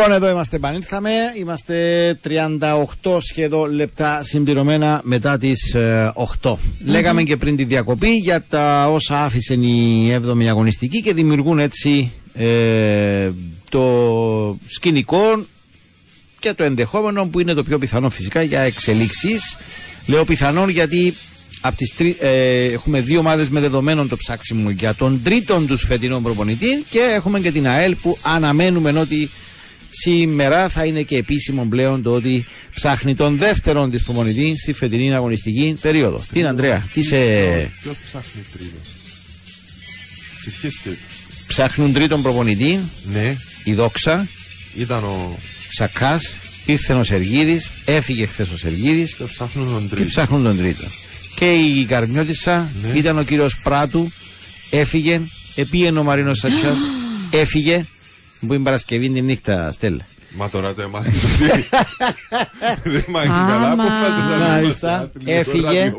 [0.00, 1.10] Λοιπόν, εδώ είμαστε, επανήλθαμε.
[1.38, 2.18] Είμαστε
[3.02, 6.12] 38 σχεδόν λεπτά συμπληρωμένα μετά τις ε,
[6.42, 6.54] 8.
[6.84, 12.12] Λέγαμε και πριν τη διακοπή για τα όσα άφησε η 7η αγωνιστική και δημιουργούν έτσι
[12.34, 13.30] ε,
[13.70, 15.44] το σκηνικό
[16.38, 19.56] και το ενδεχόμενο που είναι το πιο πιθανό φυσικά για εξελίξεις.
[20.06, 21.14] Λέω πιθανόν γιατί
[21.60, 25.84] από τις τρι, ε, έχουμε δύο ομάδες με δεδομένο το ψάξιμο για τον τρίτον τους
[25.84, 29.30] φετινών προπονητή και έχουμε και την ΑΕΛ που αναμένουμε ότι
[29.90, 35.14] σήμερα θα είναι και επίσημο πλέον το ότι ψάχνει τον δεύτερον της προπονητή στη φετινή
[35.14, 36.24] αγωνιστική περίοδο.
[36.32, 37.16] Τι είναι Ανδρέα, τι σε
[37.82, 38.76] Ποιος ψάχνει τρίτο;
[40.36, 40.96] Ψυχίστε.
[41.46, 42.80] ψάχνουν τρίτον προπονητή,
[43.12, 44.28] Ναι, η Δόξα,
[44.76, 45.38] ήταν ο.
[45.72, 46.36] Σακάς,
[46.66, 50.08] ήρθε ο Σεργίδης, έφυγε χθες ο Σεργίδης Και ψάχνουν τον και τρίτο.
[50.08, 50.84] ψάχνουν τον τρίτο.
[51.34, 52.98] Και η Καρμιώτισσα Ναι.
[52.98, 54.12] ήταν ο κύριος Πράτου,
[54.70, 55.20] έφυγε,
[55.54, 56.78] επήγαινε ο Μαρίνος Σατσάς,
[57.30, 57.86] έφυγε,
[58.46, 60.06] που είναι Παρασκευή τη νύχτα, Στέλλα.
[60.36, 61.10] Μα τώρα το έμαθε.
[62.84, 63.84] Δεν μ' καλά που Άμα.
[63.84, 65.94] μας να Μάλιστα, έφυγε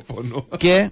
[0.58, 0.90] και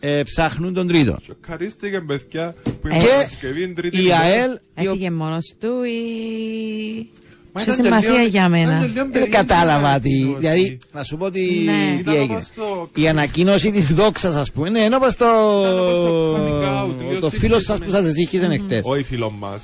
[0.00, 1.18] ε, ψάχνουν τον τρίτο.
[1.26, 3.98] Σοκαρίστηκε παιδιά που Ε, είναι Και Παρασκευή τρίτη.
[4.02, 4.18] η μέρα.
[4.18, 7.08] ΑΕΛ, η ο- Έφυγε μόνος του ή.
[7.52, 8.78] Μα Σε ήταν σημασία τελείω- για ήταν μένα.
[8.78, 10.08] τελείω δεν περίεργη κατάλαβα η τι.
[10.10, 10.38] ανακοίνωση.
[10.40, 11.92] Δηλαδή, να σου πω τι, Ναι.
[11.94, 12.32] τι Ήταν έγινε.
[12.34, 14.68] όπως το- Η ανακοίνωση της δόξας, ας πούμε.
[14.70, 16.94] Ναι, ενώ πα Ήταν όπως το coming out, το.
[16.98, 18.80] τελείως Το φίλο σας σύγχυση που με- σας ζήτησε εχθέ.
[18.90, 19.62] Όχι φίλος μας.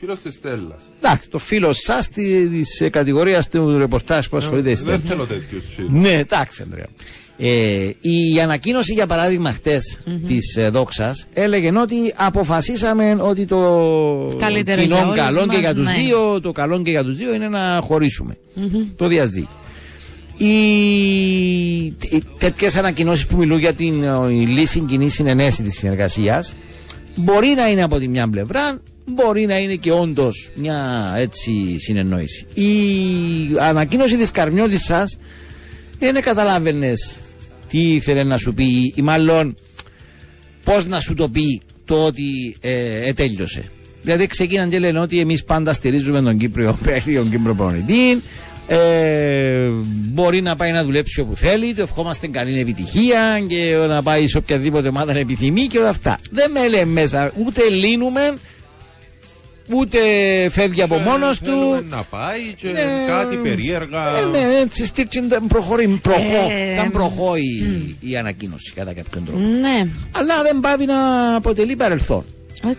[0.00, 0.88] Φίλος της Στέλλας.
[1.00, 5.64] Εντάξει, το φίλο σας της κατηγορίας του ρεπορτάζ που ασχολείται Ε, στη Δεν θέλω τέτοιους
[5.74, 5.90] φίλους.
[5.90, 6.86] Ναι, εντάξει, Ανδρέα.
[7.38, 13.58] Ε, η ανακοίνωση, για παράδειγμα, χτες της ε, Δόξας έλεγε ότι αποφασίσαμε ότι το
[14.38, 15.92] Καλύτερο για κοινό όλους καλό και μας, για τους ναι.
[15.92, 18.36] δύο, το καλό και για τους δύο είναι να χωρίσουμε.
[18.96, 19.48] Το διαζύγι.
[20.36, 21.94] Οι
[22.38, 26.54] τέτοιες ανακοινώσεις που μιλούν για την ε, η λύση κοινή συνενέση της συνεργασίας
[27.14, 32.46] μπορεί να είναι από τη μια πλευρά, μπορεί να είναι και όντως μια έτσι συνεννόηση.
[32.54, 32.66] Η
[33.58, 35.18] ανακοίνωση της Καρμιώτης σας
[35.98, 37.20] δεν καταλάβαινες
[37.68, 39.54] τι ήθελε να σου πει, ή μάλλον
[40.64, 43.70] πώς να σου το πει το ότι ε, ετέλειωσε.
[44.02, 48.22] Δηλαδή ξεκίναν και λένε ότι εμείς πάντα στηρίζουμε τον Κύπριο παίχτη, τον Κύπριο προπονητή.
[48.66, 49.68] Ε,
[50.12, 54.36] μπορεί να πάει να δουλέψει όπου θέλει, το ευχόμαστε καλή επιτυχία και να πάει σε
[54.36, 56.18] οποιαδήποτε ομάδα επιθυμεί και όλα αυτά.
[56.30, 58.34] Δεν με λέει μέσα, ούτε λύνουμε,
[59.76, 59.98] ούτε
[60.50, 61.84] φεύγει από μόνος Θέλουμε του.
[61.90, 62.80] να πάει και Ναι.
[63.08, 64.16] κάτι περίεργα.
[64.16, 69.24] Ε, ναι, έτσι στήρτσι ήταν προχωρεί, προχώ, Ε, ήταν προχώ η, η ανακοίνωση κατά κάποιον
[69.24, 69.40] τρόπο.
[69.40, 70.96] Ναι, Αλλά δεν πάβει να
[71.36, 72.24] αποτελεί παρελθόν.
[72.64, 72.76] οκ.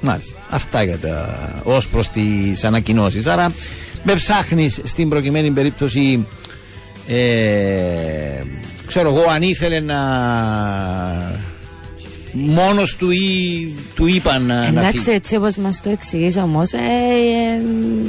[0.00, 0.38] Μάλιστα.
[0.50, 3.26] Αυτά για τα, ως προς τις ανακοινώσεις.
[3.26, 3.52] Άρα
[4.04, 6.26] με ψάχνεις στην προκειμένη περίπτωση
[7.08, 8.42] ε,
[8.86, 9.98] ξέρω εγώ αν ήθελε να
[12.32, 15.16] μόνος του ή του είπαν να, να Εντάξει, φύγει.
[15.16, 17.62] έτσι όπως μας το εξηγείς όμως, ε, ε,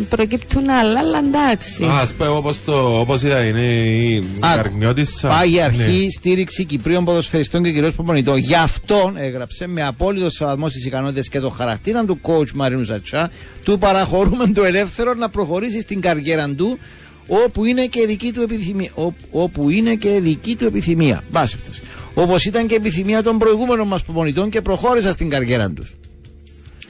[0.10, 1.84] προκύπτουν άλλα, αλλά εντάξει.
[1.84, 4.56] Α ας πω όπως, το, όπως είδα είναι η Άκου.
[4.56, 5.28] Καρμιώτισσα.
[5.28, 6.10] Πάει η αρχή Ναι.
[6.10, 8.38] στήριξη Κυπρίων ποδοσφαιριστών και κυρίως προπονητών.
[8.38, 13.32] Γι' αυτόν έγραψε με απόλυτο σεβασμό στις ικανότητες και το χαρακτήρα του coach Μαρίνου Σατσά,
[13.64, 16.78] του παραχωρούμε το ελεύθερο να προχωρήσει στην καριέρα του
[17.28, 18.90] όπου είναι και δική του επιθυμία.
[18.96, 21.24] Ό- όπου είναι και δική του επιθυμία.
[21.32, 21.80] Μπάσευτος.
[22.14, 25.94] Όπως ήταν και επιθυμία των προηγούμενων μας προπονητών και προχώρησαν στην καριέρα τους.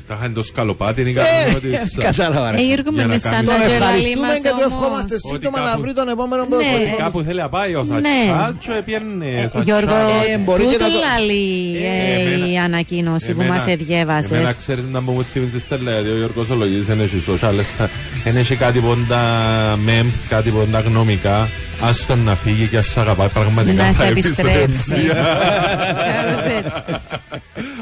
[0.07, 2.01] Τα είχαν το σκαλοπάτι είναι η Ε, Καρμιώτισσα.
[2.01, 2.51] κατάλαβα.
[2.51, 2.57] ρε.
[2.57, 4.71] Ε, Γιώργο, Για με να σαν κάνεις- να Τον γελαλεί ευχαριστούμε μας και του όμως.
[4.73, 6.49] ευχόμαστε Ότι σύντομα να κάπου- βρει τον επόμενο Ναι.
[6.49, 6.95] ποδοσφαιριστή.
[7.05, 7.93] Κάπου θέλει να πάει ο Ναι.
[8.27, 9.95] Σατσάλτσο, έπιανε Γιώργο,
[10.33, 13.83] Ε, μπορεί και τούτο να το- λαλεί ε, εμένα- η ανακοίνωση που Εμένα- μας Εμένα
[13.87, 14.55] διέβασες.
[14.57, 17.55] ξέρεις να μου θυμίζεις στέλνε, γιατί ο Γιώργος Ολογής δεν έχει social,
[18.23, 19.19] δεν έχει κάτι πόντα
[19.83, 21.49] μεμ, κάτι πόντα γνωμικά,
[21.81, 24.59] ας τον να φύγει και ας σ' αγαπάει πραγματικά Να θα θα επιστρέψει.
[24.61, 25.05] επιστρέψει.
[25.05, 26.93] Καλώς έτσι.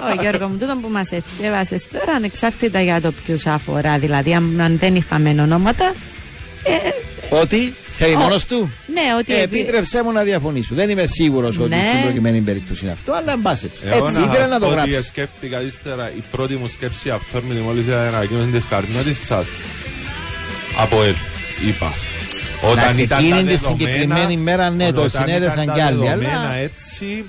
[0.09, 1.09] Ω Γιώργο μου, τούτο που μας
[1.39, 5.93] διέβασες τώρα, ανεξάρτητα για το ποιους αφορά, δηλαδή αν, αν δεν είχαμε ονόματα,
[7.29, 10.75] Ότι θέλει Ω, μόνος του; ναι, ότι Ε, επί- επίτρεψέ μου να διαφωνήσω.
[10.75, 11.81] Δεν είμαι σίγουρος ότι Ναι.
[11.89, 13.71] στην προκειμένη περίπτωση είναι αυτό, αλλά εν πάση.
[13.83, 14.93] Εγώ Έτσι ήθελα να το πω γράψει.
[14.95, 19.47] ότι σκέφτηκα ύστερα η πρώτη μου σκέψη αυθόρμητη μόλις είδα την ανακοίνωση της Καρμιώτισσας
[20.81, 21.13] από ελ,
[21.67, 21.93] είπα.
[22.61, 25.79] Όταν Εντάξει, ήταν εκείνη τα τη δεδομένα, συγκεκριμένη μέρα, ναι, το όταν συνέδεσαν ήταν κι
[25.81, 27.25] τα άλλοι, αλλά- δεδομένα έτσι,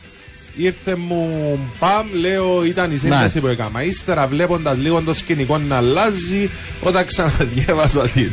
[0.57, 3.41] ήρθε μου παμ, λέω ήταν η σύνδεση Μάλιστα.
[3.41, 3.83] που έκανα.
[3.83, 6.51] Ύστερα βλέποντας λίγο το σκηνικό να αλλάζει,
[6.81, 8.33] όταν ξαναδιέβασα την,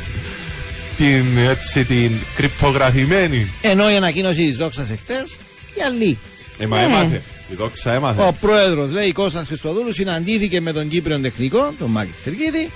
[0.98, 3.48] την, έτσι, την κρυπτογραφημένη.
[3.62, 5.34] Ενώ η ανακοίνωση της Δόξας εχθές,
[5.74, 6.18] η άλλη.
[6.60, 6.84] Ε, μα Ναι.
[6.84, 7.22] έμαθε.
[7.52, 8.22] Η δόξα έμαθε.
[8.22, 12.70] Ο πρόεδρος, λέει, Κώστας Χριστοδούλου, συναντήθηκε με τον Κύπριο τεχνικό, τον Μάκη Σεργίδη,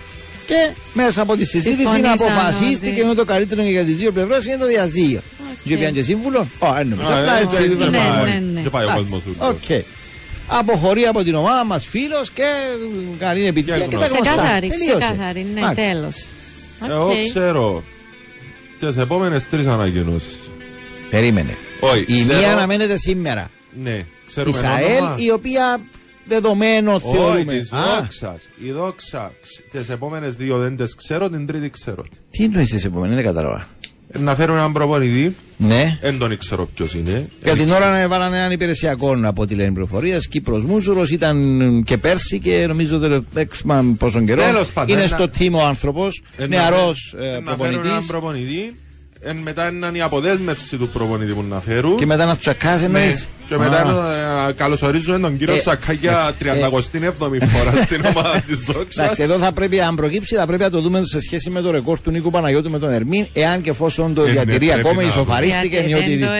[0.45, 4.45] και μέσα από τη συζήτηση Συμφωνήσαν αποφασίστηκε ότι- ότι το καλύτερο για τις δύο πλευρές
[4.45, 5.21] είναι το διαζύγιο.
[5.63, 6.47] Και πιάνε και σύμβουλο.
[6.59, 7.03] Ω, έννομε.
[7.03, 7.63] Α, Αυτά ε, έτσι.
[7.63, 8.31] ε, δεν ναι, πάει.
[8.31, 8.61] ναι, ναι.
[8.61, 9.35] Και πάει ο Εντάξει, κόσμος του.
[9.39, 9.81] Οκ.
[10.47, 12.43] Αποχωρεί από την ομάδα μας φίλος και
[13.19, 14.11] καλή επιτυχία Και και τα γνώση.
[14.13, 14.31] γνωστά.
[14.35, 14.97] Ξεκάθαρη, Τελείωσε.
[14.99, 15.83] ξεκάθαρη, ναι, Μάλιστα.
[15.83, 16.27] τέλος.
[16.89, 17.13] Εγώ Οκ.
[17.29, 17.83] ξέρω
[18.79, 20.49] τις επόμενες τρεις ανακοινώσεις.
[21.09, 21.57] Περίμενε.
[21.79, 23.49] Όχι, Η ξέρω- μία αναμένεται σήμερα.
[23.81, 25.15] Ναι, Της ξέρουμε ΑΕΛ, όνομα.
[25.19, 25.77] η οποία
[26.27, 27.43] δεδομένο Όχι, θεωρούμε.
[27.53, 28.47] της Α, Δόξας.
[28.63, 32.05] Η Δόξα, ξ- τις επόμενες δύο δεν τις ξέρω, την τρίτη ξέρω.
[32.29, 33.67] Τι εννοείς τη επόμενη, δεν κατάλαβα.
[34.13, 35.97] Ε, Να φέρουν έναν προπονητή, Ναι.
[36.01, 37.29] δεν τον ξέρω ποιος είναι.
[37.43, 40.17] Για την ώρα βάλανε έναν υπηρεσιακό από τη λένε πληροφορία.
[40.17, 44.41] Κύπρος Μούσουρο ήταν και πέρσι και νομίζω το έξμα πόσον καιρό.
[44.41, 48.05] Τέλος πάντων, Είναι ένα- στο τίμο άνθρωπος, Ε, να νεαρός φέρ- ε, Να φέρουν έναν
[48.05, 48.75] προπονητή.
[49.21, 51.95] Προπονητή, εν μετά είναι η αποδέσμευση του προπονητή που να φέρουν.
[51.97, 53.17] Και μετά να τους τσακάς Ναι, εννοεί.
[53.47, 53.85] και μετά
[54.49, 58.97] ε, καλωσορίζουμε τον κύριο Ε, Σακά για εντάξει, 37η φορά στην ομάδα της Δόξας.
[59.05, 61.71] Εντάξει, εδώ θα πρέπει, αν προκύψει, θα πρέπει να το δούμε σε σχέση με το
[61.71, 64.79] ρεκόρ του Νίκου Παναγιώτου με τον Ερμήν, εάν και εφόσον το Ε, ναι, διατηρεί πρέπει
[64.79, 65.67] ακόμα, να ισοφαρίστηκε.
[65.67, 66.39] Γιατί είναι ότι- δεν το, ε,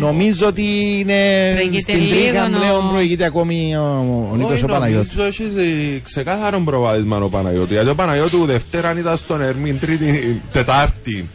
[0.00, 0.62] Νομίζω ότι
[0.98, 5.14] είναι Προηγείται στην τρίχα λίγο, πλέον νο- προηγείται ακόμη ο, ο Νίκος Όχι, ο Παναγιώτης.
[5.16, 7.72] Νομίζω έχεις ε, ξεκάθαρο προβάδισμα ο Παναγιώτη.
[7.72, 11.28] Γιατί ο Παναγιώτου Δευτέρα ήταν στον Ερμήν, Τρίτη, Τετάρτη.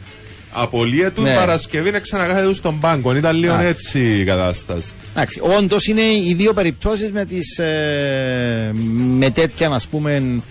[0.58, 1.30] Απολύεται Ναι.
[1.30, 1.36] ναι.
[1.36, 3.16] Παρασκευή είναι ξανακάθεται στον πάγκο.
[3.16, 3.70] Ήταν λίγο Εντάξει.
[3.70, 4.92] έτσι η κατάσταση.
[5.14, 8.72] Εντάξει, όντως είναι οι δύο περιπτώσεις με, τις, ε,
[9.18, 10.42] με τέτοια ας πούμε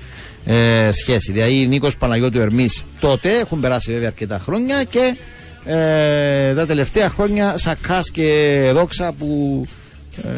[0.46, 1.32] ε, σχέση.
[1.32, 5.16] Δηλαδή Νίκος Παναγιώτου Ερμής τότε έχουν περάσει βέβαια αρκετά χρόνια και
[5.64, 9.62] ε, τα τελευταία χρόνια Σακά και Δόξα που
[10.22, 10.28] ε,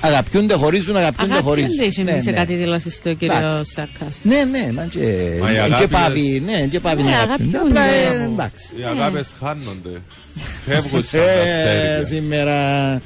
[0.00, 1.88] αγαπιούνται, χωρίζουν, αγαπιούνται, Αγαπιούνται χωρίζουν.
[1.88, 3.72] ήσουν σε κάτι δηλώσεις του κύριο Εντάξει.
[3.72, 4.18] Σάκας.
[4.22, 4.98] Ναι, ναι, μα και,
[5.40, 7.56] Μα η και αγάπη πάβει, ναι, και πάβει Ναι, να αγαπιούνται.
[7.58, 7.80] αγαπιούνται.
[7.80, 8.66] Απλά, ε, εντάξει.
[8.80, 9.90] Οι αγάπες χάνονται.
[10.66, 12.04] Φεύγουν σαν τα Ε, αστέρια.
[12.04, 13.00] σήμερα.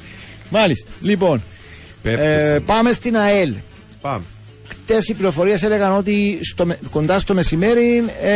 [0.49, 0.89] Μάλιστα.
[1.01, 1.43] Λοιπόν,
[2.01, 3.53] Πέφτουν ε, σαν- πάμε στην ΑΕΛ.
[4.01, 4.23] Πάμε.
[4.67, 8.33] Χτες οι πληροφορίες έλεγαν ότι στο, με- κοντά στο μεσημέρι ε,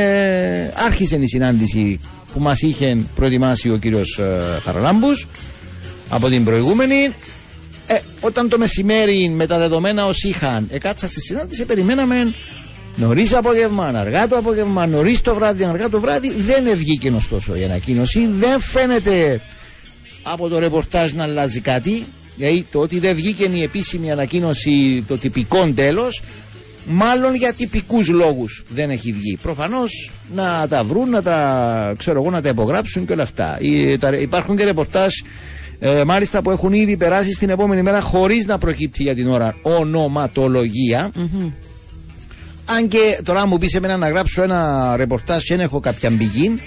[0.85, 1.99] άρχισε η συνάντηση
[2.33, 5.27] που μας είχε προετοιμάσει ο κύριος ε, Χαραλάμπους
[6.09, 7.13] από την προηγούμενη.
[7.91, 12.33] Ε, όταν το μεσημέρι με τα δεδομένα όσοι είχαν εκάτσα στη συνάντηση, περιμέναμε
[12.95, 16.31] νωρίς απόγευμα, αργά το απόγευμα, νωρίς το βράδυ, αργά το βράδυ.
[16.37, 18.29] Δεν βγήκε ωστόσο η ανακοίνωση.
[18.39, 19.41] Δεν φαίνεται
[20.23, 22.05] από το ρεπορτάζ να αλλάζει κάτι.
[22.35, 26.21] Δηλαδή το ότι δεν βγήκε η επίσημη ανακοίνωση, το τυπικό τέλος,
[26.91, 29.37] Μάλλον για τυπικούς λόγους δεν έχει βγει.
[29.41, 33.57] Προφανώς να τα βρουν, να τα ξέρω εγώ, να τα υπογράψουν και όλα αυτά.
[33.61, 35.13] Ή, τα- υπάρχουν και ρεπορτάζ
[35.79, 39.55] ε, μάλιστα που έχουν ήδη περάσει στην επόμενη μέρα χωρίς να προκύπτει για την ώρα
[39.61, 41.11] ονοματολογία.
[42.65, 46.61] Αν και τώρα μου πεις εμένα να γράψω ένα ρεπορτάζ και δεν έχω κάποια πηγή,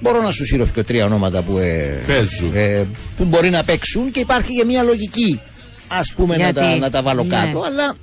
[0.00, 2.50] μπορώ να σου σύρω και τρία ονόματα που, ε, Παίζουν.
[2.54, 2.86] ε,
[3.16, 5.40] που μπορεί να παίξουν και υπάρχει και μια λογική
[5.88, 7.28] ας πούμε να Γιατί; τα, να τα βάλω Ναι.
[7.28, 7.94] κάτω αλλά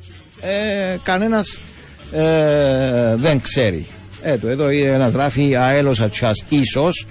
[0.41, 1.59] ε, κανένας
[2.11, 3.85] ε, δεν ξέρει.
[4.21, 7.07] Έτω, εδώ ένας γράφει αέλος ατσάς ίσως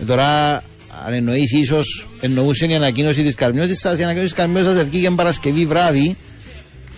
[0.00, 0.62] Ε, τώρα
[1.06, 5.10] αν εννοείς ίσως εννοούσε η ανακοίνωση της Καρμιώτης σας η ανακοίνωση της Καρμιώτης σας βγήκε
[5.10, 6.16] Παρασκευή βράδυ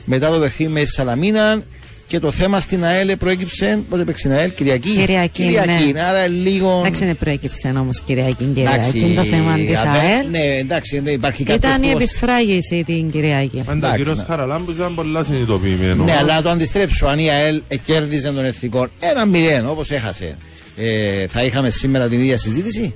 [0.05, 1.63] μετά το παιχνίδι με τη Σαλαμίνα
[2.07, 3.83] και το θέμα στην ΑΕΛ προέκυψε.
[3.89, 4.89] Πότε παίξει η ΑΕΛ, Κυριακή.
[4.91, 5.93] Κυριακή, Κυριακή.
[5.93, 6.03] ναι.
[6.03, 6.79] Άρα λίγο.
[6.81, 8.53] Εντάξει, δεν προέκυψε όμως Κυριακή.
[8.57, 10.31] Εντάξει, Κυριακή το θέμα της αν δεν- ΑΕΛ.
[10.31, 11.69] Ναι, εντάξει, δεν υπάρχει κάποιο.
[11.69, 13.57] Ήταν η επισφράγηση την Κυριακή.
[13.57, 14.25] Πάντα ο Εντάξει, κύριος ναι.
[14.25, 16.07] Χαραλάμπους ήταν πολλά συνειδητοποιημένος.
[16.07, 17.07] Ναι, αλλά να το αντιστρέψω.
[17.07, 20.37] Αν η ΑΕΛ κέρδιζε τον εθνικό ένα μηδέν, όπως έχασε,
[20.77, 22.95] ε, θα είχαμε σήμερα την ίδια συζήτηση;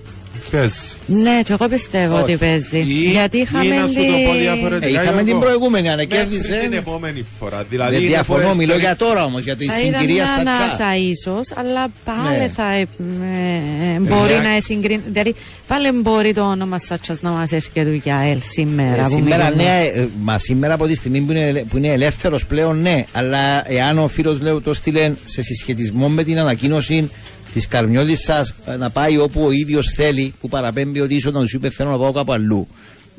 [0.51, 0.98] Πες.
[1.06, 2.23] Ναι, και εγώ πιστεύω Όχι.
[2.23, 2.78] ότι παίζει.
[2.78, 3.64] Ή- Γιατί είχαμε.
[3.64, 4.86] ή να σου το πω τη- διαφορετικά.
[4.86, 5.24] Ε, είχαμε Γιώργο.
[5.24, 6.55] την προηγούμενη, αν Μέχρι κέρδιζε.
[6.62, 7.64] την επόμενη φορά.
[7.69, 10.24] Δηλαδή Δεν είναι διαφωνώ, φορές μιλώ περί- για τώρα όμως, για τη Θα ήταν συγκυρία
[10.24, 10.64] μια Σατσά.
[10.64, 12.48] ανάσα ίσως, αλλά πάλι Ναι.
[12.48, 15.02] θα ε, ε, μπορεί μια- να συγκρίνει.
[15.12, 15.35] Δηλαδή,
[15.66, 19.01] πάλι μπορεί το όνομα Σάτσος να μας έρθει και του για ΑΕΛ σήμερα.
[19.01, 19.62] Ε, που σήμερα μιλούμε.
[19.62, 23.05] ναι, ε, μα σήμερα από τη στιγμή που είναι, ελε- που είναι ελεύθερος πλέον ναι.
[23.12, 27.10] Αλλά εάν ο φίλος λέω το στείλε σε συσχετισμό με την ανακοίνωση
[27.53, 31.53] της Καρμιώτης σας να πάει όπου ο ίδιος θέλει, που παραπέμπει ότι ίσως να τους
[31.53, 32.69] είπε θέλω να πάω κάπου αλλού.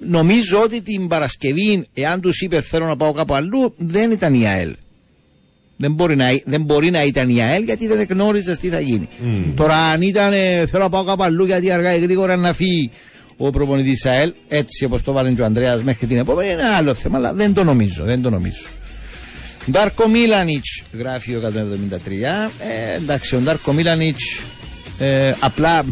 [0.07, 4.47] Νομίζω ότι την Παρασκευή, εάν τους είπε θέλω να πάω κάπου αλλού, δεν ήταν η
[4.47, 4.75] ΑΕΛ.
[5.77, 9.09] Δεν μπορεί, να, δεν μπορεί να ήταν η ΑΕΛ γιατί δεν γνώριζε τι θα γίνει.
[9.55, 12.91] Τώρα, αν ήταν ε, θέλω να πάω κάπου αλλού γιατί αργά ή γρήγορα να φύγει
[13.37, 16.75] ο προπονητής ΑΕΛ, έτσι όπως το βάλει και ο Ανδρέας μέχρι την επόμενη, είναι ένα
[16.75, 18.03] άλλο θέμα, αλλά δεν το νομίζω.
[18.03, 18.67] Δεν το νομίζω.
[19.71, 20.65] Ντάρκο Μίλανιτ,
[20.99, 22.49] γράφει ο 173.
[22.59, 24.19] Ε, εντάξει, ο Ντάρκο Μίλανιτ
[24.99, 25.85] ε, απλά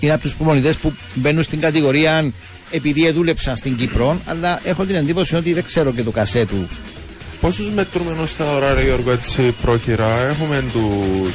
[0.00, 2.32] είναι από τους προπονητές που μπαίνουν στην κατηγορία
[2.70, 6.68] επειδή δούλεψαν στην Κύπρο, αλλά έχω την εντύπωση ότι δεν ξέρω και το κασέ του.
[7.40, 11.34] Πόσους μετρούμε ενός τα ώρα, ρε Γιώργο, έτσι πρόχειρα; Έχουμε τους...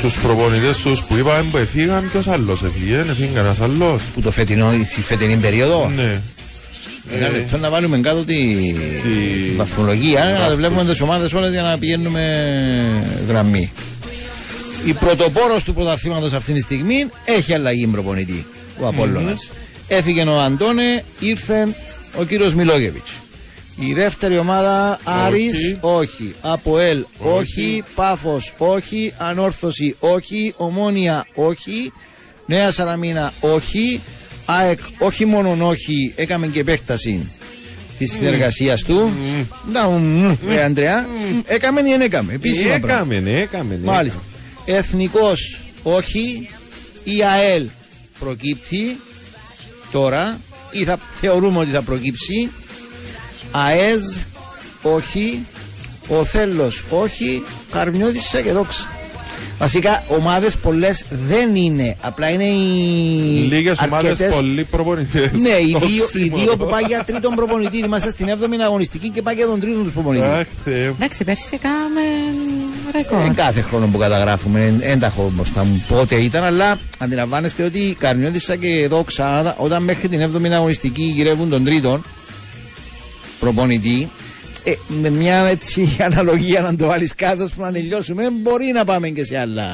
[0.00, 4.02] Τους προπονητές τους που είπαμε που έφυγαν, ποιος άλλος έφυγε, δεν έφυγε κανένας άλλος.
[4.14, 6.20] Που το φετινό, τη φετινή περίοδο; Ναι.
[7.12, 8.34] Ένα Ε, λεπτό να βάλουμε κάτω τη,
[9.02, 10.56] τη- βαθμολογία, να γράφτους.
[10.56, 12.22] βλέπουμε τις ομάδες όλες για να πηγαίνουμε
[13.28, 13.72] γραμμή.
[14.84, 18.46] Η πρωτοπόρος του πρωταθλήματος αυτή τη στιγμή έχει αλλαγή προπονητή.
[18.80, 19.50] Ο Απόλλωνας.
[19.88, 21.68] Έφυγε ο Αντώνε, ήρθε
[22.18, 23.10] ο κύριος Μιλόγεβιτς.
[23.78, 26.34] Η δεύτερη ομάδα Άρης όχι.
[26.40, 27.82] Αποέλ όχι.
[27.94, 29.12] Πάφος όχι.
[29.18, 30.54] Ανόρθωση όχι.
[30.56, 31.92] Ομόνια όχι.
[32.46, 34.00] Νέα Σαραμίνα όχι.
[34.44, 36.12] ΑΕΚ όχι μόνον όχι.
[36.16, 37.30] Έκαμε και επέκταση
[37.98, 39.12] της συνεργασίας του.
[39.72, 41.06] Να, μ, ρε Αντρέα.
[41.46, 42.32] Έκαμε ή δεν έκαμε.
[42.32, 42.94] Επίσημα πράγματα.
[42.94, 43.90] Έκαμε, ναι, έκαμε, ναι.
[43.90, 44.22] Μάλιστα.
[44.64, 46.48] Εθνικός όχι.
[47.04, 47.66] Η ΑΕΛ
[48.18, 48.96] προκύπτει
[49.92, 50.40] τώρα
[50.70, 52.50] ή θα θεωρούμε ότι θα προκύψει.
[53.50, 54.18] ΑΕΖ
[54.82, 55.46] όχι.
[56.08, 57.42] Ο Θέλος όχι.
[57.70, 58.88] Καρμιώτησα και δόξα.
[59.58, 61.96] Βασικά ομάδες πολλές δεν είναι.
[62.00, 63.46] Απλά είναι οι.
[63.48, 65.30] Λίγες ομάδες, αρκετές- πολλοί προπονητές.
[65.32, 66.42] Ναι, οι Το δύο, οι οξύμορο.
[66.42, 67.78] δύο που πάει για τρίτον προπονητή.
[67.78, 70.24] Είμαστε στην 7η αγωνιστική και πάει για τον τρίτον τους προπονητή.
[70.24, 70.94] Αχ, Θεέ μου.
[70.98, 72.00] Εντάξει, πέρσι κάναμε
[72.92, 73.18] ρεκόρ.
[73.22, 77.78] Δεν κάθε χρόνο που καταγράφουμε, δεν τα έχω μπροστά μου πότε ήταν, αλλά αντιλαμβάνεστε ότι
[77.78, 82.04] η Καρνιώτησα και Δόξα, όταν μέχρι την 7η αγωνιστική γυρεύουν τον τρίτον
[83.40, 84.08] προπονητή,
[84.64, 89.08] ε, με μια έτσι αναλογία να το βάλεις κάτω που να τελειώσουμε, μπορεί να πάμε
[89.08, 89.64] και σε άλλα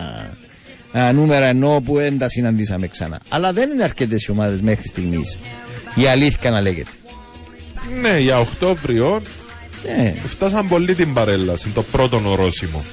[0.93, 3.21] α, νούμερα ενώ που δεν τα συναντήσαμε ξανά.
[3.29, 5.39] Αλλά δεν είναι αρκετές οι ομάδες μέχρι στιγμής.
[5.95, 6.91] Η αλήθεια να λέγεται.
[8.01, 9.23] Ναι, για Οκτώβριο
[9.85, 12.85] Ε, φτάσαν πολύ την παρέλαση, το πρώτο ορόσημο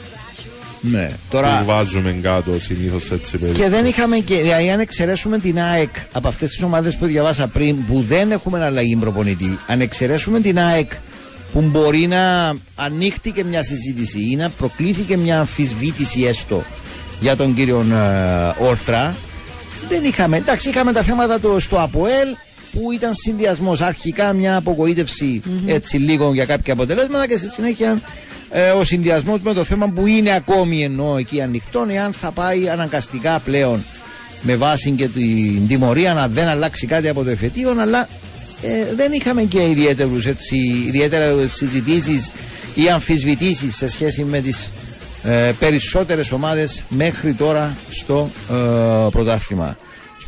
[0.82, 1.06] ναι.
[1.06, 3.60] που Τώρα, βάζουμε κάτω συνήθως έτσι παιδί.
[3.60, 7.48] Και δεν είχαμε και, δηλαδή αν εξαιρέσουμε την ΑΕΚ από αυτές τις ομάδες που διαβάσα
[7.48, 10.92] πριν που δεν έχουμε αλλαγή προπονητή, αν εξαιρέσουμε την ΑΕΚ
[11.52, 16.64] που μπορεί να ανοίχτηκε και μια συζήτηση ή να προκλήθηκε μια αμφισβήτηση έστω
[17.20, 17.86] για τον κύριο
[18.60, 19.16] ε, Όρτρα,
[19.90, 20.38] δεν είχαμε.
[20.38, 22.28] Εντάξει, είχαμε τα θέματα το, στο ΑΠΟΕΛ
[22.72, 23.82] που ήταν συνδυασμός.
[23.82, 28.02] Αρχικά μια απογοήτευση έτσι λίγο για κάποια αποτελέσματα και στη συνέχεια
[28.50, 32.70] ε, ο συνδυασμός με το θέμα που είναι ακόμη ενώ εκεί ανοιχτό, εάν θα πάει
[32.70, 33.84] αναγκαστικά πλέον
[34.42, 38.08] με βάση και την τιμωρία να δεν αλλάξει κάτι από το εφετείο, αλλά
[38.62, 40.56] ε, δεν είχαμε και ιδιαίτερους, έτσι,
[40.88, 42.32] ιδιαίτερα συζητήσεις
[42.76, 44.72] ή αμφισβητήσεις σε σχέση με τις
[45.24, 48.54] ε, περισσότερες ομάδες μέχρι τώρα στο ε,
[49.12, 49.78] πρωτάθλημα.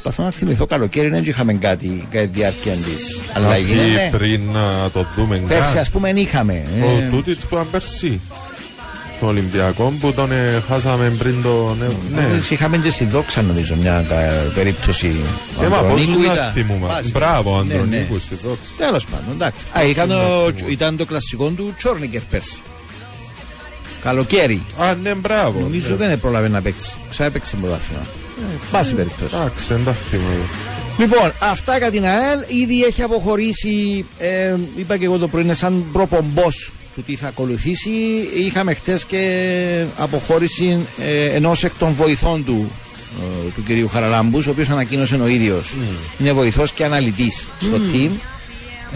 [0.02, 3.74] Προσπαθώ να θυμηθώ καλοκαίρι δεν είχαμε κάτι κατά τη διάρκεια της αλλαγή.
[3.74, 4.10] Αυτή Ναι.
[4.18, 5.82] πριν να το δούμε Πέρσι καν.
[5.82, 6.64] ας πούμε είχαμε.
[6.84, 8.22] Ο Ε, Τούτιτς που ήταν πέρσι.
[9.12, 11.76] Στο Ολυμπιακό που τον ε, χάσαμε πριν το...
[11.80, 11.88] Ναι,
[12.22, 12.28] ναι.
[12.28, 15.16] Εμείς Είχαμε και στη δόξα νομίζω μια κα- περίπτωση.
[15.58, 16.88] Ο Ε, μα πώς Ανδρονίκου να ήταν- θυμούμε.
[16.88, 17.12] Βάζει.
[17.12, 17.80] Μπράβο, ο Ναι, ναι.
[17.80, 18.64] Ανδρονίκου στη δόξα.
[18.78, 19.66] Τέλος πάντων, εντάξει.
[19.78, 22.60] Α, ήταν, ο- ήταν το κλασικό του Τσόρνικερ πέρσι.
[24.04, 24.62] Καλοκαίρι.
[24.78, 25.60] Α, ναι, μπράβο.
[25.60, 26.08] Νομίζω ναι.
[26.08, 26.98] δεν πρόλαβε να παίξει.
[27.10, 28.02] Ξάπαιξε πρωτάθλημα.
[28.40, 29.36] Ε, Πάση περιπτώσει.
[29.36, 30.46] Εντάξει, δεν τα θυμάμαι.
[30.98, 32.40] Λοιπόν, αυτά για την ΑΕΛ.
[32.62, 37.28] Ήδη έχει αποχωρήσει, ε, είπα και εγώ το πρωί, είναι σαν προπομπός του τι θα
[37.28, 37.90] ακολουθήσει.
[38.46, 42.72] Είχαμε χτες και αποχώρηση ε, ενός εκ των βοηθών του,
[43.20, 45.74] ε, του κυρίου Χαραλάμπους, ο οποίος ανακοίνωσε ο ίδιος.
[46.20, 48.10] Είναι βοηθός και αναλυτής στο team.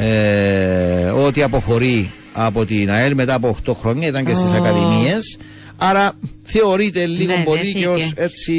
[0.01, 4.55] Ε, ότι αποχωρεί από την ΑΕΛ μετά από 8 χρόνια, ήταν και στις Ω.
[4.55, 5.37] ακαδημίες
[5.77, 6.11] Άρα
[6.43, 7.87] θεωρείται λίγο Ναι, πολύ ναι, και φύγε.
[7.87, 8.53] ως έτσι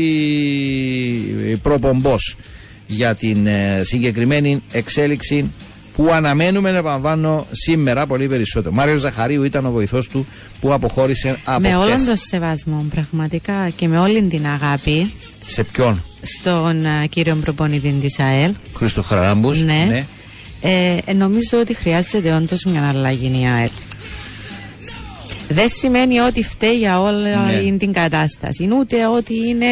[1.62, 2.36] προπομπός
[2.86, 5.50] για την ε, συγκεκριμένη εξέλιξη
[5.96, 8.74] που αναμένουμε να επαναλαμβάνω σήμερα πολύ περισσότερο.
[8.74, 10.26] Μάριος Ζαχαρίου ήταν ο βοηθός του
[10.60, 12.04] που αποχώρησε από Με όλον χτες.
[12.06, 15.12] τον σεβασμό πραγματικά και με όλη την αγάπη
[15.46, 19.60] Σε ποιον, στον α, κύριο προπονητή της ΑΕΛ Χρήστο Χαραλάμπους.
[19.62, 20.06] Ναι.
[20.60, 23.68] Ε, ε, νομίζω ότι χρειάζεται όντως μια αλλαγή η ΑΕΛ.
[25.48, 27.22] Δεν σημαίνει ότι φταίει για όλη
[27.70, 27.76] Ναι.
[27.76, 28.68] την κατάσταση.
[28.78, 29.66] Ούτε ότι είναι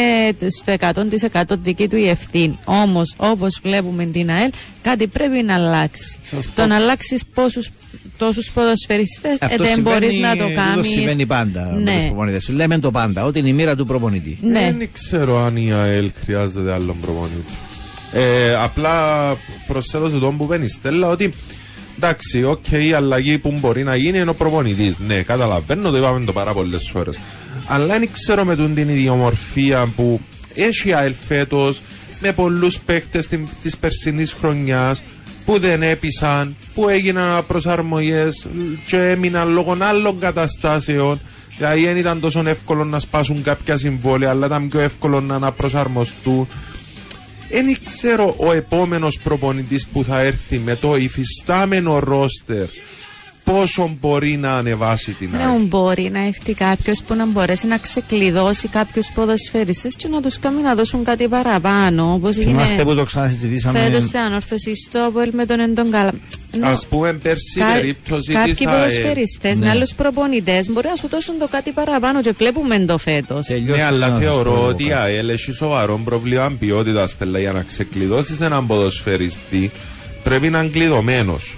[0.61, 2.59] στο 100% δική του η ευθύνη.
[2.65, 4.51] Όμως, όπως βλέπουμε την ΑΕΛ,
[4.83, 6.19] κάτι πρέπει να αλλάξει.
[6.55, 7.71] Το να αλλάξεις πόσους
[8.19, 10.87] τόσους ποδοσφαιριστές Αυτό δεν μπορείς συμβαίνει- να το αυτό κάνεις.
[10.91, 12.05] συμβαίνει πάντα με τους Ναι.
[12.07, 12.49] προπονητές.
[12.49, 14.39] Λέμε το πάντα, ότι είναι η μοίρα του προπονητή.
[14.43, 14.75] ναι.
[14.79, 17.45] Δεν ξέρω αν η ΑΕΛ χρειάζεται άλλον προπονητή.
[18.13, 18.93] Ε, απλά
[19.67, 21.33] προσθέτω σε τον που μπαίνει η Στέλλα ότι
[22.07, 24.99] εντάξει, οκ, η αλλαγή που μπορεί να γίνει είναι ο προπονητής.
[24.99, 27.21] Ναι, καταλαβαίνω, το είπαμε το πάρα πολλές φορές.
[27.67, 30.21] Αλλά δεν ξέρω με τον την ιδιομορφία που
[30.55, 31.83] έχει η ΑΕΛ φέτος
[32.21, 33.29] με πολλούς παίκτες
[33.63, 35.03] της περσινής χρονιάς
[35.45, 38.29] που δεν έπεισαν, που έγιναν προσαρμογέ
[38.87, 41.21] και έμειναν λόγω άλλων καταστάσεων.
[41.57, 46.49] Δηλαδή δεν ήταν τόσο εύκολο να σπάσουν κάποια συμβόλαια, αλλά ήταν πιο εύκολο να αναπροσαρμοστούν.
[47.53, 52.67] Δεν ξέρω ο επόμενος προπονητής που θα έρθει με το υφιστάμενο ρόστερ
[53.45, 55.61] πόσο μπορεί να ανεβάσει την Ναι, ΑΕΚ.
[55.61, 60.63] μπορεί να έρθει κάποιος που να μπορέσει να ξεκλειδώσει κάποιους ποδοσφαιριστές και να τους κάνει
[60.63, 62.13] να δώσουν κάτι παραπάνω.
[62.13, 63.79] Όπως Θυμάστε έγινε που το ξανασυζητήσαμε.
[63.79, 66.13] φέτος στην ανόρθωση στο Απόελ με τον Εντον Καλά.
[66.63, 68.77] Α πούμε, πέρσι η περίπτωση Κάποιοι της ΑΕΛ.
[68.79, 69.65] ποδοσφαιριστές Ναι.
[69.65, 73.47] με άλλους προπονητές μπορεί να σου δώσουν το κάτι παραπάνω και βλέπουμε το φέτος.
[73.47, 75.01] Τελειώστε Ναι, αλλά να σας πω θεωρώ εγώ ότι η κάτι.
[75.03, 79.71] ΑΕΛ έχει σοβαρό πρόβλημα ποιότητας στέλα για να ξεκλειδώσεις έναν ποδοσφαιριστή
[80.23, 81.57] πρέπει να είναι κλειδωμένος.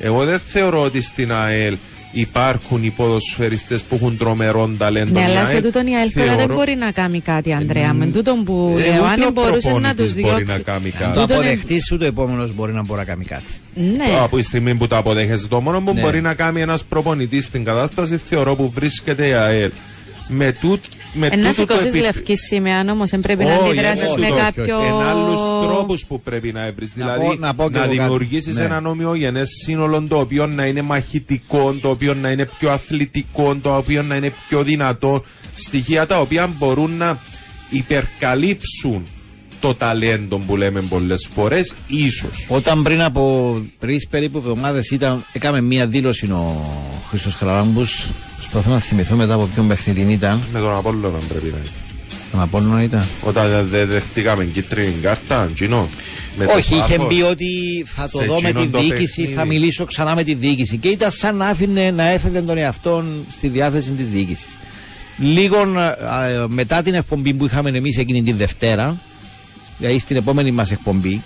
[0.00, 1.76] Εγώ δεν θεωρώ ότι στην ΑΕΛ
[2.12, 5.12] υπάρχουν οι ποδοσφαιριστές που έχουν τρομερό ταλέντο.
[5.12, 7.52] Ναι, Η αλλά σε ΑΕΛ τούτον η ΑΕΛ τώρα δεν θεωρώ- μπορεί να κάνει κάτι,
[7.54, 7.92] Αντρέα.
[7.94, 10.62] Με τούτον που Ε, λέω, ούτε αν ο μπορούσες να τους προπονητής μπορεί να διώξει.
[10.62, 11.14] κάνει Αν κάτι.
[11.14, 13.52] το Τούτον είναι- αποδεχτείς, ούτε ο επόμενος μπορεί να μπορεί να κάνει κάτι.
[13.74, 14.04] Ναι.
[14.22, 16.00] Από τη στιγμή που το αποδέχεσαι, το μόνο που Ναι.
[16.00, 19.70] μπορεί να κάνει ένας προπονητής στην κατάσταση θεωρώ που βρίσκεται η ΑΕΛ.
[20.28, 23.68] Με, τούτ, με Ένα τούτο το σηκώσεις επι- λευκή σημαία όμως, δεν πρέπει να Όχι,
[23.70, 24.78] αντιδράσεις όχι, με όχι, κάποιο.
[24.80, 26.96] Εν άλλους τρόπους που πρέπει να βρεις.
[26.96, 27.96] Να Δηλαδή πω- να πω και εγώ κάτι.
[27.98, 28.64] δημιουργήσεις Ναι.
[28.64, 33.76] ένα ομοιογενέ σύνολο το οποίο να είναι μαχητικό, το οποίο να είναι πιο αθλητικό, το
[33.76, 35.24] οποίο να είναι πιο δυνατό.
[35.54, 37.18] Στοιχεία τα οποία μπορούν να
[37.70, 39.06] υπερκαλύψουν
[39.60, 42.46] το ταλέντο που λέμε πολλές φορές, ίσως.
[42.48, 46.64] Όταν πριν από τρεις περίπου εβδομάδες ήταν, έκαμε μία δήλωση ο
[47.08, 47.86] Χρήστος Χαραλάμπου.
[48.36, 50.42] Προσπαθώ να θυμηθώ μετά από ποιον παιχνίδι ήταν.
[50.52, 51.66] Με τον Απόλλωνα πρέπει να είναι.
[52.30, 53.06] Τον Απόλλωνα ήταν.
[53.22, 55.88] Όταν δεν δεχτήκαμε κίτρινη κάρτα, Τζινό.
[56.36, 57.14] με το Όχι, είχε πάθος.
[57.14, 57.46] πει ότι
[57.86, 59.32] θα το Σε δω με εκείνον τη το διοίκηση, παιχνίδι.
[59.32, 60.76] θα μιλήσω ξανά με τη διοίκηση.
[60.76, 64.58] Και ήταν σαν να άφηνε να έθετε τον εαυτόν στη διάθεση της διοίκησης.
[65.18, 68.96] Λίγο ε, ε, μετά την εκπομπή που είχαμε εμείς εκείνη τη Δευτέρα,
[69.78, 71.22] δηλαδή στην επόμενη μας εκπομπη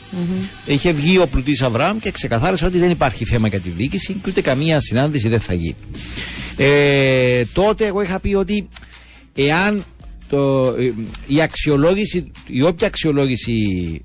[0.65, 4.29] είχε βγει ο Πλουτής Αβραάμ και ξεκαθάρισε ότι δεν υπάρχει θέμα για τη διοίκηση και
[4.31, 5.77] ούτε καμία συνάντηση δεν θα γίνει.
[6.57, 8.69] Ε, τότε εγώ είχα πει ότι
[9.35, 9.85] εάν
[10.33, 10.93] το, ε,
[11.27, 13.53] η αξιολόγηση, η όποια αξιολόγηση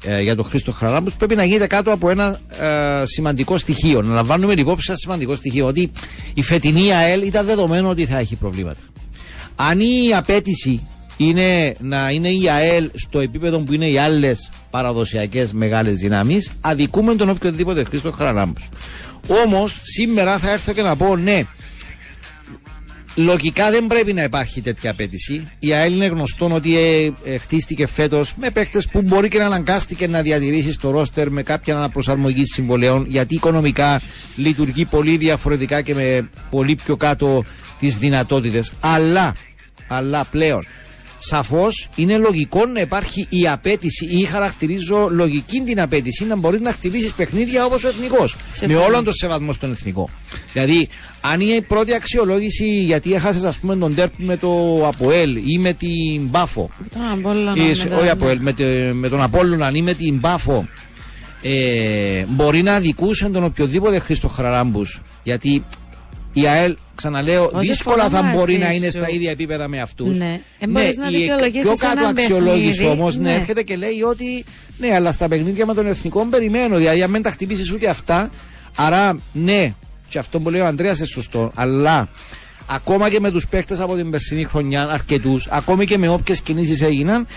[0.03, 2.39] ε, για τον Χρήστο Χαραλάμπους πρέπει να γίνεται κάτω από ένα
[3.01, 4.01] ε, σημαντικό στοιχείο.
[4.01, 5.91] Να λαμβάνουμε υπόψη ένα σημαντικό στοιχείο ότι
[6.33, 8.81] η φετινή ΑΕΛ ήταν δεδομένο ότι θα έχει προβλήματα.
[9.55, 10.87] Αν η απέτηση
[11.17, 17.15] είναι να είναι η ΑΕΛ στο επίπεδο που είναι οι άλλες παραδοσιακές μεγάλες δυνάμεις, αδικούμε
[17.15, 18.61] τον οποιοδήποτε Χρήστο Χαραλάμπου.
[19.45, 21.43] Όμως σήμερα θα έρθω και να πω ναι,
[23.19, 25.51] Λογικά δεν πρέπει να υπάρχει τέτοια απέτηση.
[25.59, 29.45] Η ΑΕΛ είναι γνωστό ότι ε, ε, χτίστηκε φέτος με παίκτες που μπορεί και να
[29.45, 34.01] αναγκάστηκε να διατηρήσει στο ρόστερ με κάποια αναπροσαρμογή συμβολέων γιατί οικονομικά
[34.35, 37.43] λειτουργεί πολύ διαφορετικά και με πολύ πιο κάτω
[37.79, 38.71] τις δυνατότητες.
[38.79, 39.35] Αλλά,
[39.87, 40.65] αλλά πλέον
[41.17, 46.71] Σαφώς είναι λογικό να υπάρχει η απέτηση ή χαρακτηρίζω λογική την απέτηση να μπορείς να
[46.71, 48.35] χτυπήσεις παιχνίδια όπως ο εθνικός.
[48.35, 48.83] Με Συμφωνώ.
[48.83, 50.09] όλον τον σεβασμό στον εθνικό.
[50.53, 50.87] Δηλαδή,
[51.21, 55.57] αν είναι η πρώτη αξιολόγηση γιατί έχασες, ας πούμε, τον τέρπ με το Αποέλ ή
[55.57, 56.69] με την Μπάφο.
[56.91, 59.93] Τον Απόλλωνα, Ή, με σε- τον- όχι Αποέλ, με, τε- με τον Απόλλωνα ή με
[59.93, 60.67] την Μπάφο.
[61.41, 65.01] Ε, μπορεί να αδικούσαν τον οποιοδήποτε Χρήστο Χαραλάμπους.
[65.23, 65.63] Γιατί
[66.39, 68.97] η ΑΕΛ, ξαναλέω, Όχι, δύσκολα θα συμφωνώ μπορεί μαζί να είναι σου.
[68.97, 70.17] στα ίδια επίπεδα με αυτούς.
[70.17, 70.41] Ναι.
[70.59, 73.29] Ε, μπορείς να δικαιολογήσεις πιο κάτω ένα αξιολόγηση παιχνίδι, όμως, ναι.
[73.29, 73.35] ναι.
[73.35, 74.45] έρχεται και λέει ότι
[74.77, 76.77] ναι, αλλά στα παιχνίδια με τον εθνικό περιμένω.
[76.77, 78.29] Δηλαδή, αν δεν τα χτυπήσεις ούτε αυτά,
[78.75, 79.73] άρα ναι,
[80.09, 82.09] και αυτό που λέει ο Ανδρέας είναι σωστό, αλλά
[82.67, 86.81] ακόμα και με τους παίχτε από την περσινή χρονιά, αρκετούς, ακόμη και με όποιες κινήσεις
[86.81, 87.27] έγιναν,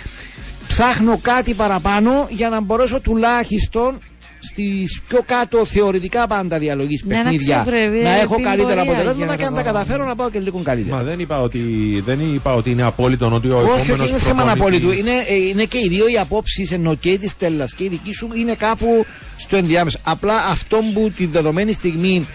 [0.69, 4.01] ψάχνω κάτι παραπάνω για να μπορέσω τουλάχιστον
[4.43, 9.37] στις πιο κάτω θεωρητικά πάντα διαλογής Ναι, να παιχνίδια ξεπρεβεί να έχω καλύτερα πορεία, αποτελέσματα
[9.37, 9.79] και αν τα Γιώργο.
[9.79, 10.97] καταφέρω να πάω και λίγο καλύτερα.
[10.97, 11.59] Μα δεν είπα ότι,
[12.07, 15.01] δεν είπα ότι είναι απόλυτο ότι ο Όχι, όχι, επόμενος είναι θέμα προπονητής- απόλυτου.
[15.09, 18.13] Είναι, ε, είναι και οι δύο οι απόψεις, ενώ και της Στέλλα και η δική
[18.13, 19.07] σου είναι κάπου
[19.37, 19.99] στο ενδιάμεσο.
[20.05, 22.27] Απλά αυτό που τη δεδομένη στιγμή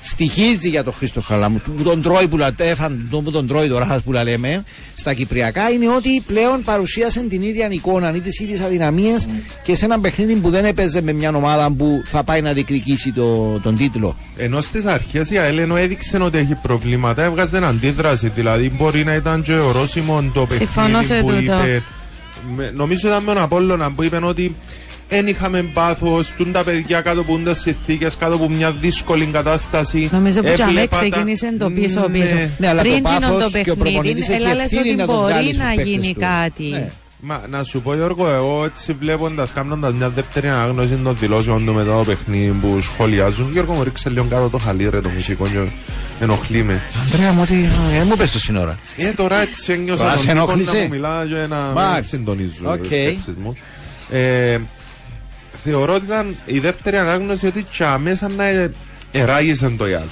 [0.00, 3.68] στοιχίζει για τον Χρήστο Χαλάμου, που τον τρώει που, λα, έφαν, τον, που τον τρώει
[3.68, 4.64] τώρα που la λέμε,
[4.94, 9.28] στα Κυπριακά, είναι ότι πλέον παρουσίασαν την ίδια εικόνα ή τις ίδιες αδυναμίες
[9.62, 13.12] και σε ένα παιχνίδι που δεν έπαιζε με μια ομάδα που θα πάει να διεκδικήσει
[13.12, 14.16] το, τον τίτλο.
[14.36, 18.28] Ενώ στις αρχές η Αέλενο έδειξε ότι έχει προβλήματα, έβγαζε αντίδραση.
[18.28, 21.64] Δηλαδή, μπορεί να ήταν και ορόσημο το Συμφωνώ σε παιχνίδι που τούτο.
[21.64, 21.82] είπε.
[22.56, 24.56] με- νομίζω ήταν με τον Απόλλωνα που είπε ότι
[25.10, 30.08] δεν είχαμε πάθος, τούν τα παιδιά κάτω από τι συνθήκες, κάτω από μια δύσκολη κατάσταση.
[30.12, 32.06] Νομίζω που τζαμέ Έβλεπα τα- ξεκίνησε το πίσω Ναι.
[32.20, 32.34] πίσω.
[32.58, 34.88] Ναι, αλλά το Πριν γίνον πάθος το και ο προπονητής παιχνίδι, έχει έλα λες ευθύνη
[34.88, 36.20] ότι να το βγάλει μπορεί στους να παίκτες γίνει του.
[36.20, 36.64] κάτι.
[36.64, 36.90] Ναι.
[37.22, 41.72] Μα να σου πω Γιώργο, εγώ έτσι βλέποντας, κάνοντας μια δεύτερη ανάγνωση των δηλώσεων του
[41.72, 45.46] μετά το παιχνίδι που σχολιάζουν, Γιώργο μου ρίξε λίγο κάτω το χαλί ρε το μουσικό
[45.46, 45.58] και
[46.20, 46.82] ενοχλεί με.
[47.02, 47.54] Ανδρέα μου, ότι
[47.98, 48.74] δεν μου πες το σύνορα.
[48.96, 51.72] Ε, τώρα έτσι ένιωσα Τώρα τον σε Νίκο ενόχλησε; να μου μιλά και να με
[51.72, 52.16] Μάλιστα.
[52.16, 52.72] συντονίζω Οκ.
[52.82, 52.86] okay.
[52.86, 53.56] σκέψεις μου.
[54.10, 54.58] Ε,
[55.52, 58.70] θεωρώ ότι ήταν η δεύτερη ανάγνωση ότι και αμέσα να ε,
[59.12, 60.08] εράγησαν το ΙΑΛ.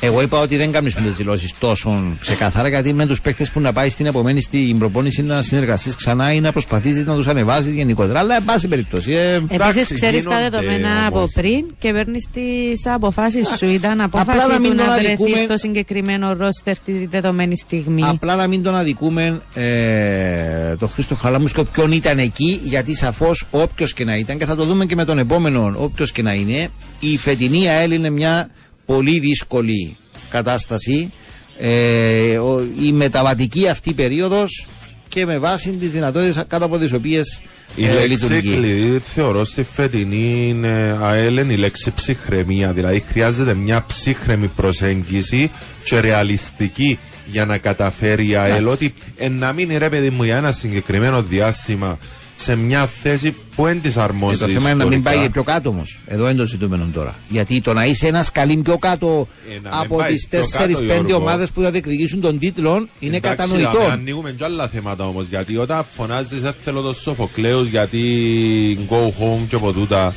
[0.00, 3.60] Εγώ είπα ότι δεν κάνεις με τις δηλώσεις τόσο ξεκαθαρά γιατί με τους παίκτες που
[3.60, 7.74] να πάει στην επομένη στην προπόνηση να συνεργαστείς ξανά ή να προσπαθήσεις να τους ανεβάσεις
[7.74, 8.18] γενικότερα.
[8.18, 9.12] Αλλά εν πάση περιπτώσει.
[9.12, 11.32] Ε, Επίσης, Εντάξει, ξέρεις τα γίνονται δεδομένα από όμως.
[11.32, 13.66] πριν και παίρνεις τις αποφάσεις σου.
[13.66, 15.16] Ήταν απόφαση να μην του τον να αδικούμε.
[15.16, 18.02] βρεθείς στο συγκεκριμένο ρόστερ τη δεδομένη στιγμή.
[18.04, 23.44] Απλά να μην τον αδικούμε ε, τον Χρήστο Χαλάμους και όποιον ήταν εκεί, γιατί σαφώς
[23.50, 26.32] όποιος και να ήταν, και θα το δούμε και με τον επόμενο, όποιος και να
[26.34, 26.68] είναι,
[27.00, 28.48] η φετινή ΑΕΛ είναι μια
[28.86, 29.96] πολύ δύσκολη
[30.30, 31.12] κατάσταση.
[31.58, 34.66] Ε, ο- η μεταβατική αυτή περίοδος
[35.08, 37.42] και με βάση τις δυνατότητες κάτω από τις οποίες
[37.76, 38.52] Η ε, λέξη λειτουργεί.
[38.56, 42.72] κλειδί θεωρώ στη φετινή ε, ΑΕΛ είναι η λέξη ψυχραιμία.
[42.72, 45.48] Δηλαδή χρειάζεται μια ψύχρεμη προσέγγιση
[45.84, 48.72] και ρεαλιστική για να καταφέρει η ΑΕΛ Εντάξει.
[48.84, 51.98] ότι ε, να μείνει ρε παιδί μου για ένα συγκεκριμένο διάστημα
[52.36, 54.38] σε μια θέση που δεν της Ε, αρμόζει.
[54.38, 55.20] το θέμα είναι να μην ιστορικά.
[55.20, 56.00] πάει πιο κάτω όμως.
[56.06, 57.14] Εδώ είναι το ζητούμενο τώρα.
[57.28, 60.38] Γιατί το να είσαι ένας σκαλί πιο κάτω Ε, να μην από πάει τις πιο
[60.40, 61.16] κάτω, 4-5 Γιώργο.
[61.16, 63.70] ομάδες που θα διεκδικήσουν τον τίτλο είναι Εντάξει, κατανοητό.
[63.78, 65.26] δάμε, ανοίγουμε και άλλα θέματα όμως.
[65.30, 68.00] Γιατί όταν φωνάζεις, δεν θέλω το Σοφοκλέους γιατί
[68.90, 70.14] go home και από τούτα.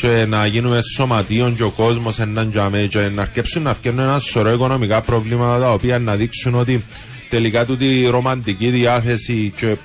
[0.00, 4.18] Και να γίνουμε σωματείων και ο κόσμος έναν τζαμέ και να αρκέψουν να φτιάχνουν ένα
[4.18, 6.84] σωρό οικονομικά προβλήματα τα οποία να δείξουν ότι
[7.30, 9.76] τελικά τούτη η ρομαντική διάθεση και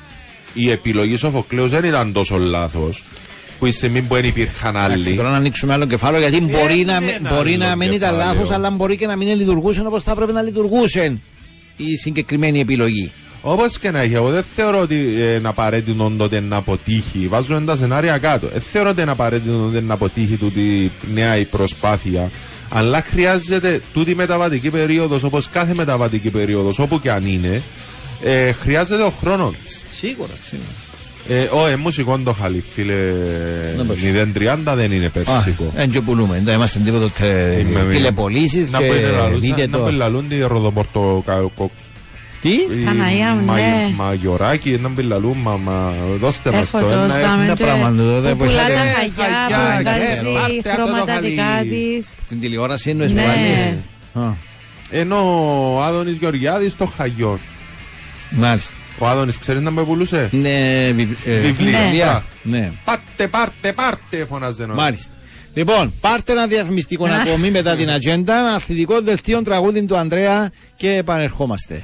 [0.57, 3.03] η επιλογή Σοφοκλέου δεν ήταν τόσο λάθος.
[3.59, 5.15] Που η στιγμή που δεν υπήρχαν Εντάξει, άλλοι.
[5.15, 7.91] τώρα να ανοίξουμε άλλο κεφάλαιο γιατί μπορεί να, είναι μην- ένα μπορεί άλλο να μην
[7.91, 8.34] ήταν κεφάλαιο.
[8.34, 11.19] λάθος, αλλά μπορεί και να μην λειτουργούσε όπως θα έπρεπε να λειτουργούσε
[11.75, 13.11] η συγκεκριμένη επιλογή.
[13.41, 17.27] Όπως και να έχει, εγώ δεν θεωρώ ότι ε, είναι απαραίτητο τότε να αποτύχει.
[17.27, 18.47] Βάζουν τα σενάρια κάτω.
[18.47, 22.31] Δεν θεωρώ ότι είναι απαραίτητο τότε να αποτύχει τούτη η νέα η προσπάθεια.
[22.69, 27.61] Αλλά χρειάζεται τούτη η μεταβατική περίοδος, όπως κάθε μεταβατική περίοδος, όπου και αν είναι,
[28.23, 29.84] ε, χρειάζεται ο χρόνος της.
[29.89, 30.68] Σίγουρα, σίγουρα.
[31.30, 32.94] Ε, ο, ε, μουσικό το χαλί, φίλε.
[33.77, 33.98] Να πας.
[34.69, 35.72] 030 δεν είναι περσικό.
[35.76, 36.41] Δεν και πουλούμε.
[36.44, 39.84] Δεν είμαστε τίποτα τε- Είμαι- τηλεπολίσεις Να και μπορεί να λαλούσα- δείτε να το.
[39.84, 41.23] μπορεί να λαλούν τη ροδοπορτο
[42.41, 42.49] Τι;
[42.85, 43.94] Παναγία μου, ναι.
[43.95, 47.10] Μαγιοράκι, να μην λαλούν, μα, μα δώστε μας Έχω το το ένα.
[47.10, 48.76] στάμε ένα και πράγμα του, δεν που πουλά βοηθάει.
[48.76, 51.69] τα Ε, χαγιά, χαγιά, που ναι, βάζει πάρτε αυτό το χρωματατικά χαλί.
[51.99, 52.07] της.
[52.27, 53.22] Την τηλεόραση εννοείς Ναι.
[53.22, 54.27] που βάλεις.
[54.27, 54.34] Α,
[54.89, 55.18] Ενώ
[55.76, 57.39] ο Άδωνης Γεωργιάδης το χαγιόν.
[58.30, 58.74] Μάλιστα.
[58.99, 60.30] Ο Άδωνης ξέρεις να με πουλούσε.
[60.32, 61.80] Ναι, βι- ε, Βιβλία.
[61.82, 62.24] βιβλία.
[62.44, 62.72] Ναι.
[62.86, 64.74] Πάρτε, πάρτε, πάρτε, φωνάζε ένα.
[64.74, 65.14] Μάλιστα.
[65.54, 70.91] Λοιπόν, πάρτε ένα διαφημιστικό ακόμη μετά την ατζέντα, ένα αθλητικό δελτίο τραγούδι του Ανδρέα και
[70.95, 71.82] επανερχόμαστε.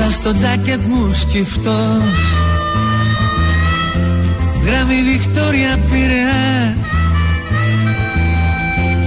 [0.00, 2.38] Μέσα στο τζάκετ μου σκυφτός.
[4.64, 6.76] Γράμμη Βικτόρια Πειραιά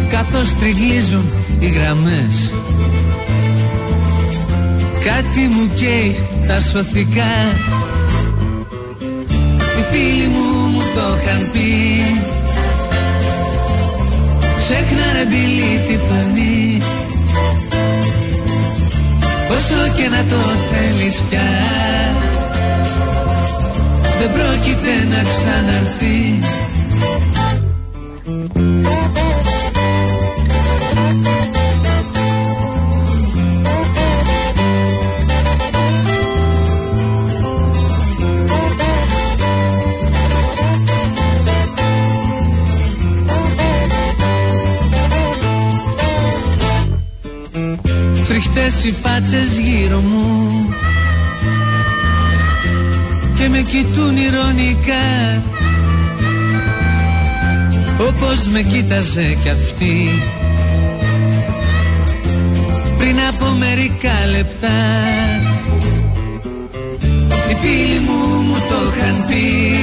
[0.10, 1.26] Καθώς τριγλίζουν
[1.60, 2.54] οι γραμμές.
[5.04, 6.16] Κάτι μου καίει
[6.48, 7.34] τα σωθικά.
[9.80, 12.04] Οι φίλοι μου μου το είχαν πει.
[14.60, 16.63] Ξέχνα ρε μπιλί τη φανή
[19.54, 20.36] Όσο και να το
[20.72, 21.42] θέλεις πια
[24.20, 26.63] Δεν πρόκειται να ξαναρθείς
[48.64, 50.70] Φρικτές οι φάτσες γύρω μου.
[53.36, 55.06] Και με κοιτούν ηρωνικά.
[58.08, 60.10] Όπως με κοίταζε κι αυτή.
[62.98, 64.80] Πριν από μερικά λεπτά.
[67.50, 69.76] Οι φίλοι μου μου το είχαν πει.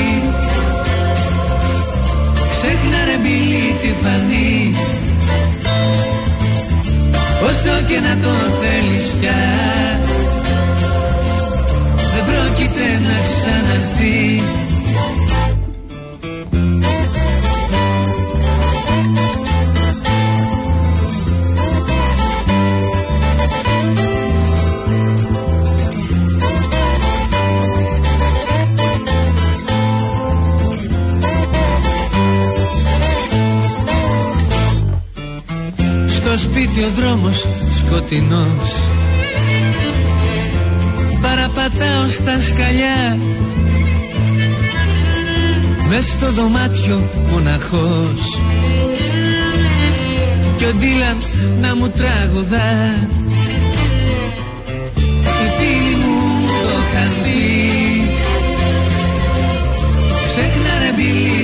[2.50, 4.74] Ξέχνα ρε μπιλί τη φανή
[7.50, 9.40] Όσο και να το θέλεις πια
[12.14, 14.59] Δεν πρόκειται να ξαναρθείς
[36.80, 37.46] Στο σπίτι ο δρόμος
[37.78, 38.88] σκοτεινός.
[41.22, 43.18] Παραπατάω στα σκαλιά.
[45.88, 48.42] Μες στο δωμάτιο μοναχός.
[50.56, 51.16] Κι ο Ντίλαν
[51.60, 52.72] να μου τραγουδά.
[55.24, 57.40] Οι φίλοι μου μου το είχαν πει
[60.24, 61.39] Ξέχνα ρε μπιλί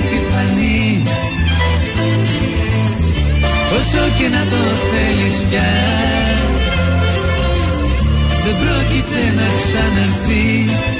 [3.89, 4.61] Όσο και να το
[4.91, 5.69] θέλεις πια.
[8.43, 10.96] Δεν πρόκειται να ξαναρθείς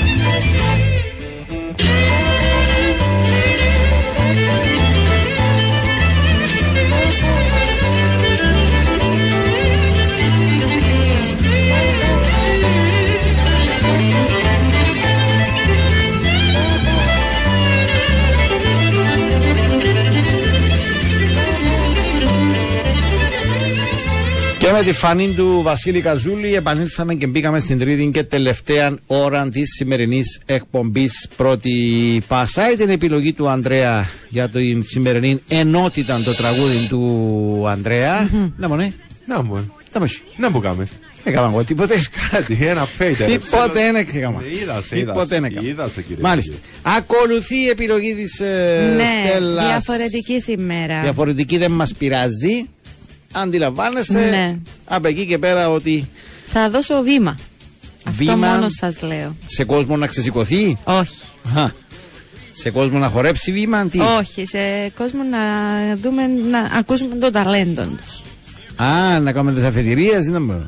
[24.68, 29.50] Και με τη φανή του Βασίλη Καζούλη επανήλθαμε και μπήκαμε στην τρίτη και τελευταία ώρα
[29.50, 31.74] της σημερινής εκπομπής πρώτη
[32.28, 32.76] Πάσα.
[32.78, 38.30] Την επιλογή του Ανδρέα για την σημερινή ενότητα το τραγούδι του Ανδρέα.
[38.58, 38.94] Να μονέ.
[39.28, 40.22] Να μου, Τα μεσή.
[40.38, 40.92] να μου κάμες.
[41.24, 41.96] Έκανα εγώ τίποτε.
[42.32, 43.28] Κάτι, ένα φέιτερ.
[43.30, 44.42] Τίποτε δεν έκανα.
[44.62, 45.52] Είδας, Τίποτε δεν είδας.
[45.52, 45.68] έκανα.
[45.68, 46.18] Είδας, κύριε.
[46.22, 46.56] Μάλιστα.
[46.82, 49.66] Ακολουθεί η επιλογή της ναι, Στέλλας.
[49.66, 51.02] διαφορετική σήμερα.
[51.02, 52.68] Διαφορετική δεν μας πειράζει.
[53.32, 54.56] Αντιλαμβάνεστε Ναι.
[54.86, 56.10] από εκεί και πέρα ότι
[56.46, 57.38] Θα δώσω βήμα.
[58.06, 58.36] Αυτό Βήμα.
[58.48, 59.36] μόνος σας λέω.
[59.46, 61.14] σε κόσμο να ξεσηκωθεί; Όχι.
[61.48, 61.72] Αχα.
[62.52, 65.38] Σε κόσμο να χορέψει βήμα, τι; Όχι, σε κόσμο να
[65.96, 68.22] δούμε, να ακούσουμε το ταλέντο τους.
[68.88, 70.66] Α, να κάνουμε τις αφετηρίες, δεν μπορώ.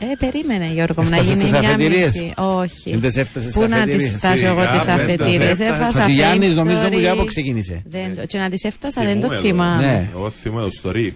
[0.00, 2.32] Ε, περίμενε Γιώργο μου, να Έφτασες γίνει στις μια αφετηρίες; μισή.
[2.36, 2.90] Όχι.
[2.90, 5.40] Δεν τις έφτασες Πού στις να τις αφετηρίες; φτάσω εγώ Σιγά, τις δεν τις αφετηρίες.
[5.50, 5.66] έφτασες.
[5.72, 6.90] Έφτασα Χατζηγιάννης fame νομίζω story.
[6.92, 7.82] που για από ξεκίνησε.
[7.90, 9.42] Δεν το- Και να τις έφτασα δεν το Θυμούμαι το.
[9.46, 9.86] θυμάμαι.
[9.86, 10.08] Ναι.
[10.14, 11.14] Εγώ θυμούμαι το στο ρίκ.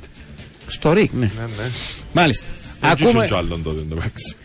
[0.73, 1.31] Στο ρίκ, ναι.
[1.37, 1.71] Ναι, ναι.
[2.13, 2.47] Μάλιστα.
[2.81, 3.09] Δεν Ακούμε.
[3.11, 4.37] τσούσουν κι άλλον τότε, εντάξει.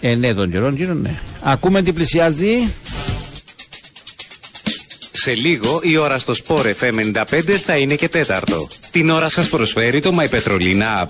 [0.00, 1.18] Ε, ναι, τον καιρό, γύρω, ναι.
[1.40, 2.68] Ακούμε τι πλησιάζει.
[5.12, 8.68] Σε λίγο η ώρα στο Sport FM 95 θα είναι και τέταρτο.
[8.90, 11.06] Την ώρα σας προσφέρει το My Petrolina App.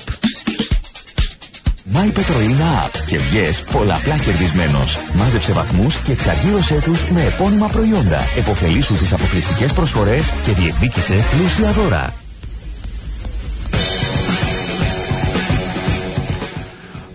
[1.94, 4.98] My Petrolina App και βγες πολλαπλά κερδισμένος.
[5.14, 8.20] Μάζεψε βαθμούς και εξαργύρωσέ τους με επώνυμα προϊόντα.
[8.36, 12.14] Εποφελήσου τις αποκλειστικές προσφορές και διεκδίκησε πλούσια δώρα.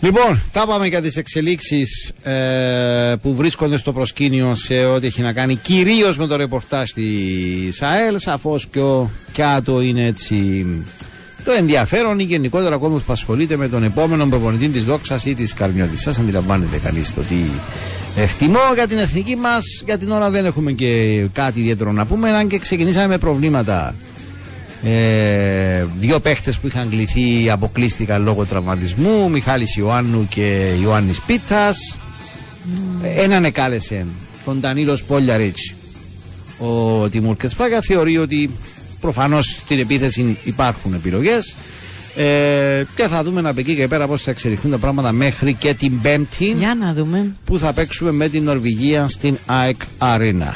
[0.01, 5.33] Λοιπόν, τα πάμε για τις εξελίξεις ε, που βρίσκονται στο προσκήνιο σε ό,τι έχει να
[5.33, 8.19] κάνει κυρίως με το ρεπορτάζ της ΑΕΛ.
[8.19, 10.65] Σαφώς πιο κάτω είναι έτσι
[11.43, 15.33] το ενδιαφέρον ή γενικότερα ο κόσμος που ασχολείται με τον επόμενο προπονητή της Δόξας ή
[15.33, 16.01] της Καρμιώτης.
[16.01, 17.35] Σας αντιλαμβάνετε κανείς το τι
[18.15, 19.81] εκτιμώ για την εθνική μας.
[19.85, 23.95] Για την ώρα δεν έχουμε και κάτι ιδιαίτερο να πούμε, αν και ξεκινήσαμε με προβλήματα
[24.83, 31.97] ε, δύο παίχτες που είχαν κληθεί αποκλείστηκαν λόγω τραυματισμού Μιχάλης Ιωάννου και Ιωάννης Πίτας.
[33.15, 34.05] Έναν εκάλεσε
[34.45, 35.73] τον Ντανίλο Πόλιαριτς
[36.59, 38.49] ο Τιμούρ Κεσπάγια θεωρεί ότι
[38.99, 41.55] προφανώς στην επίθεση υπάρχουν επιλογές.
[42.15, 45.73] Ε, και θα δούμε από εκεί και πέρα πώς θα εξελιχθούν τα πράγματα μέχρι και
[45.73, 47.35] την Πέμπτη Για να δούμε.
[47.45, 50.53] που θα παίξουμε με την Νορβηγία στην ΑΕΚ Arena.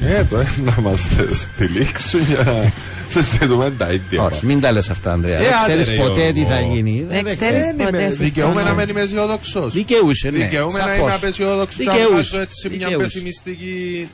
[0.00, 1.00] Ε, τώρα να μας
[1.32, 2.72] στηλίξουν για να
[3.08, 4.22] συζητούμε τα ίδια.
[4.22, 5.38] Όχι, μην τα λες αυτά, Ανδρέα.
[5.38, 6.54] Ε, δεν άντε, ξέρεις ρε, ποτέ τι Γιώργο.
[6.54, 7.06] θα γίνει.
[7.08, 7.84] Δεν δεν ξέρεις ξέρεις.
[7.84, 7.98] ποτέ.
[8.10, 8.24] συμφωνώ.
[8.24, 9.72] Δικαιούμαι να μένει αισιόδοξος.
[9.74, 10.38] Δικαιούσε, ναι.
[10.38, 10.98] Δικαιούμαι να σαφώς.
[11.00, 12.96] είμαι απεσιόδοξο και να Δικαιούσε, βγάζω έτσι μια δικαιούσε.
[13.04, 14.08] πεσημιστική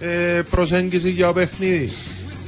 [0.00, 0.06] ε,
[0.50, 1.90] προσέγγιση για το παιχνίδι.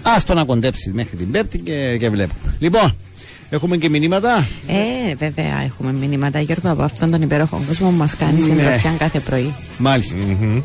[0.03, 2.55] Ας το να κοντέψει μέχρι την Πέμπτη και, και βλέπουμε.
[2.59, 2.97] Λοιπόν,
[3.51, 4.47] έχουμε και μηνύματα.
[4.67, 8.43] Ε, βέβαια έχουμε μηνύματα Γιώργο από αυτόν τον υπέροχο κόσμο που μας κάνει Ναι.
[8.43, 9.55] συντροφιά κάθε πρωί.
[9.79, 10.17] Μάλιστα.
[10.41, 10.61] Μμμ.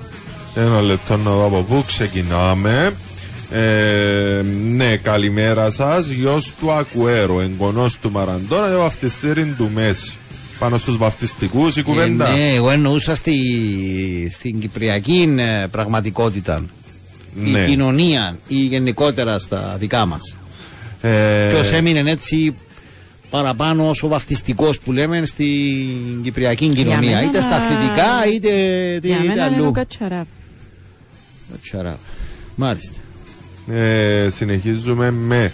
[0.56, 2.94] Ένα λεπτό να δω από πού ξεκινάμε;
[3.52, 6.08] Ε, ναι, καλημέρα σας.
[6.08, 10.14] Γιος του Ακουέρο, εγγονός του Μαραντόνα και βαφτιστήρι του Μέση.
[10.60, 12.28] Πάνω στους βαφτιστικούς η κουβέντα.
[12.28, 13.36] Ε, ναι, εγώ εννοούσα στη,
[14.32, 16.66] στην κυπριακή ε, πραγματικότητα.
[17.36, 17.60] Ναι.
[17.60, 20.38] Η κοινωνία ή γενικότερα στα δικά μας.
[21.02, 22.56] Ε, Ποιος έμεινε έτσι
[23.30, 27.00] παραπάνω όσο βαφτιστικός που λέμε στην κυπριακή κοινωνία.
[27.00, 28.50] μένα είτε στα να- αθλητικά είτε,
[28.96, 29.66] είτε, Για είτε μένα είναι αλλού.
[29.68, 29.72] ο
[31.54, 31.62] Κατσαράβ.
[31.62, 31.96] Τσαράβ.
[32.56, 33.00] Μάλιστα.
[33.72, 35.52] ε, συνεχίζουμε με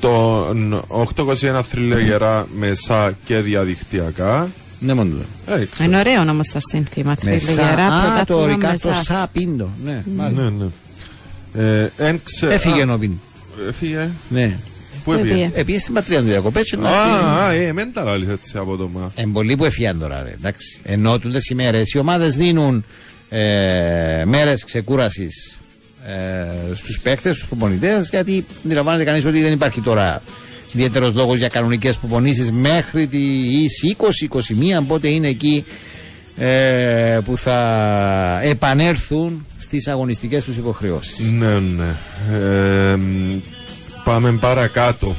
[0.00, 0.84] τον
[1.16, 4.48] 821 θρυλεγερά μεσά και διαδικτυακά.
[4.80, 5.14] Ναι, μόνο
[5.46, 5.52] το.
[5.52, 5.88] Ε, ξέρω.
[5.88, 7.14] Είναι ωραίο όμως τα σύνθημα.
[7.24, 7.38] Μεσά.
[7.38, 9.02] Θρυλιγερά, Α, το πρωτάθλημα Ρικάρτο μεσά.
[9.02, 9.70] Σαπίντο.
[9.84, 10.42] Ναι, μάλιστα.
[10.50, 10.66] ναι, ναι.
[11.82, 13.14] Ε, εν ξε- Έφυγε α, ο Πίντο.
[13.68, 14.08] Έφυγε.
[14.28, 14.58] Ναι.
[15.04, 15.32] Πού Πού έφυγε.
[15.44, 18.52] έπιε; Επίσης στην πατρίδα του διακοπές και να Α, α, ε, μεν τα λάλης έτσι
[18.58, 19.10] απότομα.
[19.14, 20.80] Εν πολλοί που έφυγαν τώρα, ρε, εντάξει.
[20.82, 22.84] Ενώ τούτες οι μέρες οι ομάδες δίνουν
[23.28, 25.58] ε, μέρες ξεκούρασης
[26.06, 30.22] ε, στους παίκτες, στους προπονητές, γιατί αντιλαμβάνεται κανείς ότι δεν υπάρχει τώρα
[30.72, 33.80] ιδιαίτερος λόγος για κανονικές προπονήσεις μέχρι τις
[34.80, 35.64] 20-21, πότε είναι εκεί
[36.36, 41.30] ε, που θα επανέλθουν στις αγωνιστικές τους υποχρεώσεις.
[41.30, 41.94] Ναι, ναι.
[42.32, 43.40] Ε, μ,
[44.04, 45.16] πάμε παρακάτω.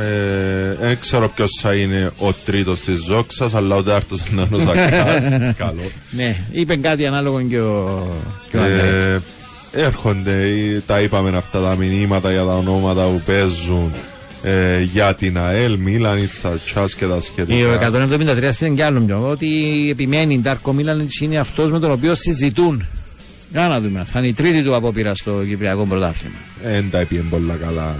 [0.00, 4.58] Ε, δεν ξέρω ποιος θα είναι ο τρίτος της Ζόξα, αλλά ο τέταρτο είναι ο
[4.58, 5.20] Ζακά.
[5.64, 5.82] Καλό.
[6.10, 8.06] Ναι, είπε κάτι ανάλογο και ο,
[8.50, 8.94] και ο Ανδρέας.
[8.94, 9.22] Ε,
[9.72, 13.92] έρχονται, ε, τα είπαμε αυτά τα μηνύματα για τα ονόματα που παίζουν
[14.42, 17.90] ε, για την ΑΕΛ, Μίλαν, Τσατσά και τα Η σχετικά.
[17.92, 19.48] 173 στην κι άλλο πιο, ότι
[19.90, 22.86] επιμένει η Ντάρκο Μίλαν είναι αυτός με τον οποίο συζητούν.
[23.50, 26.36] Για να δούμε, θα είναι η τρίτη του απόπειρα στο Κυπριακό Πρωτάθλημα.
[26.62, 27.96] Δεν τα είπε πολλά καλά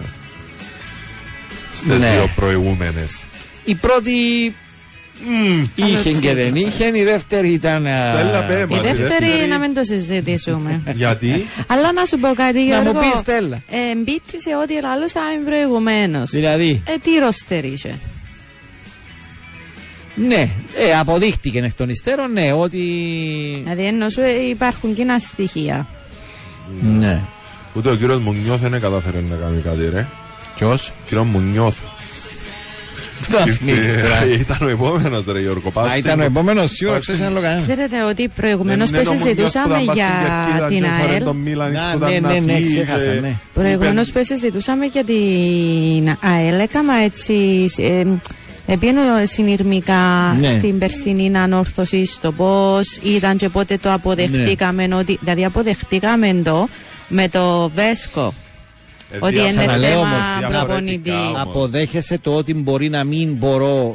[1.84, 1.96] στι Ναι.
[2.10, 3.22] δύο προηγούμενες.
[3.64, 4.10] Η πρώτη
[5.74, 7.86] είχε και δεν είχε, η δεύτερη ήταν.
[7.86, 9.48] α, Στέλλα, πέ Η μας, η δεύτερη δεύτερη.
[9.48, 10.80] να μην το συζητήσουμε.
[10.94, 12.92] Γιατί; Αλλά να σου πω κάτι, Να Γιώργο.
[12.92, 13.62] μου πεις, Στέλλα.
[13.70, 16.22] Ε, μπήτη σε ό,τι λάλωσα προηγουμένω.
[16.24, 17.94] Δηλαδή, Ε, τι ρόστερ είχε.
[20.14, 20.48] ναι,
[20.88, 22.78] ε, αποδείχτηκε εκ των υστέρων, ναι, ότι.
[23.62, 25.86] Δηλαδή ενώ σου ε, υπάρχουν κοινά στοιχεία.
[26.82, 27.22] Ναι.
[27.74, 30.06] ούτε ο κύριος Μουνιώθ δεν κατάφερε να κάνει κάτι, ρε.
[30.56, 31.76] Ποιος; Κύριο Μουνιώθ.
[33.30, 34.26] Το αθμίχτη τώρα.
[34.38, 35.68] Ήταν ο επόμενος, ρε Γιώργο.
[35.68, 37.72] Α, Πας ήταν ο στην- επόμενος σίγουρα, πας ξέρεις στην- ένα λόγο κανένα.
[37.72, 40.66] Ξέρετε ότι προηγουμένως Δεν είναι που ο Μουνιώθ που συζητούσαμε ήταν πας στην για Κερκίδα
[40.66, 41.24] την και έφερε ΑΕΛ.
[41.24, 43.34] τον Μίλαν Α, που ήταν ναι, να ναι, ναι, φύγει ξέχασα, και ναι.
[43.54, 47.34] Προηγουμένως είπε- που συζητούσαμε για την ΑΕΛ, έκανα έτσι.
[47.78, 48.04] Ε,
[48.66, 50.48] Επίνω συνειρμικά Ναι.
[50.50, 54.86] στην περσινή ανόρθωση στο πώς ήταν και πότε το αποδεχτήκαμε.
[54.86, 54.94] Ναι.
[54.94, 56.68] Ότι, δηλαδή αποδεχτήκαμε το
[57.08, 58.34] με το Βέσκο.
[59.12, 61.00] Ε, ότι είναι ξαναλέω θέμα όμως, προπονητή.
[61.00, 61.40] διαφορετικά όμως.
[61.40, 63.94] Αποδέχεσαι το ότι μπορεί να μην μπορώ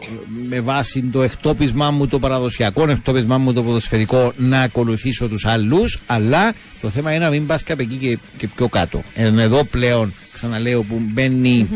[0.49, 5.99] με βάση το εκτόπισμά μου, το παραδοσιακό εκτόπισμά μου, το ποδοσφαιρικό, να ακολουθήσω τους άλλους,
[6.06, 9.03] αλλά το θέμα είναι να μην πας και από εκεί και, και πιο κάτω.
[9.15, 11.68] Είναι εδώ πλέον, ξαναλέω, που μπαίνει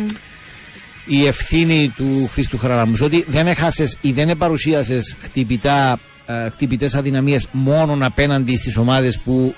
[1.05, 7.47] η ευθύνη του Χρήστου Χαραλαμπούς ότι δεν έχασες ή δεν παρουσίασες χτυπητά, ε, χτυπητές αδυναμίες
[7.51, 9.55] μόνο απέναντι στις ομάδες που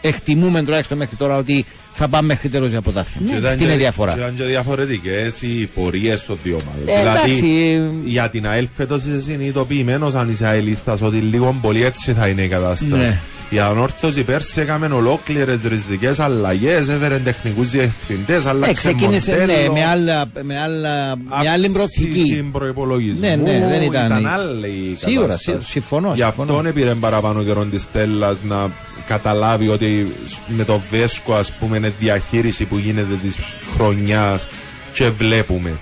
[0.00, 3.36] εκτιμούμε τουλάχιστον μέχρι τώρα ότι θα πάμε μέχρι τέλος για Και πρωτάθλημα.
[3.38, 4.12] ήταν Αυτή είναι η και- διαφορά.
[4.12, 6.82] και Ήταν και διαφορετικές οι πορείες των δύο ομάδων.
[6.96, 11.84] Ε, δηλαδή, εντάξει, για την ΑΕΛ φέτος είσαι συνειδητοποιημένος αν είσαι αελίστα ότι λίγο πολύ
[11.84, 12.90] έτσι θα είναι η κατάσταση.
[12.90, 13.18] Ναι.
[13.50, 19.72] Η ανόρθωση πέρσι έκαμε ολόκληρες ριζικέ αλλαγές, έφερε τεχνικούς διευθυντές, Ε, άλλαξε ξεκίνησε ναι, μοντέλο,
[19.72, 22.06] με, άλλα, με, άλλα, με άλλη προοπτική.
[22.06, 23.20] αύξηση προϋπολογισμού.
[23.20, 25.58] Ναι, ναι, δεν ήταν Ήταν η- άλλη η Σίγουρα, κατάσταση.
[25.60, 26.56] σι- συμφωνώ, Γι' συμφωνώ.
[26.56, 28.70] αυτόν πήρε παραπάνω καιρό της Στέλλας να
[29.08, 30.12] καταλάβει ότι
[30.46, 33.36] με το Βέσκο, ας πούμε, είναι διαχείριση που γίνεται της
[33.76, 34.48] χρονιάς
[34.92, 35.78] και βλέπουμε.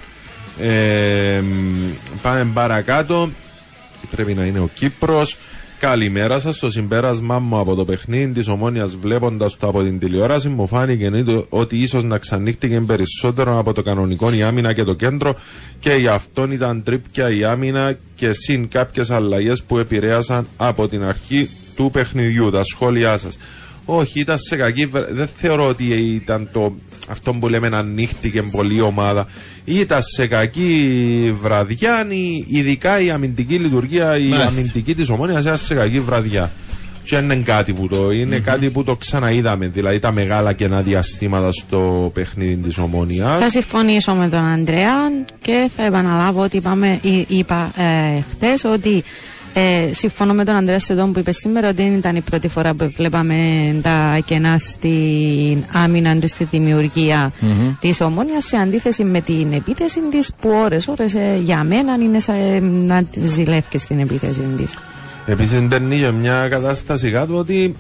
[0.61, 1.91] Ε, μ,
[2.23, 3.31] πάμε παρακάτω.
[4.11, 5.37] Πρέπει να είναι ο Κύπρος.
[5.79, 6.59] Καλημέρα σας.
[6.59, 11.11] Το συμπέρασμά μου από το παιχνίδι της Ομόνιας, βλέποντας το από την τηλεόραση, μου φάνηκε
[11.11, 15.37] νήτο- ότι ίσως να ξανύχτηκε περισσότερο από το κανονικό η άμυνα και το κέντρο
[15.81, 21.05] και γι' αυτόν ήταν τρίπια η άμυνα και συν κάποιες αλλαγές που επηρέασαν από την
[21.05, 22.51] αρχή του παιχνιδιού.
[22.51, 23.39] Τα σχόλιά σας.
[23.85, 24.87] Όχι, ήταν σε κακή.
[24.87, 26.75] βρα- Δεν θεωρώ ότι ήταν το.
[27.09, 29.27] Αυτό που λέμε να ανοίχτηκε πολύ η ομάδα.
[29.65, 34.49] Ήταν σε κακή βραδιά, η- ειδικά η αμυντική λειτουργία, η Μάλιστα.
[34.49, 36.53] αμυντική της ομόνοια ήταν σε κακή βραδιά.
[37.05, 39.67] Και είναι κάτι που το είναι κάτι που το ξαναείδαμε.
[39.67, 43.29] Δηλαδή τα μεγάλα κενά διαστήματα στο παιχνίδι της ομόνοια.
[43.41, 44.93] Θα συμφωνήσω με τον Ανδρέα
[45.41, 49.03] και θα επαναλάβω ότι είπαμε, εί- είπα ε, χτες ότι
[49.59, 52.49] ε, συμφωνώ με τον Ανδρέας σε τον που είπε σήμερα ότι δεν ήταν η πρώτη
[52.49, 53.37] φορά που βλέπαμε
[53.83, 57.33] τα κενά στην άμυνα και στη δημιουργία
[57.81, 62.21] της Ομόνιας σε αντίθεση με την επίθεση της που ώρες ώρες ε, για μένα είναι
[62.21, 64.79] σαν ε, να ζηλεύει στην επίθεση της.
[65.27, 67.77] Επίσης δεν είχε μια κατάσταση κάτω ότι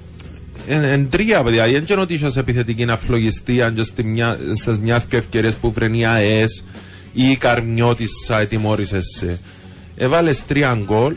[0.68, 1.66] εν, εν τρία παιδιά.
[1.66, 5.98] Δεν ξέρω ότι είσαι επιθετική αφλογιστία και στη μια, στις μια και ευκαιρίες που βραίνει
[5.98, 6.64] η ΑΕΣ
[7.12, 9.38] ή η Καρμιώτισσα ετοιμόρησε σε.
[9.96, 11.14] Έβαλες τρία γκολ,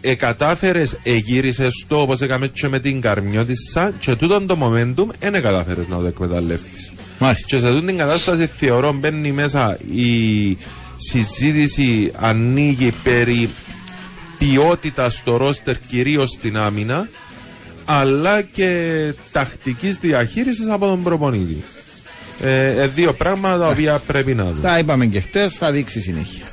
[0.00, 5.88] εκατάφερες, εγύρισες το όπως έκαμε και με την Καρμιώτισσα και τούτον το momentum δεν κατάφερες
[5.88, 6.92] να το εκμεταλλεύτεις.
[7.18, 7.46] Μάλιστα.
[7.46, 10.56] Και σε αυτήν την κατάσταση θεωρώ μπαίνει μέσα η
[10.96, 13.48] συζήτηση ανοίγει περί
[14.38, 17.08] ποιότητα στο ρόστερ κυρίως στην άμυνα
[17.84, 21.64] αλλά και τακτικής διαχείρισης από τον προπονητή.
[22.40, 24.60] Ε, ε, δύο πράγματα τα οποία πρέπει να δούμε.
[24.60, 26.44] Τα είπαμε και χτες, θα δείξει συνέχεια.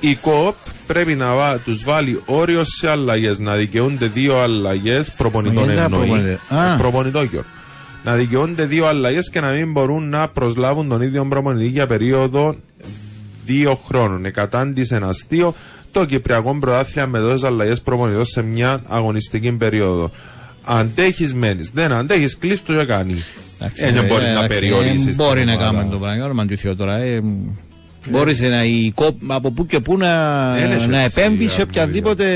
[0.00, 0.54] Η ΚΟΠ
[0.86, 5.80] πρέπει να βά, τους βάλει όριο σε αλλαγές, να δικαιούνται δύο αλλαγές προπονητών Μα γιατί
[5.94, 5.98] εννοεί.
[6.08, 6.72] προπονητέ; Α.
[6.72, 7.48] Ε, Προπονητών Γιώργο.
[8.04, 12.54] Να δικαιούνται δύο αλλαγές και να μην μπορούν να προσλάβουν τον ίδιο προπονητή για περίοδο
[13.46, 14.24] δύο χρόνων.
[14.24, 15.54] Εκατάντησε ένα αστείο
[15.92, 20.10] το Κυπριακό Πρωτάθλημα με τόσε αλλαγές προπονητών σε μια αγωνιστική περίοδο.
[20.64, 21.70] Αντέχεις, μένεις.
[21.74, 23.22] Δεν αντέχεις, κλείσει το και κάνει.
[23.74, 25.16] Ε, δεν μπορεί να περιορίσεις.
[25.16, 26.24] Μπορεί να κάνουμε το πράγμα.
[26.24, 26.98] Όνομα του Θεού τώρα.
[28.06, 31.52] Ε, Μπορείς να, η κοπ, από πού και πού να, Δεν έχει να έτσι, επέμβεις
[31.52, 31.82] σε αρμόδια.
[31.82, 32.26] οποιαδήποτε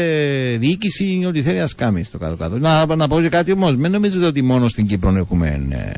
[0.60, 2.58] διοίκηση ό,τι θέλει να κάνεις στο κάτω-κάτω.
[2.58, 3.76] Να, να πω και κάτι όμως.
[3.76, 5.66] Μην νομίζετε ότι μόνο στην Κύπρο έχουμε.
[5.70, 5.92] Ε,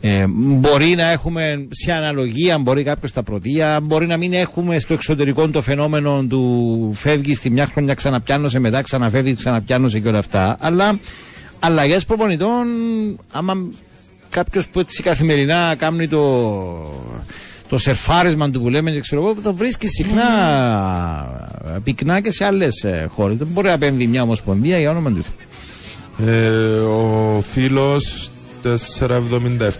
[0.00, 4.92] ε, μπορεί να έχουμε σε αναλογία, μπορεί κάποιος στα πρωτεία, μπορεί να μην έχουμε στο
[4.94, 10.56] εξωτερικό το φαινόμενο του φεύγει στη μια χρονιά, ξαναπιάνωσε μετά, ξαναφεύγει, ξαναπιάνωσε και όλα αυτά.
[10.60, 10.98] Αλλά
[11.58, 12.66] αλλαγές προπονητών,
[13.32, 13.54] άμα
[14.30, 16.22] κάποιος που έτσι καθημερινά κάνει το,
[17.68, 20.24] το σερφάρισμα του που λέμε, και ξέρω εγώ, το βρίσκει συχνά
[21.84, 23.36] πυκνά και σε άλλες χώρες.
[23.36, 25.22] Δεν μπορεί να επέμβει μια ομοσπονδία για όνομα του.
[25.22, 25.34] Θεού.
[26.24, 28.30] Ε, ο φίλος
[28.62, 28.70] 477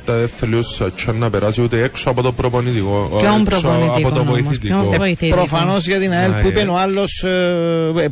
[0.06, 3.16] δεν θέλει ο Σατσάν να περάσει ούτε έξω από το προπονητικό.
[3.20, 4.80] Ποιον έξω προπονητικό από το όμως, βοηθητικό.
[4.80, 5.36] ποιον βοηθητικό.
[5.36, 6.50] Προφανώς για την ΑΕΛ Α, που ε.
[6.50, 7.24] είπε ο άλλος,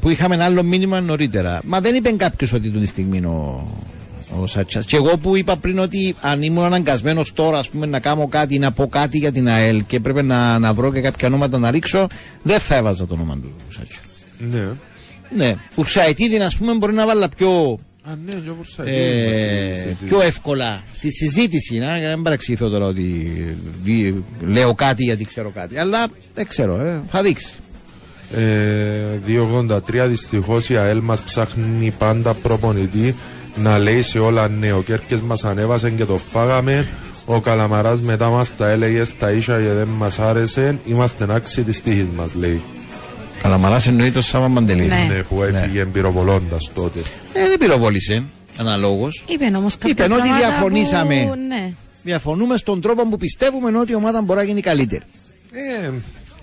[0.00, 1.60] που είχαμε ένα άλλο μήνυμα νωρίτερα.
[1.64, 3.66] Μα δεν είπε κάποιος ότι του τη στιγμή ο,
[4.42, 4.80] ο Σάτσα.
[4.80, 8.58] Και εγώ που είπα πριν ότι αν ήμουν αναγκασμένος τώρα ας πούμε, να κάνω κάτι,
[8.58, 11.70] να πω κάτι για την ΑΕΛ και πρέπει να, να βρω και κάποια ονόματα να
[11.70, 12.06] ρίξω,
[12.42, 14.00] δεν θα έβαζα το όνομα του Σάτσα.
[14.50, 14.68] Ναι.
[15.36, 19.72] Ναι, Φουρσαϊτίδη, ας πούμε, μπορεί να βάλω πιο, Α, ναι, και ο Βουρσαϊτίδη ε, είμαστε
[19.74, 20.04] στη συζήτηση.
[20.04, 21.78] πιο εύκολα στη συζήτηση.
[21.78, 23.02] Να, για να μην παραξηγηθώ τώρα ότι
[23.82, 24.14] δι-
[24.46, 25.78] λέω κάτι γιατί ξέρω κάτι.
[25.78, 27.52] Αλλά δεν ξέρω, ε, θα δείξει.
[28.36, 33.14] Ε, 283 δυστυχώς η ΑΕΛ μας ψάχνει πάντα προπονητή
[33.56, 34.72] να λέει σε όλα ναι.
[34.72, 36.86] Ο Κέρκες μας ανέβασε και το φάγαμε.
[37.26, 40.78] Ο Καλαμαράς μετά μας τα έλεγε στα ίσια και δεν μας άρεσε.
[40.84, 42.60] Είμαστε άξιοι της τύχης μας λέει.
[43.42, 44.88] Καλαμαράς εννοεί το Σάβα Μαντελίδη.
[44.88, 45.06] Ναι.
[45.08, 47.00] Ναι, που έφυγε πυροβολώντας τότε.
[47.32, 48.22] Ε, δεν πυροβόλησε.
[48.58, 49.24] Αναλόγως.
[49.28, 51.26] Είπε όμως κάποια Είπεν ότι πράγματα διαφωνήσαμε.
[51.28, 51.72] Που, ναι.
[52.02, 55.02] Διαφωνούμε στον τρόπο που πιστεύουμε ότι η ομάδα μπορεί να γίνει καλύτερη.
[55.52, 55.90] Ε,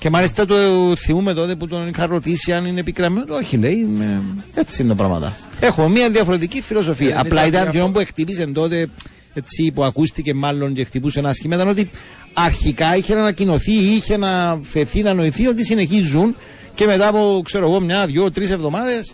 [0.01, 0.55] Και μάλιστα το
[0.97, 3.35] θυμούμε τότε που τον είχα ρωτήσει αν είναι επικραμμένο.
[3.35, 3.75] Όχι, λέει.
[3.97, 4.21] με-
[4.53, 5.37] Έτσι είναι τα πράγματα.
[5.59, 7.07] Έχουμε μια διαφορετική φιλοσοφία.
[7.07, 8.87] Ε, δεν Απλά ήταν ήταν διαφο- αυτό που χτύπησε τότε,
[9.33, 11.89] έτσι που ακούστηκε μάλλον και χτυπούσε ένα σχήμα, ήταν ότι
[12.33, 16.35] αρχικά είχε να ανακοινωθεί ή είχε να φεθεί να νοηθεί ότι συνεχίζουν
[16.75, 19.13] και μετά από ξέρω εγώ μια, δυο, τρεις εβδομάδες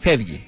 [0.00, 0.40] φεύγει.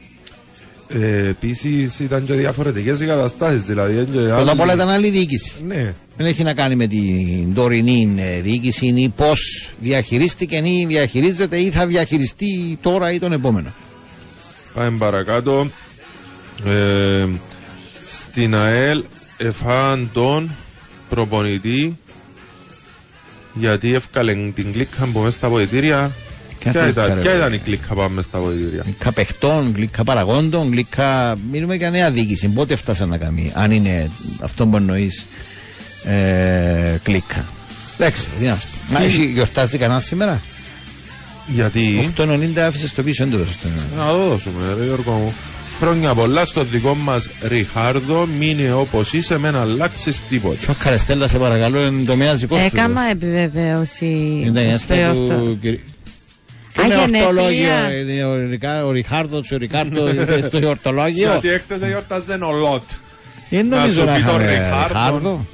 [0.89, 3.65] ε, Επίσης ήταν και διαφορετικές οι καταστάσεις.
[3.65, 5.53] Δηλαδή, και Πρώτα άλλοι- απ' όλα ήταν άλλη διοίκηση.
[5.67, 11.59] Ναι, Δεν έχει να κάνει με την τωρινή ε, διοίκηση ή πώς διαχειρίστηκε ή διαχειρίζεται
[11.59, 13.73] ή θα διαχειριστεί τώρα ή τον επόμενο.
[14.75, 15.71] Πάμε παρακάτω.
[16.65, 17.29] Ε,
[18.09, 19.05] στην ΑΕΛ
[19.37, 20.51] εφάν τον
[21.09, 21.99] προπονητή
[23.55, 26.13] γιατί έφκαλε την κλίκα που μέσα στα ποητήρια.
[26.59, 28.83] Ποια Ποια κλίκα, ήταν, ρε, ποια παιδί; ήταν η κλίκα που πάμε στα ποητήρια.
[28.83, 31.37] Γλυκά παιχτών, γλυκά παραγόντων, γλυκά.
[31.51, 32.49] Μιλούμε για νέα διοίκηση.
[32.49, 34.11] Πότε φτάσαν να κάνει, αν είναι
[34.41, 35.27] αυτό που εννοείς
[36.05, 37.45] ε, κλίκα.
[37.99, 38.93] Εντάξει, τι να σου πω.
[38.93, 40.41] Μα έχει γιορτάζει κανένας σήμερα;
[41.47, 43.59] Γιατί; 8.90 άφησες το πίσω, δεν το δώσω.
[43.97, 45.35] Να το δώσουμε, ρε Γιώργο μου.
[45.81, 48.27] Χρόνια πολλά στο δικό μας Ριχάρδο.
[48.39, 50.57] Μείνε όπως είσαι, με να αλλάξεις τίποτα.
[50.61, 52.65] Τσο Καρεστέλλα, σε παρακαλώ, είναι το μοιάζει δικό σου.
[52.65, 55.35] Έκανα επιβεβαίωση Είναι η στο άστα εορτό.
[55.35, 55.81] του κυρί-
[56.85, 57.27] Είναι γενέθλια.
[57.27, 57.91] ορτολόγιο.
[58.01, 61.31] είναι Ο, Ρικα- ο Ριχάρδος, ο Ρικάρδο είναι στο ορτολόγιο.
[61.31, 62.83] Γιατί έκτοτε γιορτάζε ο Λότ.
[63.51, 64.51] Δεν Να νομίζω σου να πει τον είχαμε
[64.87, 65.47] Ριχάρδο.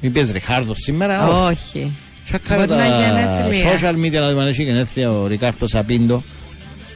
[0.00, 1.26] Μην πες Ριχάρδο σήμερα.
[1.46, 1.92] Όχι.
[2.24, 3.72] Τσακάρε Μπορεί τα να γενέθλια.
[3.72, 6.22] social media να δούμε αν έχει γενέθλια ο Ρικάρδο Σαπίντο.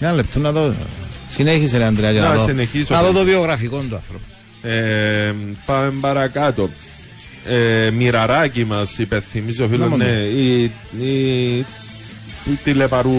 [0.01, 0.75] Ένα λεπτό να δω.
[1.29, 2.45] Συνέχισε ρε Αντρέα για Να να δω.
[2.47, 2.95] συνεχίσω.
[2.95, 4.25] Να δω το βιογραφικό του άνθρωπου.
[4.63, 5.35] Ε,
[5.67, 6.69] πάμε παρακάτω.
[7.47, 9.91] Ε, μοιραράκι μας υπενθυμίζει ο φίλος.
[9.91, 10.05] Να, Ναι,
[10.35, 10.63] οι,
[11.01, 11.57] οι,
[12.45, 13.13] οι τηλεπαρου,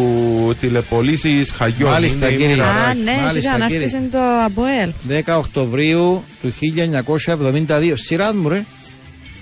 [0.59, 1.91] τηλεπολίσεις Χαγιών.
[1.91, 2.55] Μάλιστα, είναι η κύριε.
[2.55, 2.99] Μοιραράκι.
[2.99, 3.83] Α, ναι, Μάλιστα, σιγά να κύριε.
[3.83, 4.91] έρθει το Αποέλ.
[5.35, 7.93] 10 Οκτωβρίου του 1972.
[7.93, 8.63] Σειρά μου, ρε.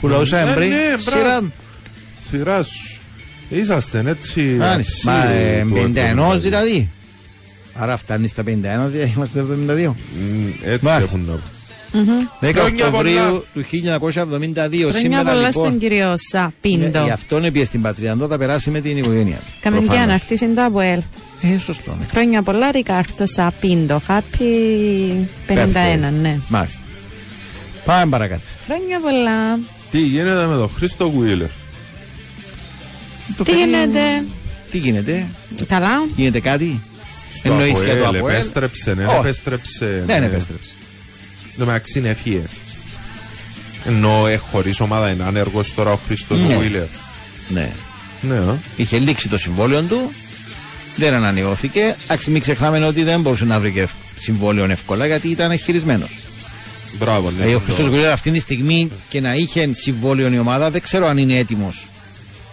[0.01, 0.69] Που λαούσαμε Ναι, πριν.
[0.69, 0.75] ναι,
[1.05, 1.17] μπράβο.
[1.19, 1.51] Σειρά μου.
[2.29, 3.01] Σειράς σου.
[3.49, 4.41] Είσαστε έτσι.
[4.41, 5.11] Μάλιστα.
[5.11, 6.39] Μα αξίου ε, του 51 εβδομάδου.
[6.39, 6.89] δηλαδή.
[7.73, 9.45] Άρα φτάνει στα 51, δηλαδή είμαστε 72.
[9.45, 10.97] Μ, Έτσι Μάλιστα.
[10.97, 11.33] έχουν να
[12.41, 13.41] 10 Χρόνια Οκτωβρίου πολλά.
[13.53, 14.77] του 1972.
[14.79, 15.79] Χρόνια Σήμερα πολλά στον λοιπόν.
[15.79, 17.03] κύριο Ναι, Σαπίντο.
[17.03, 18.15] Γι' αυτό είναι πιε στην πατρίδα.
[18.15, 19.35] Να τα περάσει με την οικογένεια.
[19.35, 19.43] του.
[19.59, 20.07] Κάμε και Προφανώς.
[20.07, 21.01] να έρθει το Αποέλ.
[21.41, 21.95] Ε, σωστό.
[21.99, 22.05] ναι.
[22.11, 24.01] Χρόνια πολλά, Ρικάρτο Σαπίντο.
[24.07, 25.15] Happy
[25.47, 26.37] 51, ναι.
[26.47, 26.81] Μάλιστα.
[27.85, 28.41] Πάμε παρακάτω.
[28.65, 29.59] Χρόνια πολλά.
[29.91, 31.47] Τι γίνεται με τον Χρήστο Γουίλερ;
[33.37, 34.23] Το Τι παιδί- γίνεται,
[34.71, 35.27] Τι γίνεται,
[35.67, 36.05] καλά.
[36.15, 36.81] γίνεται κάτι;
[37.31, 38.35] Στο Εννοείς για το Αποέλ, Αποέλ.
[38.35, 39.15] επέστρεψε, ναι, Όχι.
[39.17, 40.03] επέστρεψε.
[40.05, 40.25] Δεν ναι.
[40.25, 40.73] επέστρεψε.
[41.57, 42.41] Το μεταξύ είναι έφυγε.
[43.85, 46.55] Ενώ ε, χωρίς ομάδα είναι άνεργος τώρα ο Χρήστος Ναι.
[46.55, 46.85] Γουίλερ.
[47.49, 47.71] Ναι.
[48.21, 48.57] Ναι, α.
[48.75, 50.11] Είχε λήξει το συμβόλαιο του.
[50.95, 51.95] Δεν ανανεώθηκε.
[52.03, 53.87] Εντάξει, μην ξεχνάμε ότι δεν μπορούσε να βρει και
[54.17, 56.09] συμβόλαιο εύκολα γιατί ήταν χειρισμένος.
[56.99, 57.35] Μπράβο, ναι.
[57.35, 60.81] Δηλαδή, ο το- Χρήστο Γκουλέρα αυτή τη στιγμή και να είχε συμβόλαιο η ομάδα, δεν
[60.81, 61.89] ξέρω αν είναι έτοιμος.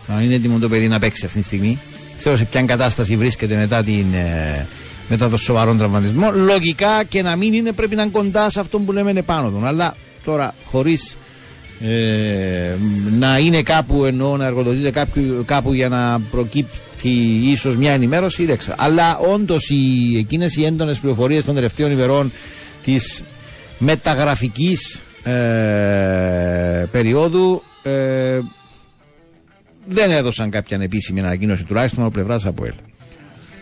[0.09, 1.79] Αν είναι έτοιμο το παιδί να παίξει αυτή τη στιγμή.
[2.17, 4.67] Ξέρω σε ποια κατάσταση βρίσκεται μετά, την, ε,
[5.09, 6.31] μετά το σοβαρό τραυματισμό.
[6.33, 9.51] Λογικά και να μην είναι, πρέπει να είναι κοντά σε αυτό που λέμε είναι πάνω
[9.51, 9.61] του.
[9.67, 11.17] Αλλά τώρα χωρίς
[11.81, 12.75] ε,
[13.19, 17.09] να είναι κάπου εννοώ να εργοδοτείται κάπου, κάπου για να προκύπτει
[17.45, 18.77] ίσως μια ενημέρωση δεν ξέρω.
[18.79, 22.33] Αλλά όντως οι, εκείνες οι έντονες πληροφορίες των τελευταίων ημερών
[22.85, 23.23] της
[23.79, 28.39] μεταγραφικής ε, περίοδου ε,
[29.87, 32.73] δεν έδωσαν κάποια επίσημη ανακοίνωση τουλάχιστον από πλευράς από ελ.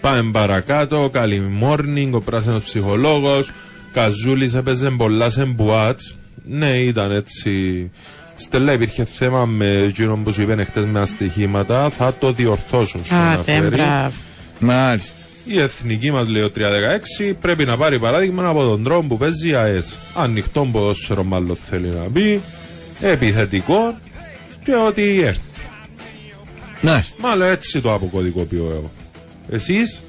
[0.01, 1.11] Πάμε παρακάτω.
[1.13, 3.51] Καλή morning, ο πράσινος ψυχολόγος.
[3.93, 6.17] Καζούλης έπαιζε πολλά σε μπουάτς.
[6.49, 7.91] Ναι, ήταν έτσι.
[8.37, 11.91] Στέλλα, υπήρχε θέμα με εκείνον που σου είπε χτε με αστοιχήματα.
[11.91, 13.05] Θα το διορθώσουν.
[13.05, 13.67] Σου Α, αναφέρει.
[13.69, 14.17] μπράβο.
[14.59, 15.26] Μάλιστα.
[15.49, 19.49] Η εθνική μας λέει ο 316 πρέπει να πάρει παράδειγμα από τον τρόπο που παίζει
[19.49, 19.99] η ΑΕΣ.
[20.15, 22.41] Ανοιχτό ποδόσφαιρο, μάλλον θέλει να πει.
[23.01, 23.95] Επιθετικός
[24.65, 25.41] και ό,τι έρθει.
[26.81, 27.17] Μάλιστα.
[27.21, 28.91] Μάλλον έτσι το αποκωδικοποιώ εγώ.
[29.51, 30.03] Εσείς;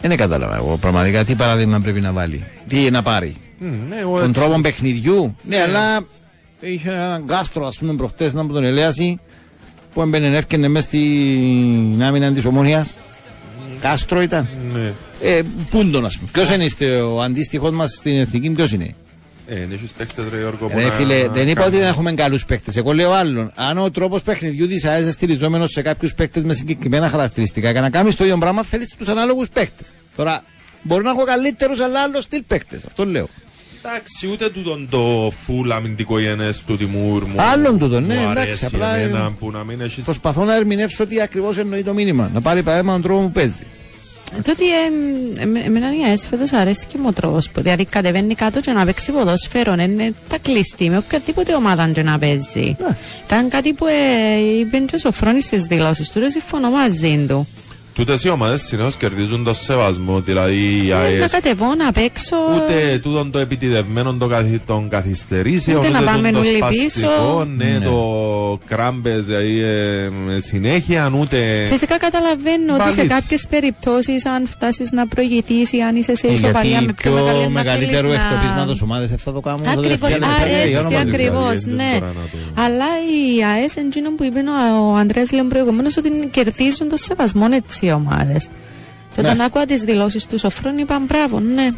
[0.00, 4.28] Δεν κατάλαβα εγώ πραγματικά τι παράδειγμα πρέπει να βάλει; Τι να πάρει; Ναι, εγώ Τον
[4.28, 4.40] έτσι.
[4.40, 6.06] τρόπο παιχνιδιού; Ναι, αλλά
[6.60, 9.20] είχε έναν κάστρο, ας πούμε, προχτές να μου τον ελέασει
[9.94, 12.94] που έμπαινε έφτιανε μέσα στην άμυνα της ομόνιας.
[13.88, 14.48] Κάστρο ήταν.
[14.72, 14.92] Ναι.
[15.22, 16.28] Ε, πούντον, ας πούμε.
[16.32, 18.94] Ποιος είναι είστε, ο αντίστοιχος μας στην εθνική, ποιος είναι;
[19.46, 21.70] Ε, είναι έχεις παίκτες ρε Γιώργο που Ρε να- φίλε, δεν είπα ότι κάνουν.
[21.78, 22.76] δεν έχουμε καλούς παίκτες.
[22.76, 23.52] Εγώ λέω άλλον.
[23.54, 27.90] Αν ο τρόπος παιχνιδιού της ΑΕΣ στηριζόμενος σε κάποιους παίκτες με συγκεκριμένα χαρακτηριστικά και να
[27.90, 29.92] κάνεις το ίδιο πράγμα, θέλεις τους ανάλογους παίκτες.
[30.16, 30.44] Τώρα,
[30.82, 32.84] μπορεί να έχω καλύτερους, αλλά άλλο στυλ παίκτες.
[32.84, 33.28] Αυτό λέω.
[33.86, 37.34] Εντάξει, ούτε τούτον το φουλ αμυντικό γενές του Τιμούρ μου.
[37.36, 40.04] Άλλον τούτο, ναι, μου εντάξει, αρέσει απλά, εμένα ε, που να μην έχεις...
[40.04, 42.30] Προσπαθώ να ερμηνεύσω τι ακριβώς εννοεί το μήνυμα.
[42.34, 43.62] Να πάρει παράδειγμα τον τρόπος που παίζει.
[44.42, 48.34] Τότε ε, εμέ- εμένα η ΑΕΣ φέτος αρέσει και μου ο τρόπος που δηλαδή κατεβαίνει
[48.34, 52.76] κάτω και να παίξει ποδόσφαιρο είναι τα κλειστή με οποιαδήποτε ομάδα και να παίζει.
[52.78, 52.96] Ναι.
[53.26, 57.48] Ήταν κάτι που ε, είπε και ο Σοφρόνης στις δηλώσεις του, ρε, συμφωνώ μαζί του.
[57.94, 61.32] Τούτες οι ομάδες συνήθως κερδίζουν το σεβασμό, δηλαδή η Ε, να ΑΕΣ.
[61.32, 62.36] κατεβώ, να παίξω.
[62.54, 64.58] Ούτε τούτον το επιτιδευμένο των, καθι...
[64.66, 67.44] των καθυστερήσεων, Ούτε να ούτε πάμε τούτον το όλοι σπαστικό, πίσω.
[67.56, 67.84] ναι, Ναι.
[67.84, 71.66] το κράμπες, δηλαδή ε, με συνέχεια, ούτε...
[71.70, 73.14] Φυσικά καταλαβαίνω ότι σε Μπαλίτς.
[73.14, 77.10] κάποιε περιπτώσει, αν φτάσει να προηγηθεί ή αν είσαι σε Ε, ισοπαλία γιατί με πιο
[77.12, 78.14] πιο μεγάλη μεγαλύτερο να...
[78.14, 79.62] εκτοπίσματο ομάδε δεν θα το κάνουν.
[79.62, 81.14] τα Ακριβώ, τελευταία α, λεπτά, για έτσι όνομα του Θεού.
[81.14, 81.90] ακριβώ, δεν ναι.
[81.98, 82.12] τώρα να
[82.54, 86.96] το- Αλλά η ΑΕΣ, εντζήνο που είπε ο, ο Ανδρέα Λέων προηγουμένω, ότι κερδίζουν το
[86.96, 88.48] σεβασμό έτσι οι ομάδες.
[89.14, 89.44] Και όταν Ναι.
[89.44, 91.70] άκουγα τις δηλώσεις του Σοφρόνη, είπα μπράβο, ναι.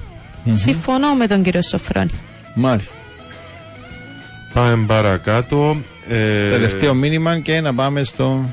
[0.56, 2.10] Συμφωνώ με τον κύριο Σοφρόνη.
[2.54, 2.96] Μάλιστα.
[4.54, 5.76] Πάμε παρακάτω.
[6.08, 8.50] Ε, Τελευταίο μήνυμα και να πάμε στο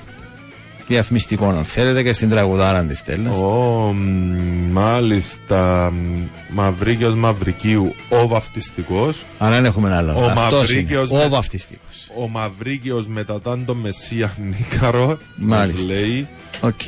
[0.87, 3.31] διαφημιστικό, αν θέλετε, και στην τραγουδάρα τη Στέλλα.
[3.31, 5.91] Ω, μ, μάλιστα.
[5.91, 6.19] μ,
[6.49, 9.23] Μαυρίκιος Μαυρικίου, ο βαφτιστικός.
[9.39, 10.13] Αν δεν έχουμε άλλο.
[10.15, 10.81] Ο Αυτός είναι.
[10.81, 12.09] Μαυρίκιος Ο με- βαφτιστικός.
[12.17, 15.07] Ο Μαυρίκιος μετά τον Μεσσία Νίκαρο.
[15.07, 15.93] μας Μάλιστα.
[15.93, 16.27] λέει.
[16.61, 16.81] Οκ.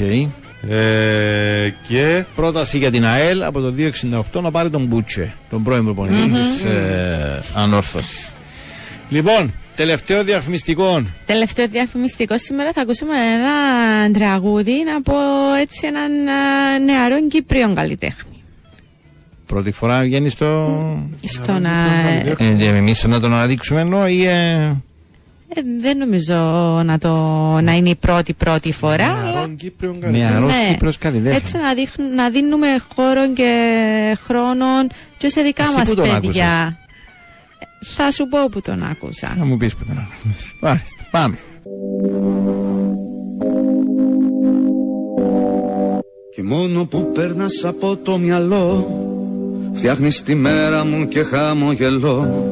[0.69, 3.73] Ε, και Πρόταση για την ΑΕΛ από το
[4.37, 8.31] 268 να πάρει τον Μπούτσε, τον πρώην προπονητή της ε, Ανόρθωσης.
[9.09, 11.05] Λοιπόν, Τελευταίο διαφημιστικό.
[11.25, 15.13] Τελευταίο διαφημιστικό σήμερα θα ακούσουμε ένα τραγούδι από
[15.61, 18.43] έτσι έναν α, νεαρό Κύπριο καλλιτέχνη.
[19.45, 20.67] Πρώτη φορά βγαίνει στο.
[21.23, 21.71] Στο να...
[22.37, 24.25] Ε, εμείς να τον αναδείξουμε ενώ ή.
[25.47, 26.33] Ε, Ε, δεν νομίζω
[26.85, 27.13] να, το,
[27.61, 29.05] να είναι η πρώτη πρώτη φορά.
[29.11, 30.71] αλλά Νεαρών Κύπριων Νεαρός Ναι.
[30.71, 31.35] Κύπρος καλλιτέχνη.
[31.35, 33.51] έτσι να, δείχν- να δίνουμε χώρο και
[34.23, 34.65] χρόνο
[35.17, 36.77] και σε δικά Εσύ μας πού τον παιδιά.
[37.59, 37.65] Ε,
[37.95, 39.35] Θα σου πω που τον άκουσα.
[39.37, 40.51] Να μου πεις που τον άκουσες.
[40.61, 41.03] Μάλιστα.
[41.11, 41.37] Πάμε.
[46.35, 48.87] Και μόνο που περνάς από το μυαλό
[49.73, 52.49] Φτιάχνεις τη μέρα μου και χαμογελώ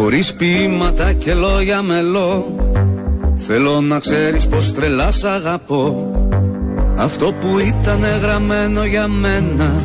[0.00, 2.54] Χωρίς ποίηματα και λόγια μελώ.
[3.34, 6.12] Θέλω να ξέρεις πως τρελάς σ' αγαπώ.
[6.96, 9.82] Αυτό που ήταν γραμμένο για μένα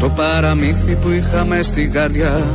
[0.00, 2.46] Το παραμύθι που είχαμε στην καρδιά.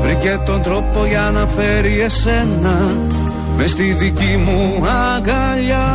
[0.00, 2.98] Βρήκε τον τρόπο για να φέρει εσένα
[3.56, 5.88] Μες στη δική μου αγκαλιά.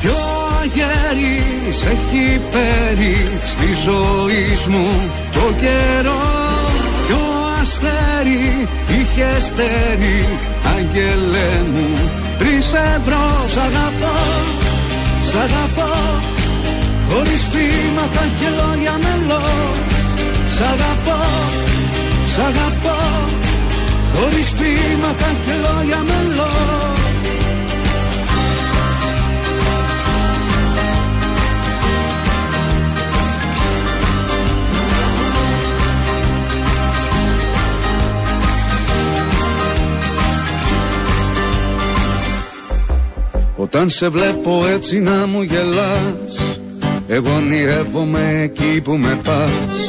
[0.00, 0.16] Ποιο
[0.62, 4.86] αγέρις έχει φέρει στη ζωή μου
[5.32, 6.43] το καιρό; Ποιο
[7.60, 10.20] αστέρι είχε στέρι
[10.76, 11.88] αγγελέ μου
[12.38, 14.16] πριν σε βρω σ' αγαπώ,
[15.28, 15.92] σ' αγαπώ.
[17.08, 19.46] Χωρίς ποίηματα και λόγια μελώ
[20.54, 21.22] Σ' αγαπώ,
[22.32, 22.98] σ' αγαπώ.
[24.14, 26.93] Χωρίς ποίηματα και λόγια μελώ
[43.56, 46.60] Όταν σε βλέπω έτσι να μου γελάς
[47.08, 49.88] Εγώ ονειρεύομαι εκεί που με πας.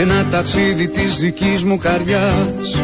[0.00, 2.82] Ένα ταξίδι της δικής μου καρδιάς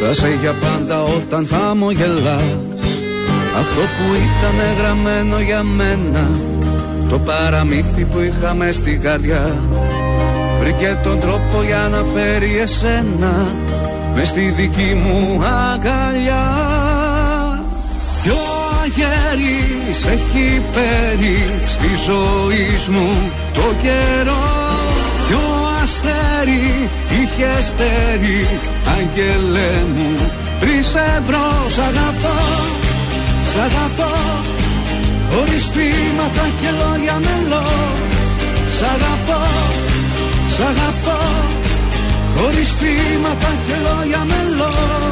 [0.00, 2.58] Θα σε για πάντα όταν θα μου γελάς.
[3.58, 6.40] Αυτό που ήταν γραμμένο για μένα
[7.08, 9.54] Το παραμύθι που είχαμε στην καρδιά.
[10.60, 13.56] Βρήκε τον τρόπο για να φέρει εσένα
[14.14, 16.60] Μες στη δική μου αγκαλιά
[19.00, 24.48] Ποιο αγέρις έχει φέρει στη ζωή μου το καιρό.
[25.28, 25.44] Ποιο
[25.82, 26.88] αστέρι
[27.20, 28.48] είχε στέρι
[28.96, 32.38] αγγελέ μου πριν σε βρω σ' αγαπώ,
[33.50, 34.12] σ' αγαπώ
[35.30, 37.68] χωρίς ποίηματα και λόγια μελώ.
[38.76, 39.42] Σ' αγαπώ,
[40.54, 41.18] σ' αγαπώ
[42.36, 45.09] χωρίς ποίηματα και λόγια μελώ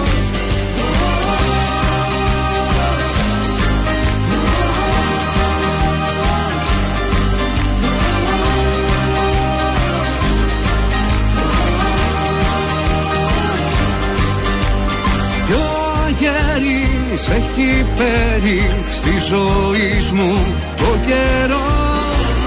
[16.18, 20.32] αγέρις έχει φέρει στη ζωή μου
[20.76, 21.66] το καιρό.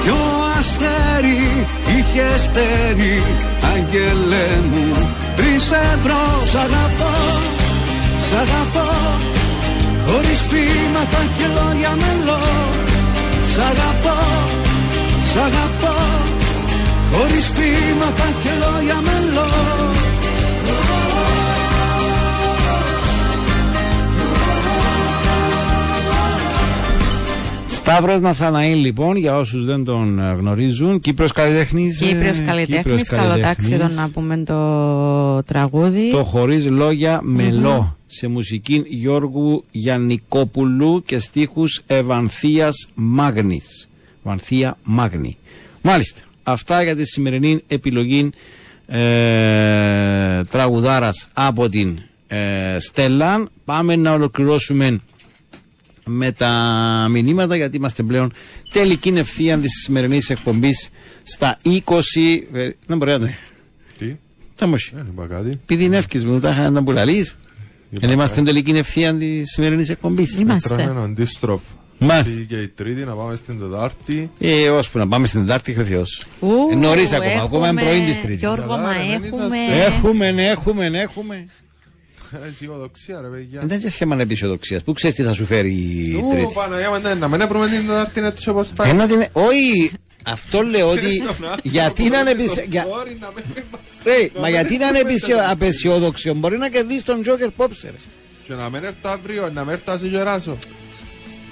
[0.03, 0.19] Ποιο
[0.59, 1.65] αστέρι
[1.97, 3.23] είχε στέρι
[3.73, 7.15] αγγελέ μου πριν σε βρω σ' αγαπώ,
[8.27, 8.89] σ' αγαπώ
[10.05, 12.43] χωρίς ποίηματα και λόγια μελώ.
[13.53, 14.19] Σ' αγαπώ,
[15.31, 15.95] σ' αγαπώ
[17.13, 20.00] χωρίς ποίηματα και λόγια μελώ
[27.83, 32.01] Σταύρος Ναθαναήλ λοιπόν, για όσους δεν τον ε, γνωρίζουν, Κύπρος καλλιτέχνης.
[32.01, 36.11] ε, Κύπριος καλλιτέχνης, καλοτάξιδο να πούμε το τραγούδι.
[36.11, 43.89] Το χωρίς λόγια μελό σε μουσική Γιώργου Γιαννικόπουλου και στίχους Ευανθίας Μάγνης.
[44.23, 45.37] Βανθία Μάγνη.
[45.81, 46.21] Μάλιστα.
[46.43, 48.29] Αυτά για τη σημερινή επιλογή
[48.87, 52.37] ε, τραγουδάρας από την ε,
[52.79, 53.47] Στέλλα.
[53.65, 54.99] Πάμε να ολοκληρώσουμε
[56.13, 56.51] με τα
[57.09, 58.33] μηνύματα γιατί είμαστε πλέον
[58.73, 60.89] τελική ευθεία της σημερινής εκπομπής
[61.23, 61.69] στα 20...
[62.53, 63.27] ε, Δεν μπορεί να το
[63.97, 64.15] Τι,
[64.55, 64.91] Τα μόσοι.
[64.95, 65.49] δεν είπα κάτι.
[65.49, 67.37] Επειδή είναι εύκης μου, τα είχα να που λαλείς.
[67.89, 70.35] Δεν είμαστε τελική ευθεία της σημερινής εκπομπής.
[70.63, 71.75] Τρώνε ένα αντίστροφο.
[72.03, 72.31] Μάλιστα.
[72.31, 74.31] Αυτή Και η τρίτη να πάμε στην Τετάρτη.
[74.39, 76.25] Ε, ώσπου να πάμε στην Τετάρτη, έχει ο Θεός.
[76.39, 78.39] Ου, Ε, νωρίς ακόμα, έχουμε- ακόμα είναι πρωί της Τρίτης.
[78.39, 79.57] Γιώργο, μα Καλά, ρε, δεν έχουμε...
[79.85, 81.45] Έχουμε, έχουμε, έχουμε.
[82.47, 83.61] Αισιοδοξία ρε παιδιά.
[83.63, 84.83] Δεν είναι θέμα αισιοδοξίας.
[84.83, 86.53] Πού ξέρεις τι θα σου φέρει η Ου, Τρίτη.
[86.53, 88.89] Παναγία μου, ναι, να μην έπρεπε την Τετάρτη έτσι όπως πάει.
[88.89, 89.25] Ένα την...
[89.31, 89.91] Όχι,
[90.25, 91.21] αυτό λέω ότι.
[91.63, 93.63] γιατί να είναι απεσιο- για- Sorry, να μην-
[94.03, 97.91] Ρε, Μα γιατί να είναι απεσιο- απεσιόδοξο; Μπορεί να κερδίσει τον Τζόκερ Πόψερ.
[98.43, 100.57] Και να μην έρθω αύριο, να μην έρθω να σε γεράσω.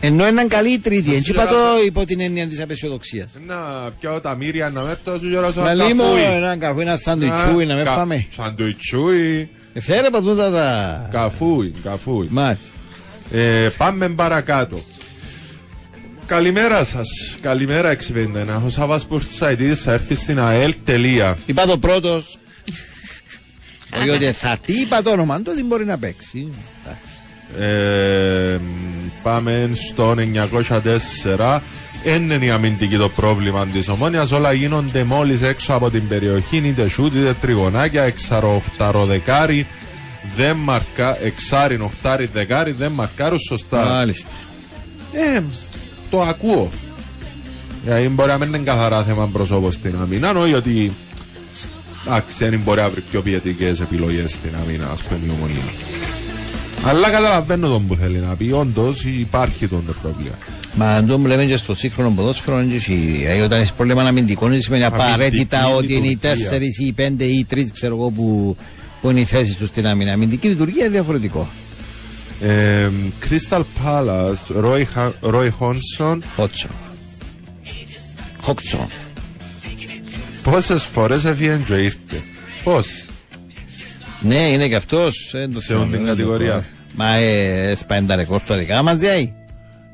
[0.01, 1.15] Ενώ είναι καλή η Τρίτη.
[1.15, 1.83] Έτσι είπα το γεράσω.
[1.85, 3.37] υπό την έννοια της απεσιοδοξίας.
[3.45, 3.55] Να
[3.99, 5.61] πιάω τα μύρια, να μην έρθω να σου γεράσω.
[5.61, 6.21] Να ένα λύμω καφούι.
[6.21, 8.27] ένα καφέ, ένα σαντουιτσούι να με κα- φάμε.
[8.35, 9.49] Σαντουιτσούι.
[9.79, 11.07] Φέρε πατούτα τα.
[11.11, 12.27] Καφούι, καφούι.
[12.29, 12.67] Μάλιστα.
[13.31, 14.79] Ε, πάμε παρακάτω.
[16.25, 17.07] Καλημέρα σας.
[17.41, 18.61] Καλημέρα 651.
[18.65, 20.73] Ο Σάβα Πουρτσαϊτή θα έρθει στην ΑΕΛ.
[20.83, 21.37] Τελεία.
[21.45, 22.37] Είπα το πρώτος.
[23.99, 26.51] Όχι ότι θα έρθει, είπα το όνομα του ότι μπορεί να παίξει.
[26.83, 27.13] Εντάξει.
[27.57, 28.59] Ε,
[29.23, 30.15] πάμε στο
[31.35, 31.59] 904.
[32.03, 34.27] Δεν είναι η αμυντική το πρόβλημα της ομόνοια.
[34.33, 36.57] Όλα γίνονται μόλις έξω από την περιοχή.
[36.57, 38.03] Είτε σούτ είτε τριγωνάκια.
[38.03, 39.67] Εξαροχτάρο δεκάρι.
[40.35, 41.23] Δεν μαρκα.
[41.23, 42.71] Εξάρι, οχτάρι, δεκάρι.
[42.71, 43.85] Δεν μαρκάρουν σωστά.
[43.85, 44.31] Μάλιστα.
[45.11, 45.41] Ε,
[46.09, 46.69] το ακούω.
[47.85, 50.31] Γιατί μπορεί να μην είναι καθαρά θέμα προσώπου στην αμήνα.
[50.31, 50.91] Όχι ότι.
[52.07, 55.63] Εντάξει, δεν μπορεί να βρει πιο ποιητικέ επιλογές στην αμήνα, ας πούμε, η ομονία.
[56.85, 58.51] Αλλά καταλαβαίνω τον που θέλει να πει.
[58.51, 60.35] Όντως υπάρχει τον το πρόβλημα.
[60.75, 64.03] Μα αν το λέμε και στο σύγχρονο ποδόσφαιρο, είναι και η- ε, όταν έχει πρόβλημα
[64.03, 66.35] αμυντικό, δεν σημαίνει Αμυντική απαραίτητα ότι είναι οι λειτουργία.
[66.49, 68.57] τέσσερι ή οι πέντε ή οι τρει, ξέρω εγώ, που,
[69.01, 70.11] που είναι οι θέσει του στην άμυνα.
[70.13, 71.47] Αμυντική λειτουργία είναι διαφορετικό.
[72.41, 72.89] Ε,
[73.29, 76.17] Crystal Palace, Roy, Ha- Roy Hodgson.
[76.35, 76.71] Χότσον.
[78.41, 78.87] Χότσον.
[80.43, 82.21] Πόσε φορέ έφυγε και ήρθε.
[82.63, 83.05] Πόσε.
[84.21, 85.07] Ναι, είναι και αυτό.
[85.11, 86.65] Σε όλη την κατηγορία.
[86.95, 89.33] Μα ε, σπάει τα ρεκόρ τα δικά μα, διάει.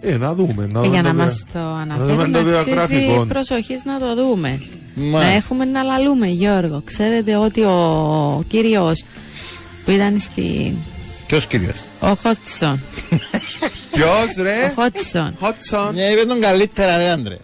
[0.06, 0.68] Ε, να δούμε.
[0.72, 2.64] Να Ε, για δούμε να το μας το να δούμε αναφέρουν το αξίζει
[2.96, 3.26] βιογραφικό.
[3.26, 4.62] προσοχής να το δούμε.
[4.96, 5.20] Μάλιστα.
[5.20, 6.82] Να έχουμε να λαλούμε Γιώργο.
[6.86, 9.04] Ξέρετε ότι ο κύριος
[9.86, 10.74] που ήταν στη...
[11.28, 12.82] Ποιος κύριος; Ο Χότσον.
[13.92, 15.36] Ποιος ρε; Ο Χότσον.
[15.40, 15.94] Χότσον.
[15.94, 17.38] Ναι, είπε τον καλύτερα, ρε άντρε.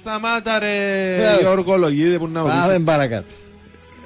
[0.00, 0.66] Σταμάτα ρε
[1.16, 1.38] Βέβαια.
[1.40, 2.80] Γιώργο Λογίδη που να Πάμε ρωτήσει.
[2.84, 3.30] παρακάτω.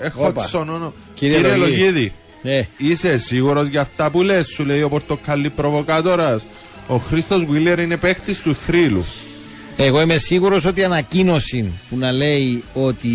[0.00, 0.40] Ε, Όπα.
[0.42, 0.92] Χότσον όνομα.
[1.14, 1.80] Κύριε Κύριε Λογίδη.
[1.82, 2.12] Λογίδη.
[2.42, 2.66] Ναι.
[2.76, 6.46] Είσαι σίγουρος για αυτά που λες, σου λέει ο πορτοκαλί προβοκάτορας;
[6.86, 9.04] Ο Χρήστος Βίλερ είναι παίχτης του θρύλου.
[9.76, 13.08] Εγώ είμαι σίγουρος ότι η ανακοίνωση που να λέει ότι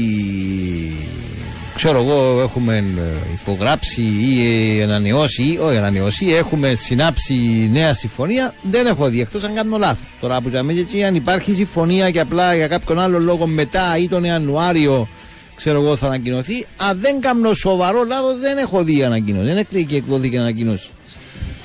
[1.75, 7.33] ξέρω εγώ έχουμε ε, υπογράψει ή ε, ανανεώσει ή όχι ανανεώσει ή έχουμε συνάψει
[7.71, 10.07] νέα συμφωνία δεν έχω δει εκτός αν κάνω λάθος.
[10.19, 14.07] Τώρα που λέμε και αν υπάρχει συμφωνία και απλά για κάποιον άλλο λόγο μετά ή
[14.07, 15.07] τον Ιανουάριο
[15.55, 16.65] ξέρω εγώ θα ανακοινωθεί.
[16.77, 19.45] Αν δεν κάνω σοβαρό λάθος δεν έχω δει ανακοίνωση.
[19.45, 20.89] Δεν έχει εκδόθηκε ανακοίνωση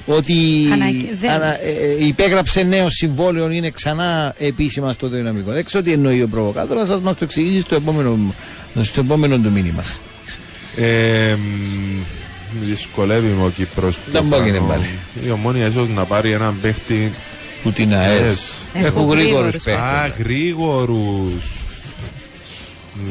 [0.07, 0.33] ότι
[0.73, 5.51] Ανακοι- δεν- ανα- ε, ε, υπέγραψε νέο συμβόλαιο, είναι ξανά επίσημα στο δυναμικό.
[5.53, 8.35] Δεν ξέρω τι εννοεί ο προβοκάτορας, σα μας το εξηγήσει στο επόμενο,
[8.81, 9.83] στο επόμενο του μήνυμα.
[10.77, 12.03] Ε, μ,
[12.63, 13.99] δυσκολεύει με ο Κύπρος.
[14.11, 14.89] Δεν μπορεί να πάλι.
[15.27, 17.13] Η ομόνια ίσως να πάρει έναν παίχτη.
[17.63, 18.53] Που την ΑΕΣ.
[18.73, 19.81] Έχουν Έχουν γρήγορους γρήγορους παίχτε.
[19.81, 21.33] Α, γρήγορους.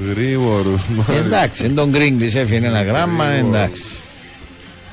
[0.09, 0.81] Γρήγορους.
[0.89, 1.13] μάλιστα.
[1.25, 3.83] Εντάξει, εν τον Γκρίνγκ τη έφυγε ένα γράμμα, εντάξει.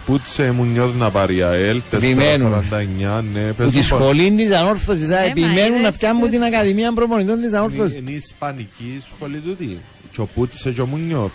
[0.08, 1.80] Πούτσε μου νιώθει να πάρει η ΑΕΛ.
[1.92, 2.52] Επιμένουν.
[2.52, 3.40] 449, ναι.
[3.40, 6.28] Που πες τη μου, σχολή τη ανόρθωση θα Ε, μα επιμένουν να είδες, πιάνουν ε.
[6.28, 7.96] την Ακαδημία Προπονητών της Είναι ανόρθωση.
[7.96, 9.66] είναι η ισπανική σχολή του τι.
[10.12, 11.30] Και ο Πούτσε και ο Μουνιώθ.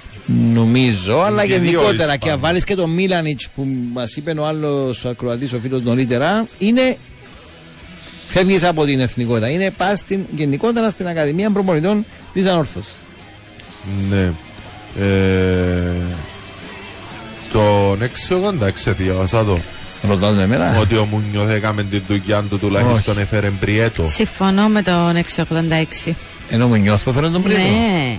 [0.53, 2.17] Νομίζω, αλλά Και δύο γενικότερα Ισπανοί.
[2.17, 6.47] και αν βάλεις και τον Μίλανιτς που μας είπε ο άλλος ακροατής, ο φίλος νωρίτερα,
[6.59, 6.97] είναι.
[8.27, 9.49] Φεύγεις από την εθνικότητα.
[9.49, 10.03] Είναι πας
[10.35, 12.93] γενικότερα στην Ακαδημία Προπονητών της Ανόρθωση.
[14.09, 14.31] Ναι.
[15.05, 15.91] Ε,
[17.53, 17.91] το
[18.87, 19.57] 686 διάβασα το.
[20.07, 20.77] Ρωτάτε εμένα.
[20.79, 24.07] Ότι ο Μουνιώθ έκαμε τη δουλειά του τουλάχιστον έφερε μπριέτο.
[24.07, 25.15] Συμφωνώ με τον
[26.05, 26.13] 686.
[26.49, 27.57] Ενώ μου νιώθω, φέρε τον πριν.
[27.57, 28.17] Ναι.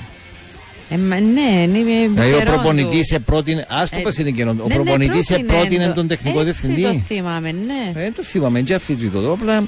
[0.90, 3.04] Ε, μα, ναι, είναι Δηλαδή ο φερόν προπονητής του.
[3.04, 3.60] σε πρότεινε.
[3.60, 4.50] Α το Ε, πα είναι καιρό.
[4.50, 5.92] Ο ναι, ναι, προπονητής σε πρότεινε πρότεινε το.
[5.92, 6.96] τον τεχνικό Έτσι διευθυντή.
[6.98, 8.02] το θυμάμαι, ναι.
[8.04, 9.32] Ε, το θυμάμαι, δεν αφισβητώ το.
[9.32, 9.60] Απλά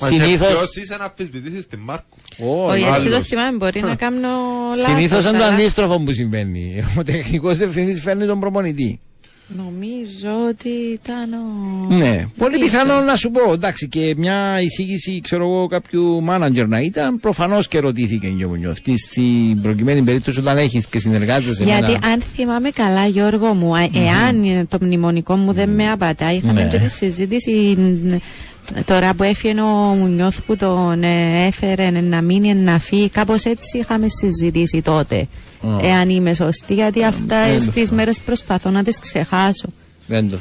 [0.00, 0.44] Μα και συνήθω.
[0.46, 3.26] ποιος είσαι να αμφισβητήσεις την Μάρκο; Όχι, έτσι το άλλος.
[3.28, 4.28] θυμάμαι, μπορεί να κάνω
[4.76, 4.94] λάθος.
[4.94, 6.84] Συνήθως είναι το αλλά αντίστροφο που συμβαίνει.
[6.98, 9.00] Ο τεχνικός διευθυντή φέρνει τον προπονητή.
[9.56, 11.94] Νομίζω ότι ήταν ο...
[11.94, 12.70] Ναι, πολύ Ίσως.
[12.70, 13.52] πιθανό να σου πω.
[13.52, 18.78] Εντάξει, και μια εισήγηση, ξέρω εγώ, κάποιου μάνατζερ να ήταν, προφανώς και ρωτήθηκε η Μουνιώθ.
[18.94, 22.06] Στην προκειμένη περίπτωση, όταν έχεις και συνεργάζεσαι με Γιατί ένα.
[22.06, 26.68] αν θυμάμαι καλά Γιώργο μου, α- εάν το μνημονικό μου δεν με απατά, είχαμε Ναι.
[26.68, 28.20] και τη συζήτηση ν-
[28.84, 33.78] τώρα που έφυγε ο Μουνιόθ που τον ε, έφερε να μείνει να φύγει, κάπως έτσι
[33.78, 35.26] είχαμε συζητήσει τότε.
[35.60, 35.68] Ω.
[35.82, 37.96] Εάν είμαι σωστή, γιατί αυτά δεν το στις θυμάμαι.
[37.96, 39.66] μέρες προσπαθώ να τις ξεχάσω.
[40.06, 40.38] Δεν το.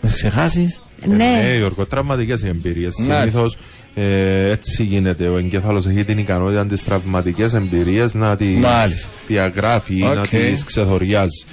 [0.00, 2.94] Με ξεχάσεις; Ναι, Ναι, Γιώργο, τραυματικές εμπειρίες.
[2.98, 3.20] Μάλιστα.
[3.20, 3.58] Συνήθως
[3.94, 5.28] ε, έτσι γίνεται.
[5.28, 9.10] Ο εγκέφαλος έχει την ικανότητα τις τραυματικές εμπειρίες να τις Μάλιστα.
[9.26, 10.26] διαγράφει ή να Οκ.
[10.28, 11.44] τις ξεθοριάζει.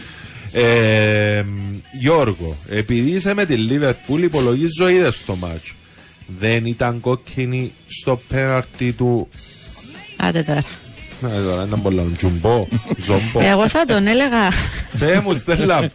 [0.51, 1.43] Ε,
[1.99, 5.73] Γιώργο, επειδή είσαι με τη Λίβερπουλ, υπολογίζω είδες το μάτσο.
[6.39, 9.27] Δεν ήταν κόκκινη στο πέναρτι του.
[10.17, 10.63] άντε τώρα.
[11.21, 12.03] Ναι, τώρα ήταν πολλά.
[12.17, 12.67] Τζουμπό.
[13.01, 13.39] Τζομπό.
[13.41, 14.51] Εγώ θα τον έλεγα
[14.99, 15.91] Πέ μου, Στέλλα.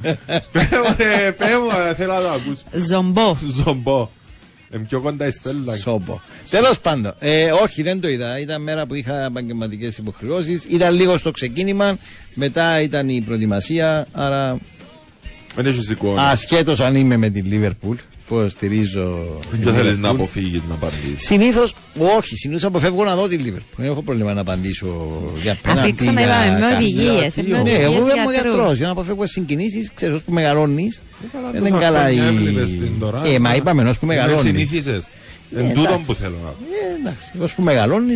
[0.52, 2.62] Πέ μου, ε, πέ μου, ε, θέλω να το ακούσω.
[2.72, 3.36] ζομπό.
[3.64, 4.08] Ζομπό.
[4.70, 5.76] Ε, πιο κοντά η Στέλλα.
[5.76, 6.20] Σόμπο.
[6.50, 8.38] Τέλος πάντων, ε, όχι, δεν το είδα.
[8.38, 10.64] Ήταν μέρα που είχα επαγγελματικές υποχρεώσεις.
[10.64, 11.98] Ήταν λίγο στο ξεκίνημα.
[12.34, 14.06] Μετά ήταν η προετοιμασία.
[14.12, 14.58] Άρα
[15.54, 16.22] Δεν έχεις εικόνα.
[16.22, 17.96] Ασχέτως αν είμαι με την Λίβερπουλ,
[18.32, 19.18] που στηρίζω.
[19.50, 19.98] την Δεν θέλεις Liverpool.
[19.98, 21.22] να αποφύγεις να απαντήσεις.
[21.26, 21.74] Συνήθως,
[22.16, 23.76] όχι, συνήθως αποφεύγω να δω τη Λίβερπουλ.
[23.76, 24.86] Δεν έχω πρόβλημα να απαντήσω
[25.42, 25.80] για πέναντι.
[25.80, 26.74] Αφού ξαναείπαμε για με κάτι.
[26.84, 28.34] οδηγίες, Ναι, με οδηγίες εγώ δεν είμαι γιατρούς.
[28.54, 28.76] γιατρός.
[28.76, 31.00] Για να αποφεύγω συγκινήσεις, ξέρεις, όσο που μεγαλώνεις.
[31.32, 32.16] καλά, Δεν τόσα είναι καλά η.
[32.16, 34.72] χρόνια έβλεπες την τώρα, Ε, μα ε, είπαμε, όσο που Με μεγαλώνεις.
[35.56, 35.62] Συνήθισες.
[35.62, 36.06] Εν Ε, τούτον εντάξει.
[36.06, 36.56] που θέλω να πω.
[36.92, 38.14] Ε, εντάξει, όσο που μεγαλώνει,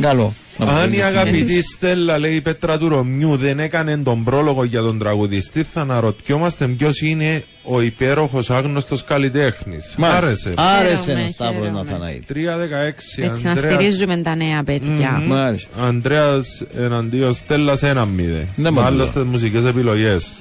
[0.00, 0.34] καλό.
[0.56, 1.22] Να Αν αποφεύγεις η συνήθειες.
[1.22, 5.80] αγαπητή Στέλλα, λέει η Πέτρα του Ρωμιού, δεν έκανε τον πρόλογο για τον τραγουδιστή, θα
[5.80, 9.94] αναρωτιόμαστε ποιος είναι ο υπέροχος άγνωστος καλλιτέχνης.
[9.98, 10.24] Μάλιστα.
[10.26, 10.52] Άρεσε.
[10.56, 11.70] Άρεσε Χαίρομαι, ένα Σταύρο χαίρομαι.
[11.82, 12.20] Ναθαναήλ.
[12.28, 13.22] 3-16.
[13.22, 15.22] Έτσι να στηρίζουμε τα νέα παιδιά.
[15.26, 15.86] Μάλιστα.
[15.86, 16.40] Αντρέα
[16.76, 17.86] εναντίον Στέλλας 1-0.
[17.86, 19.24] Ναι, Με μα άλλε τούτο.
[19.24, 20.32] μουσικές επιλογές.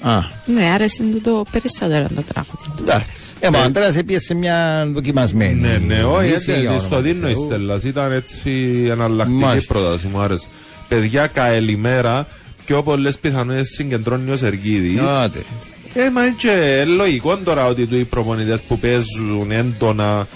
[0.00, 2.64] Α, Ναι, άρεσε του το περισσότερο το τραγούδι.
[2.80, 3.08] εντάξει.
[3.40, 5.60] Ε, μα ο Αντρέας έπιασε σε μια δοκιμασμένη.
[5.60, 7.44] Ναι, ναι, όχι, λύση, έτσι, για όνομα στο του δίνω η Θεού.
[7.46, 7.80] Στέλλα.
[7.84, 8.50] Ήταν έτσι
[8.90, 9.74] εναλλακτική Μάλιστα.
[9.74, 10.46] πρόταση, μου άρεσε.
[10.88, 12.26] Παιδιά, καλημέρα.
[12.64, 15.00] Πιο πολλέ πιθανότητε συγκεντρώνει ο Σεργίδης.
[15.00, 15.42] Άντε.
[15.94, 20.26] Ε, μα είναι και λογικό τώρα ότι του οι προπονητές που παίζουν έντονα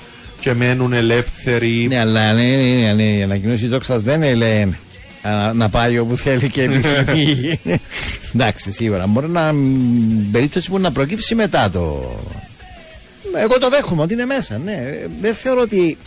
[0.40, 1.86] και μένουν ελεύθεροι.
[1.88, 4.78] Ναι, αλλά ναι, ναι, ναι, η ανακοινώση δόξας δεν λένε
[5.22, 7.60] να, να πάει όπου θέλει και επιθυμεί.
[8.34, 9.06] Εντάξει, σίγουρα.
[9.06, 12.12] Μπορεί να μ, περίπτωση που να προκύψει μετά το.
[13.36, 14.58] Εγώ το δέχομαι ότι είναι μέσα.
[14.58, 14.72] Ναι.
[14.72, 15.98] Ε, Δεν θεωρώ ότι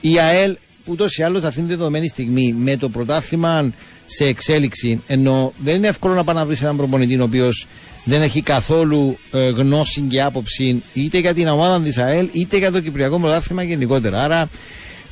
[0.00, 3.72] η ΑΕΛ που ούτως ή άλλως αυτήν την δεδομένη στιγμή με το πρωτάθλημα
[4.06, 7.66] σε εξέλιξη, ενώ δεν είναι εύκολο να πάει να βρεις έναν προπονητή ο οποίος
[8.04, 12.72] δεν έχει καθόλου ε, γνώση και άποψη είτε για την ομάδα της ΑΕΛ είτε για
[12.72, 14.22] το Κυπριακό Πρωτάθλημα γενικότερα.
[14.22, 14.48] Άρα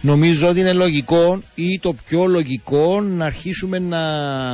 [0.00, 4.02] νομίζω ότι είναι λογικό ή το πιο λογικό να αρχίσουμε να,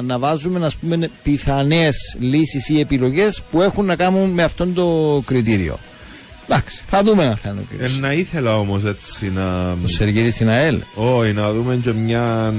[0.03, 5.23] να βάζουμε να πούμε, πιθανές λύσεις ή επιλογές που έχουν να κάνουν με αυτόν το
[5.27, 5.79] κριτήριο.
[6.49, 7.99] Εντάξει, θα δούμε να θα είναι ο Ε, κύριος.
[8.01, 9.71] να ήθελα όμως έτσι να.
[9.71, 10.81] Ο Σεργίδης στην ΑΕΛ.
[10.95, 12.55] Όχι, να δούμε και μια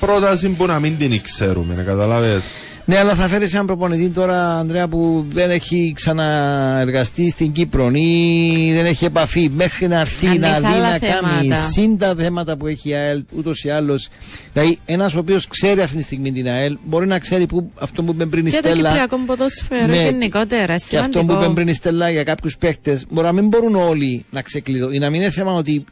[0.00, 2.44] πρόταση που να μην την ξέρουμε, να καταλάβες.
[2.88, 8.72] Ναι, αλλά θα φέρεις έναν προπονητή τώρα, Ανδρέα, που δεν έχει ξαναεργαστεί στην Κύπρο ή
[8.74, 11.56] δεν έχει επαφή μέχρι να έρθει Να να δεις δει άλλα να κάνει θέματα.
[11.70, 14.08] συν τα θέματα που έχει η ΑΕΛ ούτως ή άλλως.
[14.52, 18.02] Δηλαδή, ένας ο οποίος ξέρει αυτή τη στιγμή την ΑΕΛ μπορεί να ξέρει που, αυτό
[18.02, 18.88] που είπε πριν η Και το Στέλλα.
[18.88, 20.74] Κυπριακό ποδόσφαιρο Ναι, γενικότερα.
[20.88, 24.24] Και αυτό που είπε πριν η Στέλλα για κάποιους παίχτε, μπορεί να μην μπορούν όλοι
[24.30, 24.94] να ξεκλειδώσουν.
[24.94, 25.84] Ή να μην είναι θέμα ότι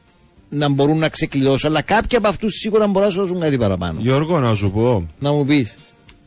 [0.49, 3.99] να μπορούν να ξεκλειδώσουν, αλλά κάποιοι από αυτούς σίγουρα μπορούν να σώσουν κάτι παραπάνω.
[4.01, 5.79] Γιώργο, να σου πω, Να μου πεις.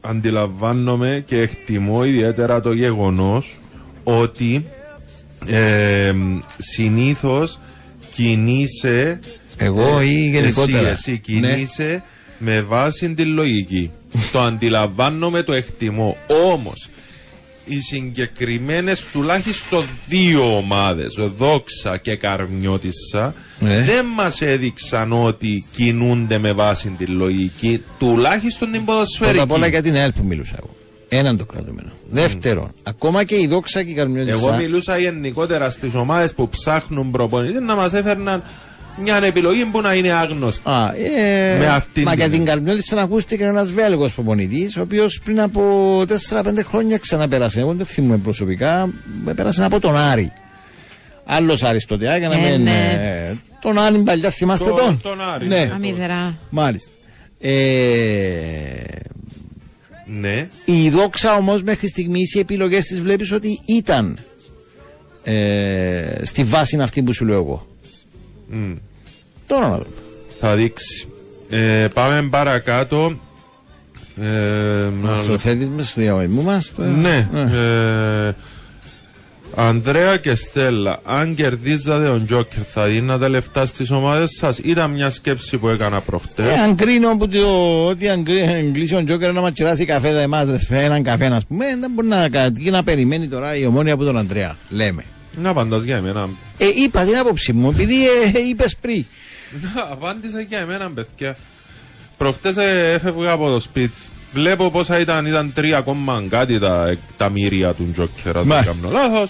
[0.02, 3.60] Αντιλαμβάνομαι και εκτιμώ ιδιαίτερα το γεγονός
[4.04, 4.66] ότι
[5.46, 6.14] ε,
[6.58, 7.60] συνήθως
[8.10, 9.20] κινείσαι
[9.58, 10.88] Εγώ ή γενικότερα.
[10.88, 12.04] εσύ, εσύ κινείσαι
[12.38, 13.92] με βάση τη λογική.
[14.32, 16.18] Το αντιλαμβάνομαι, το εκτιμώ.
[16.52, 16.88] Όμως
[17.68, 23.82] οι συγκεκριμένες τουλάχιστον δύο ομάδες Δόξα και Καρμιώτισσα Ναι.
[23.82, 29.68] δεν μας έδειξαν ότι κινούνται με βάση τη λογική τουλάχιστον την ποδοσφαιρική Πρώτα απ' όλα
[29.68, 30.76] για την ΑΕΛ που μιλούσα εγώ.
[31.10, 31.90] Έναν το κρατούμενο.
[32.10, 34.38] Δεύτερον, ακόμα και η δόξα και η Καρμιώτισσα.
[34.38, 38.44] Εγώ μιλούσα γενικότερα στις ομάδες που ψάχνουν προπονητή να μας έφερναν
[39.04, 40.62] μια επιλογή που να είναι άγνωστη.
[40.70, 42.54] Α, ε, Με αυτήν μα την για την έννοια.
[42.54, 45.62] Καρμιώτισσα ακούστηκε ένας Βέλγο προπονητής, ο οποίος πριν από
[46.08, 47.60] 4-5 χρόνια ξαναπέρασε.
[47.60, 48.94] Εγώ δεν θυμούμαι προσωπικά,
[49.36, 50.32] πέρασε από τον Άρη.
[51.26, 52.62] Άλλος Άρη τότε, α, για να Ε, μην.
[52.62, 53.00] ναι.
[53.32, 55.72] ε, τον Άρη παλιά θυμάστε Το- τον; τον Άρη, Ναι, ναι.
[55.74, 56.38] Αμυδρά.
[56.50, 56.92] μάλιστα.
[57.40, 57.52] Ε,
[60.06, 60.48] Ναι.
[60.66, 64.18] η δόξα όμως μέχρι στιγμής οι επιλογές της βλέπεις ότι ήταν
[65.24, 67.66] ε, στη βάση αυτή που σου λέω εγώ.
[68.50, 68.74] Μμ.
[69.48, 69.86] Τώρα να δούμε.
[70.40, 71.08] Θα δείξει.
[71.50, 73.20] Ε, πάμε παρακάτω.
[74.22, 76.74] Ε, Να το θέτεις μες στο διαγωνισμό μας.
[76.76, 77.30] το- ναι.
[77.34, 78.34] Ε,
[79.56, 85.10] Ανδρέα και Στέλλα, αν κερδίζατε τον Τζόκερ, θα δίνατε λεφτά στις ομάδες σας; Ήταν μια
[85.10, 86.46] σκέψη που έκανα προχτές.
[86.46, 89.86] Ε, αν κρίνω που το, ότι αν κρί- αν κλείσει ο Τζόκερ να μας τσιράσει
[89.86, 92.84] καφέ δε εμάς, ρε, φέρε έναν καφέ να πούμε, δεν μπορεί να, κα- τι να
[92.84, 95.04] περιμένει τώρα η ομόνια από τον Αντρέα, λέμε.
[95.42, 96.30] Να απαντάς για εμένα.
[96.58, 99.06] Ε, είπα την άποψη μου, επειδή ε, είπες πριν.
[99.92, 101.38] Απάντησα για εμένα, παιδιά.
[102.18, 103.98] Προχτές έφευγα από το σπίτι.
[104.34, 108.76] Βλέπω πόσα ήταν, ήταν τρία ακόμα κάτι τα, τα μύρια του Τζόκερ, αν δεν Μάλιστα.
[108.82, 109.30] κάνω λάθος.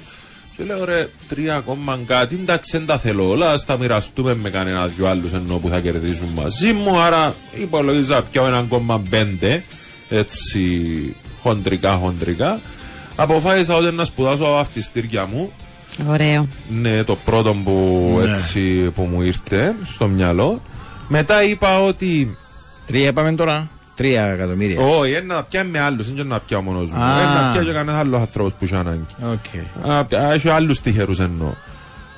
[0.58, 4.50] Και λέω ρε, τρία ακόμα κάτι, εντάξει δεν τα θέλω όλα, ας τα μοιραστούμε με
[4.50, 9.64] κανένα δυο άλλους ενώ που θα κερδίσουν μαζί μου, άρα υπολογίζα πιάω ένα ακόμα πέντε,
[10.10, 12.60] έτσι χοντρικά χοντρικά.
[13.16, 15.52] Αποφάσισα ότι να σπουδάσω βαφτιστήρια μου,
[16.08, 16.48] Ωραίο.
[16.70, 18.30] ναι, το πρώτο που, Ναι.
[18.30, 20.62] έτσι, που μου ήρθε στο μυαλό.
[21.08, 22.38] Μετά είπα ότι
[22.86, 23.70] Τρία είπαμε τώρα.
[23.96, 24.80] Τρία εκατομμύρια.
[24.82, 27.02] όχι, είναι να πιάμε με άλλους, δεν είναι να πιάω μόνος μου.
[27.02, 27.22] Α.
[27.22, 29.06] Είναι να πιάω και κανένας άλλος άνθρωπος που έχει ανάγκη.
[29.22, 29.90] Οκ.
[29.92, 31.54] Α, πια- Έχει άλλους τυχερούς εννοώ.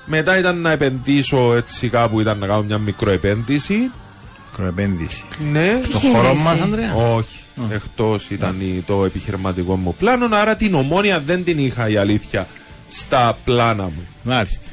[0.06, 3.92] Μετά ήταν να επενδύσω έτσι κάπου, ήταν να κάνω μια μικρό επένδυση.
[4.52, 5.24] Μικροεπένδυση.
[5.52, 5.80] Ναι.
[5.84, 7.38] Στο χώρο μας, Ανδρέα; Όχι.
[7.70, 12.48] Εκτός ήταν η- το επιχειρηματικό μου πλάνο, άρα την ομόνια δεν την είχα η αλήθεια
[12.90, 14.08] στα πλάνα μου.
[14.24, 14.70] Μάλιστα.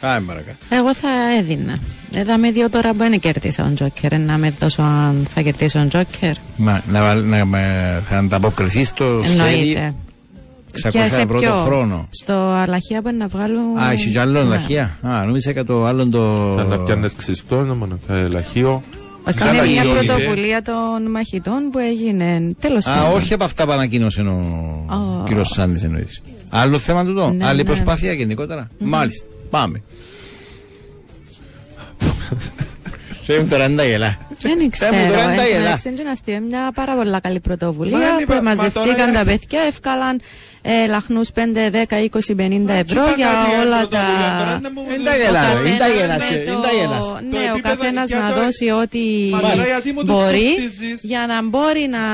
[0.00, 0.56] Πάμε παρακάτω.
[0.70, 1.08] Εγώ θα
[1.38, 1.76] έδινα.
[2.16, 4.18] Είδαμε δύο τώρα που δεν κέρδισα τον Τζόκερ.
[4.18, 6.32] Να με δώσω αν θα κερδίσω τον Τζόκερ.
[6.56, 9.94] Μα, να, βάλ- να, με- θα ανταποκριθείς στο σχέδιο Εννοείται.
[10.82, 10.92] 600
[11.22, 12.08] ευρώ το χρόνο.
[12.10, 13.78] Στο αλαχεία που να βγάλουν.
[13.78, 14.48] Α, είσαι κι άλλο Ναι.
[14.48, 14.96] λαχεία.
[15.02, 16.54] Α, νόμιζα και το άλλο το.
[16.56, 18.82] Θα να πιάνεις ξυστό, να μου να λαχείο.
[19.28, 22.52] Όχι, Σαν είναι μια λαχείο, πρωτοβουλία των μαχητών που έγινε.
[22.60, 23.18] Τέλος Α, πάντων.
[23.20, 24.32] όχι από αυτά που ανακοίνωσε ο
[24.90, 25.24] Ω.
[25.26, 26.22] κύριος Σάντης εννοείς.
[26.50, 27.30] Άλλο θέμα του το.
[27.30, 27.64] Ναι, Άλλη ναι.
[27.64, 28.68] προσπάθεια γενικότερα.
[28.78, 29.26] Μάλιστα.
[29.50, 29.82] Πάμε.
[33.22, 34.18] Σε τώρα δεν τα γελά.
[34.40, 34.94] Δεν ξέρω.
[34.96, 35.62] μου τώρα, είναι τα εν τω γελά.
[35.62, 39.12] μεταξύ, είναι αστείο, μια πάρα πολύ καλή Μα πρωτοβουλία δεν που είπα- μα μαζευτήκαν τώρα-
[39.12, 40.20] τα παιδιά, ευκάλαν
[40.62, 44.58] ε, λαχνούς 5, 10, 20, 50 ευρώ είπα για κάτι για όλα πρωτοβουλία, τώρα τα.
[44.62, 45.26] δεν μου Δεν το τα λες.
[45.26, 47.06] γελά, Ο ρε, δεν τα καθένας γελάς, με και- το- δεν τα γελάς.
[47.32, 49.02] Ναι, ο επίπεδο καθένας για να το- δώσει ό,τι
[49.34, 52.04] Μα τώρα γιατί μου το μπορεί σκουπτίζεις; για να μπορεί να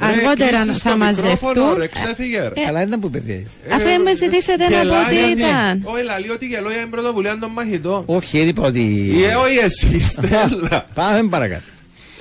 [0.00, 1.74] Ρε, αργότερα κλείσεις θα το μικρόφωνο, μαζευτούν.
[1.82, 2.54] ρε, ξέφυγε, ρε.
[2.60, 3.36] Ε, Καλά ήταν που παιδιά.
[3.76, 5.40] Αφού με ζητήσετε να πω Γελάει, τι ναι.
[5.40, 5.72] ήταν.
[5.92, 8.00] Όχι, λαλεί ότι γελώ για την πρωτοβουλία των μαχητών.
[8.18, 8.84] Όχι, είπα ότι.
[9.30, 10.78] Ε, όχι εσύ, Στέλλα.
[10.94, 11.62] Πάμε παρακάτω.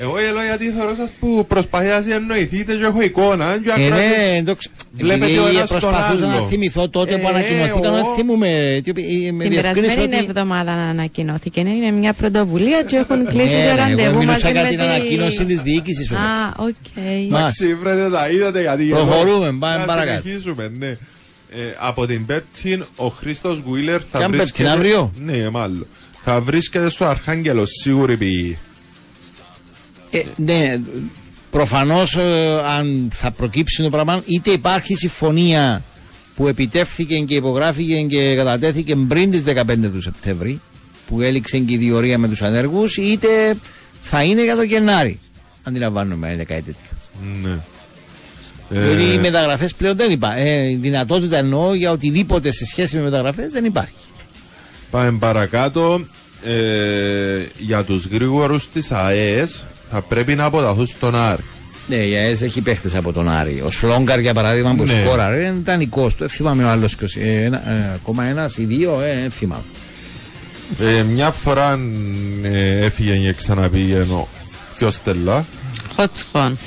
[0.01, 3.57] Εγώ γελώ γιατί θεωρώ σας που προσπαθείτε να εννοηθείτε και έχω εικόνα.
[3.63, 6.45] και Ε, ακροατές- ναι, το ξε- Βλέπετε επειδή ο ένας τον προσπαθούσα να άλλο.
[6.47, 8.79] θυμηθώ τότε που Ε, ανακοινωθήκαν, εγώ- να θυμούμε.
[8.83, 11.59] τι- ε, με Την διευκρίνησε περασμένη ότι- εβδομάδα ανακοινώθηκε.
[11.59, 14.65] Είναι μια πρωτοβουλία και έχουν κλείσει Ναι, και ναι, ραντεβού Εγώ μαζί μιλούσα με για
[14.67, 16.11] την τη- ανακοίνωση της διοίκησης.
[16.11, 16.15] Α,
[16.57, 16.75] οκ.
[17.29, 18.95] Μα- Εντάξει, βρετε τα είδατε γιατί γελώ.
[18.95, 20.21] Προχωρούμε, πάμε Να παρακάτω.
[20.23, 20.87] συνεχίσουμε, ναι.
[21.51, 24.51] Ε, από την Πέπτιν, ο Χρήστος Γουίλερ θα Ποια βρίσκεται...
[24.63, 25.87] Πέπτιν, αύριο; Ναι, μάλλον.
[26.23, 28.57] Θα βρίσκεται στο Αρχάγγελο, σίγουρη πηγή.
[30.11, 30.79] Ε, ναι,
[31.51, 32.17] προφανώς
[32.77, 35.83] αν θα προκύψει το πράγμα, είτε υπάρχει συμφωνία
[36.35, 39.63] που επιτεύχθηκε και υπογράφηκε και κατατέθηκε πριν τις 15
[39.93, 40.61] του Σεπτέμβρη,
[41.07, 43.27] που έληξε και η διορία με τους ανέργους, είτε
[44.01, 45.19] θα είναι για το Γενάρη.
[45.63, 46.97] Αντιλαμβάνομαι, είναι κάτι τέτοιο.
[47.41, 47.59] Ναι.
[48.69, 50.41] Διότι Ε, οι μεταγραφές πλέον δεν υπάρχει.
[50.47, 53.93] Ε, η δυνατότητα εννοώ για οτιδήποτε σε σχέση με μεταγραφές δεν υπάρχει.
[54.91, 56.01] Πάμε παρακάτω.
[56.43, 61.43] Ε, για τους γρήγορους της ΑΕΣ θα πρέπει να αποταθούν στον Άρη.
[61.87, 63.61] Ναι, η ΑΕΣ έχει παίχτες από τον Άρη.
[63.65, 65.01] Ο Σλόγκαρ για παράδειγμα που Ναι.
[65.03, 66.15] σκόραρε ήταν δανεικό του.
[66.17, 66.95] Δεν θυμάμαι ο άλλος.
[67.15, 69.63] Ε, ένα, ε, ακόμα ένας ή δύο, ε, δεν θυμάμαι.
[70.79, 71.79] Ε, μια φορά
[72.43, 74.27] ε, έφυγε και ξαναπήγε ο
[74.77, 75.45] πιο στελά
[75.95, 76.57] Χότσχον.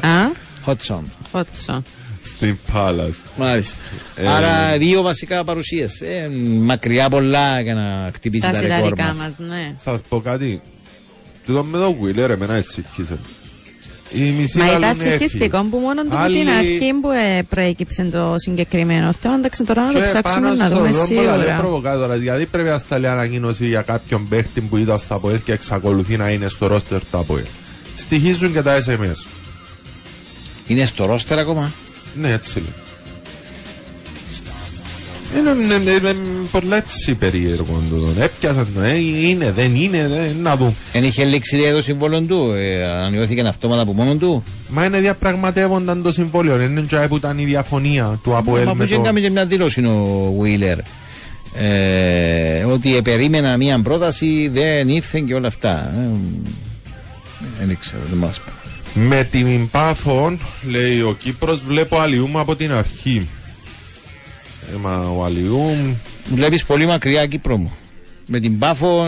[0.00, 0.30] Α,
[0.64, 1.10] Χότσον.
[1.32, 1.84] Χότσον.
[2.22, 3.16] στην Πάλας.
[3.36, 3.76] Μάλιστα.
[4.16, 6.00] Ε, Άρα δύο βασικά παρουσίες.
[6.00, 9.18] Ε, μακριά πολλά για να χτυπήσει Τα τα, ρεκόρ συνταρικά μας.
[9.18, 9.74] μας, ναι.
[9.84, 10.60] Σας πω κάτι.
[11.46, 13.18] Τούτο με το Wheeler εμένα εσυχήσε.
[14.12, 15.14] Η μισή Μα λαλούν ήταν έφυγε.
[15.16, 19.34] στοιχιστικό που μόνο του από Άλλοι- την αρχή που ε, προέκυψε το συγκεκριμένο θέμα.
[19.34, 21.56] Εντάξει, τώρα να το Και ψάξουμε πάνω να στο δούμε δρόμο λέει σίγουρα.
[21.56, 26.16] προβοκάτορας, γιατί πρέπει να σταλεί ανακοίνωση για κάποιον παίχτη που ήταν στα ΠΟΕΛ και εξακολουθεί
[26.16, 27.44] να είναι στο ρόστερ του ΑΠΟΕΛ.
[27.94, 29.26] Στοιχίζουν και τα SMS.
[30.66, 31.72] Είναι στο ρόστερ ακόμα;
[32.14, 32.72] Ναι, έτσι λέει.
[35.36, 36.14] Είναι, είναι, είναι,
[36.50, 38.20] πολλά έτσι περίεργο τούτο.
[38.20, 38.94] Έπιασαν το, ε,
[39.28, 40.74] είναι, δεν είναι, ε, να δούμε.
[40.92, 42.52] Εν είχε λήξει λέει, το συμβόλαιο του.
[42.52, 47.38] Ε, ανανεώθηκε αυτόματα από μόνο του; Μα είναι διαπραγματεύονταν το συμβόλαιο, είναι και που ήταν
[47.38, 49.00] η διαφωνία του ΑΠΟΕΛ Μα με που το...
[49.00, 50.78] έκανε και μια δήλωση ο Βίλερ.
[51.54, 55.92] Ε, ότι περίμενα μια πρόταση, δεν ήρθε και όλα αυτά.
[57.60, 58.50] Ε, δεν ξέρω, δεν μας πω.
[58.94, 60.38] Με την Πάφων,
[60.70, 63.28] λέει ο Κύπρος, βλέπω Αλιούμ από την αρχή.
[64.74, 65.94] Ε, μα ο Αλιούμ...
[66.34, 67.72] Βλέπεις πολύ μακριά Κύπρο μου.
[68.26, 69.06] Με την Πάφο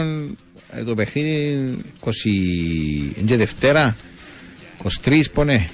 [0.70, 1.74] ε, το παιχνίδι
[2.04, 2.10] 20
[3.26, 3.96] και Δευτέρα
[5.04, 5.68] 23 πονέ.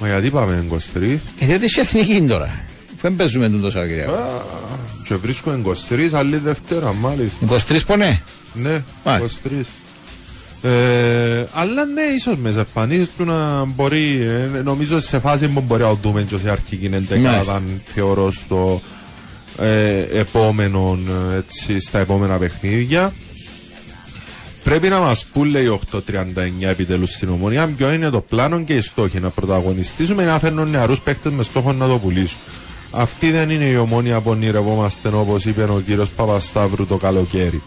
[0.00, 0.76] Μα γιατί πάμε 23.
[1.38, 2.44] Ε, διότι είσαι εθνική τώρα.
[2.94, 4.12] Αφού δεν παίζουμε τον τόσο Σαββατοκύριακο.
[4.12, 4.40] Α,
[5.04, 7.46] Και βρίσκω 23, άλλη Δευτέρα μάλιστα.
[7.68, 8.20] 23 πονέ;
[8.54, 9.40] Ναι, Μάλιστα.
[9.50, 9.64] 23.
[10.64, 14.20] Ε, αλλά ναι, ίσως με εμφανίσεις του να μπορεί,
[14.54, 17.14] ε, νομίζω σε φάση που μπορεί να το δούμε και σε αρχική Μάλιστα.
[17.14, 18.82] εντεκάδα, θεωρώ στο
[19.58, 20.98] ε, επόμενο,
[21.32, 23.12] ε, έτσι, στα επόμενα παιχνίδια.
[24.62, 28.80] Πρέπει να μας πούν, λέει 8.39 επιτέλους στην ομονία, ποιο είναι το πλάνο και οι
[28.80, 32.38] στόχοι να πρωταγωνιστήσουμε ή να φέρνουν νεαρούς παίκτες με στόχο να το πουλήσουν.
[32.90, 37.62] Αυτή δεν είναι η ομόνια που ονειρευόμαστε όπως είπε ο κύριος Παπασταύρου το καλοκαίρι.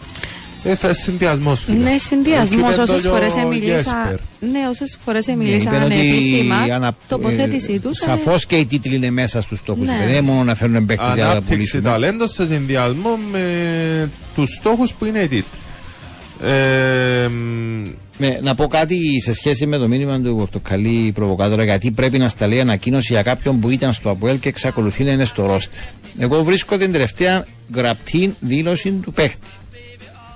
[0.68, 1.78] Ε, θα συνδυασμός φίλε.
[1.90, 2.50] Ναι, συνδυασμός.
[2.50, 3.72] Έτσι είπε Όσες το φορές και ο μιλήσα.
[3.74, 4.50] Γέσπερ.
[4.50, 7.98] Ναι, όσες φορές Είπαν μιλήσαν ότι επίσημα, ανα- τοποθέτησή ε, τους.
[7.98, 9.88] Σαφώς και οι τίτλοι είναι μέσα στους στόχους.
[9.88, 9.96] Ναι.
[9.98, 11.82] Δεν είναι μόνο να φέρουν παίκτες για να τα Ανάπτυξη πουλήσουν.
[11.82, 13.40] ταλέντος σε συνδυασμό με
[14.34, 15.44] τους στόχους που είναι οι τίτλοι.
[16.42, 17.88] Ε, μ,
[18.18, 22.28] Ναι, να πω κάτι σε σχέση με το μήνυμα του Πορτοκαλί προβοκάτορα, γιατί πρέπει να
[22.28, 25.82] σταλεί ανακοίνωση για κάποιον που ήταν στο ΑΠΟΕΛ και εξακολουθεί να είναι στο ρόστερ.
[26.18, 29.46] Εγώ βρίσκω την τελευταία γραπτή δήλωση του παίχτη.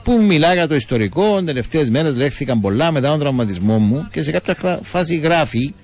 [0.05, 1.43] Που μιλάει για το ιστορικό.
[1.43, 5.75] Τελευταίες μέρες λέχθηκαν πολλά μετά τον τραυματισμό μου και σε κάποια γρα- φάση γράφει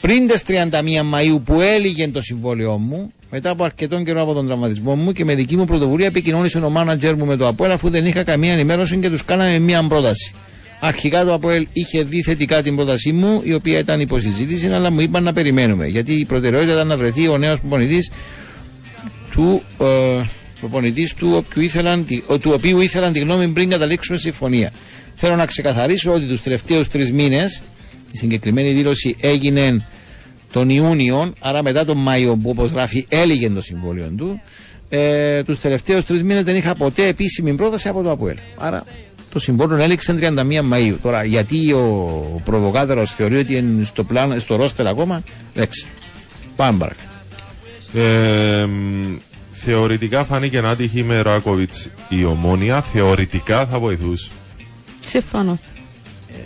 [0.00, 4.46] πριν τις 31 Μαου που έλυγε το συμβόλαιό μου, μετά από αρκετόν καιρό από τον
[4.46, 7.90] τραυματισμό μου και με δική μου πρωτοβουλία επικοινώνησε ο μάνατζερ μου με το Αποέλ αφού
[7.90, 10.34] δεν είχα καμία ενημέρωση και τους κάναμε μία πρόταση.
[10.80, 15.00] Αρχικά το Αποέλ είχε δει θετικά την πρότασή μου, η οποία ήταν υποσυζήτηση, αλλά μου
[15.00, 15.86] είπαν να περιμένουμε.
[15.86, 18.10] Γιατί η προτεραιότητα ήταν να βρεθεί ο νέος προπονητής
[19.30, 19.84] του, ε,
[20.60, 24.70] προπονητής του, οποίου ήθελαν, τη- ο- του οποίου ήθελαν τη γνώμη πριν καταλήξουμε σε συμφωνία.
[25.14, 27.62] Θέλω να ξεκαθαρίσω ότι τους τελευταίους τρεις μήνες
[28.12, 29.84] η συγκεκριμένη δήλωση έγινε
[30.52, 34.40] τον Ιούνιο, άρα μετά τον Μάιο που όπως γράφει έλυγε το συμβόλαιο του.
[34.88, 38.36] Ε, τους τελευταίους τρεις μήνες δεν είχα ποτέ επίσημη πρόταση από το ΑΠΟΕΛ.
[38.56, 38.84] Άρα
[39.32, 40.98] το συμβόλαιο έληξε 31 Μαου.
[41.02, 45.22] Τώρα, γιατί ο προβοκάτερο θεωρεί ότι είναι στο, πλάνο, στο ρόστερ ακόμα,
[45.54, 45.92] δεν ξέρω.
[46.56, 47.08] Πάμε παρακάτω.
[47.94, 49.16] Ε, μ,
[49.62, 52.80] θεωρητικά φάνηκε να τύχει με Ράκοβιτς η ομόνια.
[52.80, 54.30] Θεωρητικά θα βοηθούσε.
[55.06, 55.58] Συμφωνώ.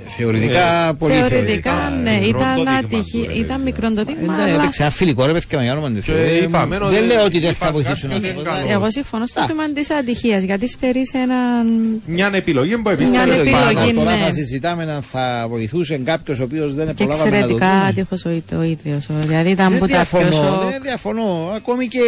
[0.06, 3.18] Θεωρητικά, πολύ Θεωρητικά, ναι, Μικρό το ήταν δείγμα άτυχη.
[3.18, 6.00] του, ρε, Ήταν μικρό το δείγμα, Εντάξει, αλλά έπαιξε ένα φιλικό ρε παιδιά με Γιάννη
[6.00, 8.40] Και είπαμε ότι Δεν λέω ότι δεν θα είπα βοηθήσουν κάποιος αυτό.
[8.40, 8.72] είναι καλό.
[8.72, 11.66] εγώ συμφωνώ στο θέμα της ατυχίας γιατί στερείς έναν.
[12.06, 13.92] Μια επιλογή που Μια επίστευε επιλογή, πάνω.
[13.92, 14.22] Τώρα ναι.
[14.24, 17.88] θα συζητάμε αν θα βοηθούσε κάποιος ο οποίος δεν Και προλάβαμε να το εξαιρετικά δούμε.
[17.88, 19.06] άτυχος ο, ο ίδιος.
[19.26, 20.70] Δηλαδή ήταν Δεν που τα πιο διαφωνώ, σοκ.
[20.70, 21.52] δεν διαφωνώ.
[21.56, 22.00] Ακόμη και,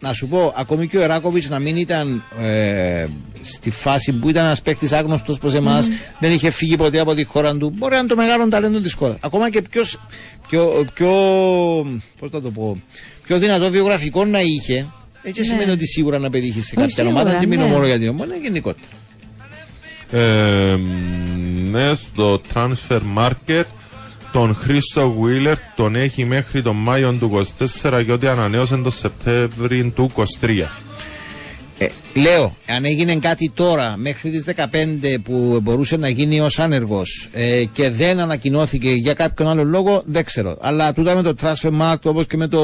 [0.00, 3.06] να σου πω, ακόμη και ο Εράκοβιτς να μην ήταν ε,
[3.52, 7.24] στη φάση που ήταν ένας παίκτης άγνωστος προς εμάς, δεν είχε φύγει ποτέ από τη
[7.24, 7.72] χώρα του.
[7.76, 9.16] Μπορεί να είναι το μεγάλο ταλέντο της χώρας.
[9.20, 9.98] Ακόμα και ποιος,
[10.48, 11.08] πιο, πιο,
[12.18, 12.80] πώς θα το πω,
[13.26, 14.86] πιο δυνατό βιογραφικό να είχε,
[15.22, 15.46] έτσι Ναι.
[15.46, 17.38] σημαίνει ότι σίγουρα να πετύχει σε Όχι, κάποια σίγουρα, ομάδα.
[17.38, 17.68] Και μιλώ ναι.
[17.70, 18.86] μόνο για την ομάδα, γενικότερα.
[20.10, 20.76] Ε,
[21.70, 23.64] ναι, στο transfer market
[24.32, 27.46] τον Χρήστο Βίλερ τον έχει μέχρι τον Μάιο του
[27.82, 30.10] 24 και ότι ανανέωσε τον Σεπτέμβριο του
[30.40, 30.64] 23.
[32.16, 34.64] Ε, λέω, αν έγινε κάτι τώρα μέχρι τις 15
[35.22, 40.24] που μπορούσε να γίνει ως άνεργος ε, και δεν ανακοινώθηκε για κάποιον άλλο λόγο, δεν
[40.24, 40.56] ξέρω.
[40.60, 42.60] Αλλά τούτα με το transfer market όπως και με το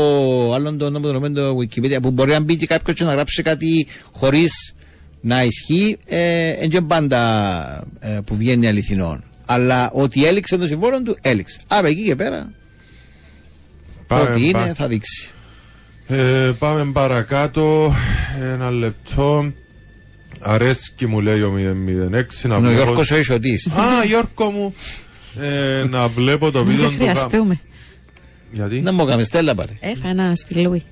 [0.54, 3.42] άλλο το νόμο το, το Wikipedia που μπορεί να μπει και κάποιος και να γράψει
[3.42, 4.74] κάτι χωρίς
[5.20, 9.22] να ισχύει, ε, εν και πάντα ε, που βγαίνει αληθινό.
[9.46, 11.58] Αλλά ότι έληξε το συμβόλαιο του, έληξε.
[11.68, 12.52] Από εκεί και πέρα,
[14.06, 15.30] Πάμε, ό,τι είναι πά- θα δείξει.
[16.06, 17.94] Ε, πάμε παρακάτω.
[18.42, 19.52] Ένα λεπτό.
[20.40, 23.66] Αρέσκει μου λέει ο 006 να Είναι ο βλέπω- Γιώργος ο Ισοτής.
[23.66, 24.74] Α, Γιώργο μου.
[25.40, 27.58] Ε, να βλέπω το Δεν βίντεο σε του Γα- χρειαστούμε.
[28.52, 29.72] Γιατί; Να μου έκαμε στέλα πάρε.
[29.80, 30.82] Έφανα στη Λούι.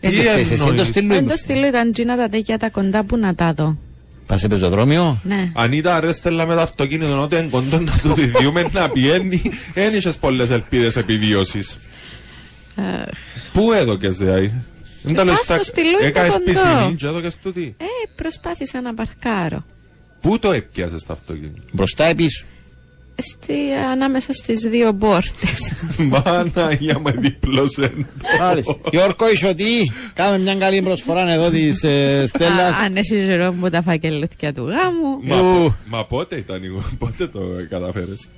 [0.00, 1.14] Δεν Τι το θες, εσύ εννοείς; το στείλω.
[1.14, 3.78] Δεν το στείλω, ήταν τζίνα τα τέτοια τα κοντά που να τα δω.
[4.26, 5.50] Πας σε πεζοδρόμιο; Ναι.
[5.54, 9.42] Αν ήταν αρέστελα με το αυτοκίνητο ότι είναι κοντό να του τη διούμε να πιένει,
[9.74, 11.76] δεν είχες πολλές ελπίδες επιβίωσης.
[12.76, 12.82] Ε,
[13.52, 14.52] Πού έδωκες δηλαδή;
[15.02, 16.44] Δεν τα πας λες στο τα- στυλούι το Έκανες κοντό.
[16.44, 17.74] πισινή και έδωκες τούτη.
[17.78, 17.84] Ε,
[18.16, 19.64] προσπάθησα να παρκάρω.
[20.20, 21.62] Πού το έπιασες το αυτοκίνητο.
[21.72, 22.44] Μπροστά ή πίσω;
[23.22, 23.54] Στη,
[23.92, 25.72] ανάμεσα στις δύο πόρτες.
[26.10, 27.92] Μάνα για με δίπλωσε.
[28.40, 28.76] Μάλιστα.
[28.90, 32.76] Γιώργο Ισοτή, κάμε μια καλή προσφορά εδώ της ε, Στέλλας.
[32.76, 35.20] Α, Αν έχει ζερό μου τα φακελούθια του γάμου.
[35.22, 38.28] Μα, μα πότε ήταν εγώ, πότε το καταφέρες;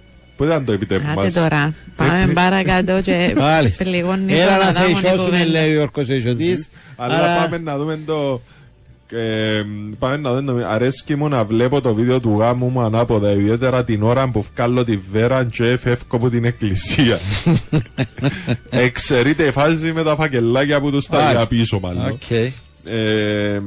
[0.43, 1.35] Πότε ήταν το επιτεύγμα Άντε σου.
[1.35, 1.75] τώρα.
[1.97, 3.85] Πάμε παρακάτω και Μάλιστα.
[3.85, 5.45] πληγώνει Έλα το να σε αδάμον η ισώσουν, κουβέντα.
[5.51, 6.67] λέει ο Γιώργο Ισοτή.
[6.97, 8.41] Αλλά πάμε να δούμε το...
[9.15, 9.63] Ε,
[9.99, 10.67] πάμε να δούμε το...
[10.69, 14.85] Αρέσκει μου να βλέπω το βίντεο του γάμου μου ανάποδα ιδιαίτερα την ώρα που βγάλω
[14.85, 17.19] τη βέρα και φεύγω από την εκκλησία
[18.71, 21.37] Εξαιρείται η φάση με τα φακελάκια που τους τα Μάλιστα.
[21.39, 22.31] για πίσω μάλλον Οκ.
[22.85, 23.61] ε,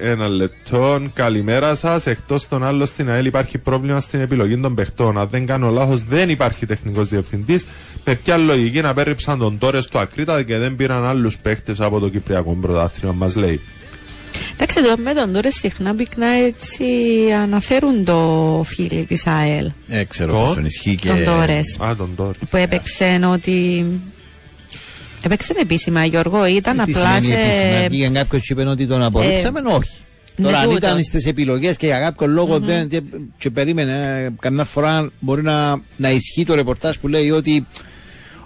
[0.00, 1.00] ένα λεπτό.
[1.14, 2.06] Καλημέρα σας.
[2.06, 5.18] Εκτός των άλλων στην ΑΕΛ υπάρχει πρόβλημα στην επιλογή των παιχτών.
[5.18, 7.66] Αν δεν κάνω λάθος, δεν υπάρχει τεχνικός διευθυντής.
[8.04, 12.08] Με ποια λογική απέρριψαν τον Τόρες στο Ακρίτα και δεν πήραν άλλους παίχτες από το
[12.08, 13.60] Κυπριακό πρωτάθλημα, μας λέει.
[14.52, 16.84] Εντάξει, το με τον τώρα συχνά πυκνά έτσι
[17.42, 19.70] αναφέρουν οι φίλοι της ΑΕΛ.
[19.88, 21.08] Ε, ξέρω Το; πόσο ισχύει και.
[21.08, 21.76] Τον Τόρες.
[21.80, 22.36] Α, τον Τόρες.
[22.50, 23.86] Που έπαιξε ότι.
[25.26, 26.46] Έπαιξε επίσημα, Γιώργο.
[26.46, 27.86] Ήταν Τι απλά σημαίνει επίσημα, σε.
[27.88, 29.96] Βγήκε κάποιος και είπε ότι τον απορρίψαμε, όχι.
[30.36, 30.76] ναι, Τώρα, αν τούτο.
[30.76, 32.88] ήταν στις επιλογές και για κάποιο λόγο δεν.
[32.88, 33.00] Και,
[33.38, 33.92] και περίμενε,
[34.26, 37.66] ε, καμιά φορά μπορεί να, να ισχύει το ρεπορτάζ που λέει ότι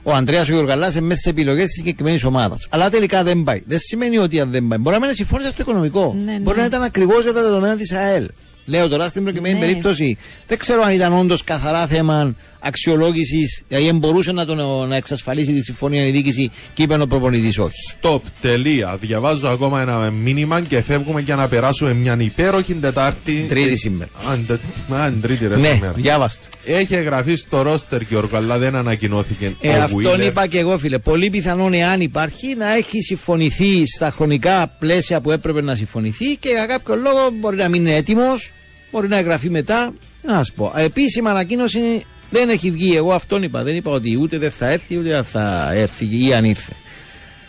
[0.02, 2.66] ο Αντρέα ο Γιωργαλά είναι μέσα στις επιλογές της συγκεκριμένης ομάδας.
[2.70, 3.62] Αλλά τελικά δεν πάει.
[3.66, 4.78] Δεν σημαίνει ότι αν δεν πάει.
[4.78, 6.16] Μπορεί να μην συμφώνησε στο οικονομικό.
[6.24, 6.38] Ναι, ναι.
[6.38, 8.28] Μπορεί να ήταν ακριβώς για τα δεδομένα της ΑΕΛ.
[8.64, 9.60] Λέω τώρα στην προκειμένη Ναι.
[9.60, 15.52] περίπτωση, δεν ξέρω αν ήταν όντως καθαρά θέμα αξιολόγησης, δηλαδή μπορούσε να, τον, να εξασφαλίσει
[15.52, 17.74] τη συμφωνία η διοίκηση και είπε ο προπονητής όχι.
[17.88, 18.96] Στοπ, τελεία.
[19.00, 23.44] Διαβάζω ακόμα ένα μήνυμα και φεύγουμε για να περάσουμε μια υπέροχη Τετάρτη.
[23.48, 24.10] Τρίτη σήμερα.
[24.30, 24.56] Αν, τε,
[24.94, 25.92] αν τρίτη ρε Ναι, σήμερα.
[25.92, 26.46] διάβαστε.
[26.64, 29.56] Έχει εγγραφεί στο ρόστερ Γιώργο, αλλά δεν ανακοινώθηκε.
[29.60, 30.20] Ε, ο αυτόν Wheeler.
[30.26, 30.98] είπα και εγώ, φίλε.
[30.98, 36.48] Πολύ πιθανόν, εάν υπάρχει, να έχει συμφωνηθεί στα χρονικά πλαίσια που έπρεπε να συμφωνηθεί και
[36.48, 38.52] για κάποιο λόγο μπορεί να μην είναι έτοιμος,
[38.90, 39.92] μπορεί να εγγραφεί μετά.
[40.22, 40.72] Να σας πω.
[40.76, 42.96] Επίσημα ανακοίνωση δεν έχει βγει.
[42.96, 43.62] Εγώ αυτόν είπα.
[43.62, 46.72] Δεν είπα ότι ούτε δεν θα έρθει, ούτε θα έρθει ή αν ήρθε.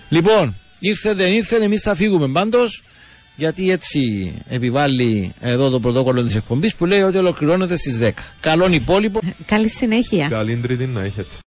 [0.10, 2.84] Λοιπόν, ήρθε δεν ήρθε, εμείς θα φύγουμε πάντως.
[3.36, 8.10] Γιατί έτσι επιβάλλει εδώ το πρωτόκολλο της εκπομπής που λέει ότι ολοκληρώνεται στις 10.
[8.40, 9.20] Καλόν υπόλοιπο.
[9.46, 10.28] Καλή συνέχεια.
[10.28, 11.36] Καλή τρίτη να έχετε.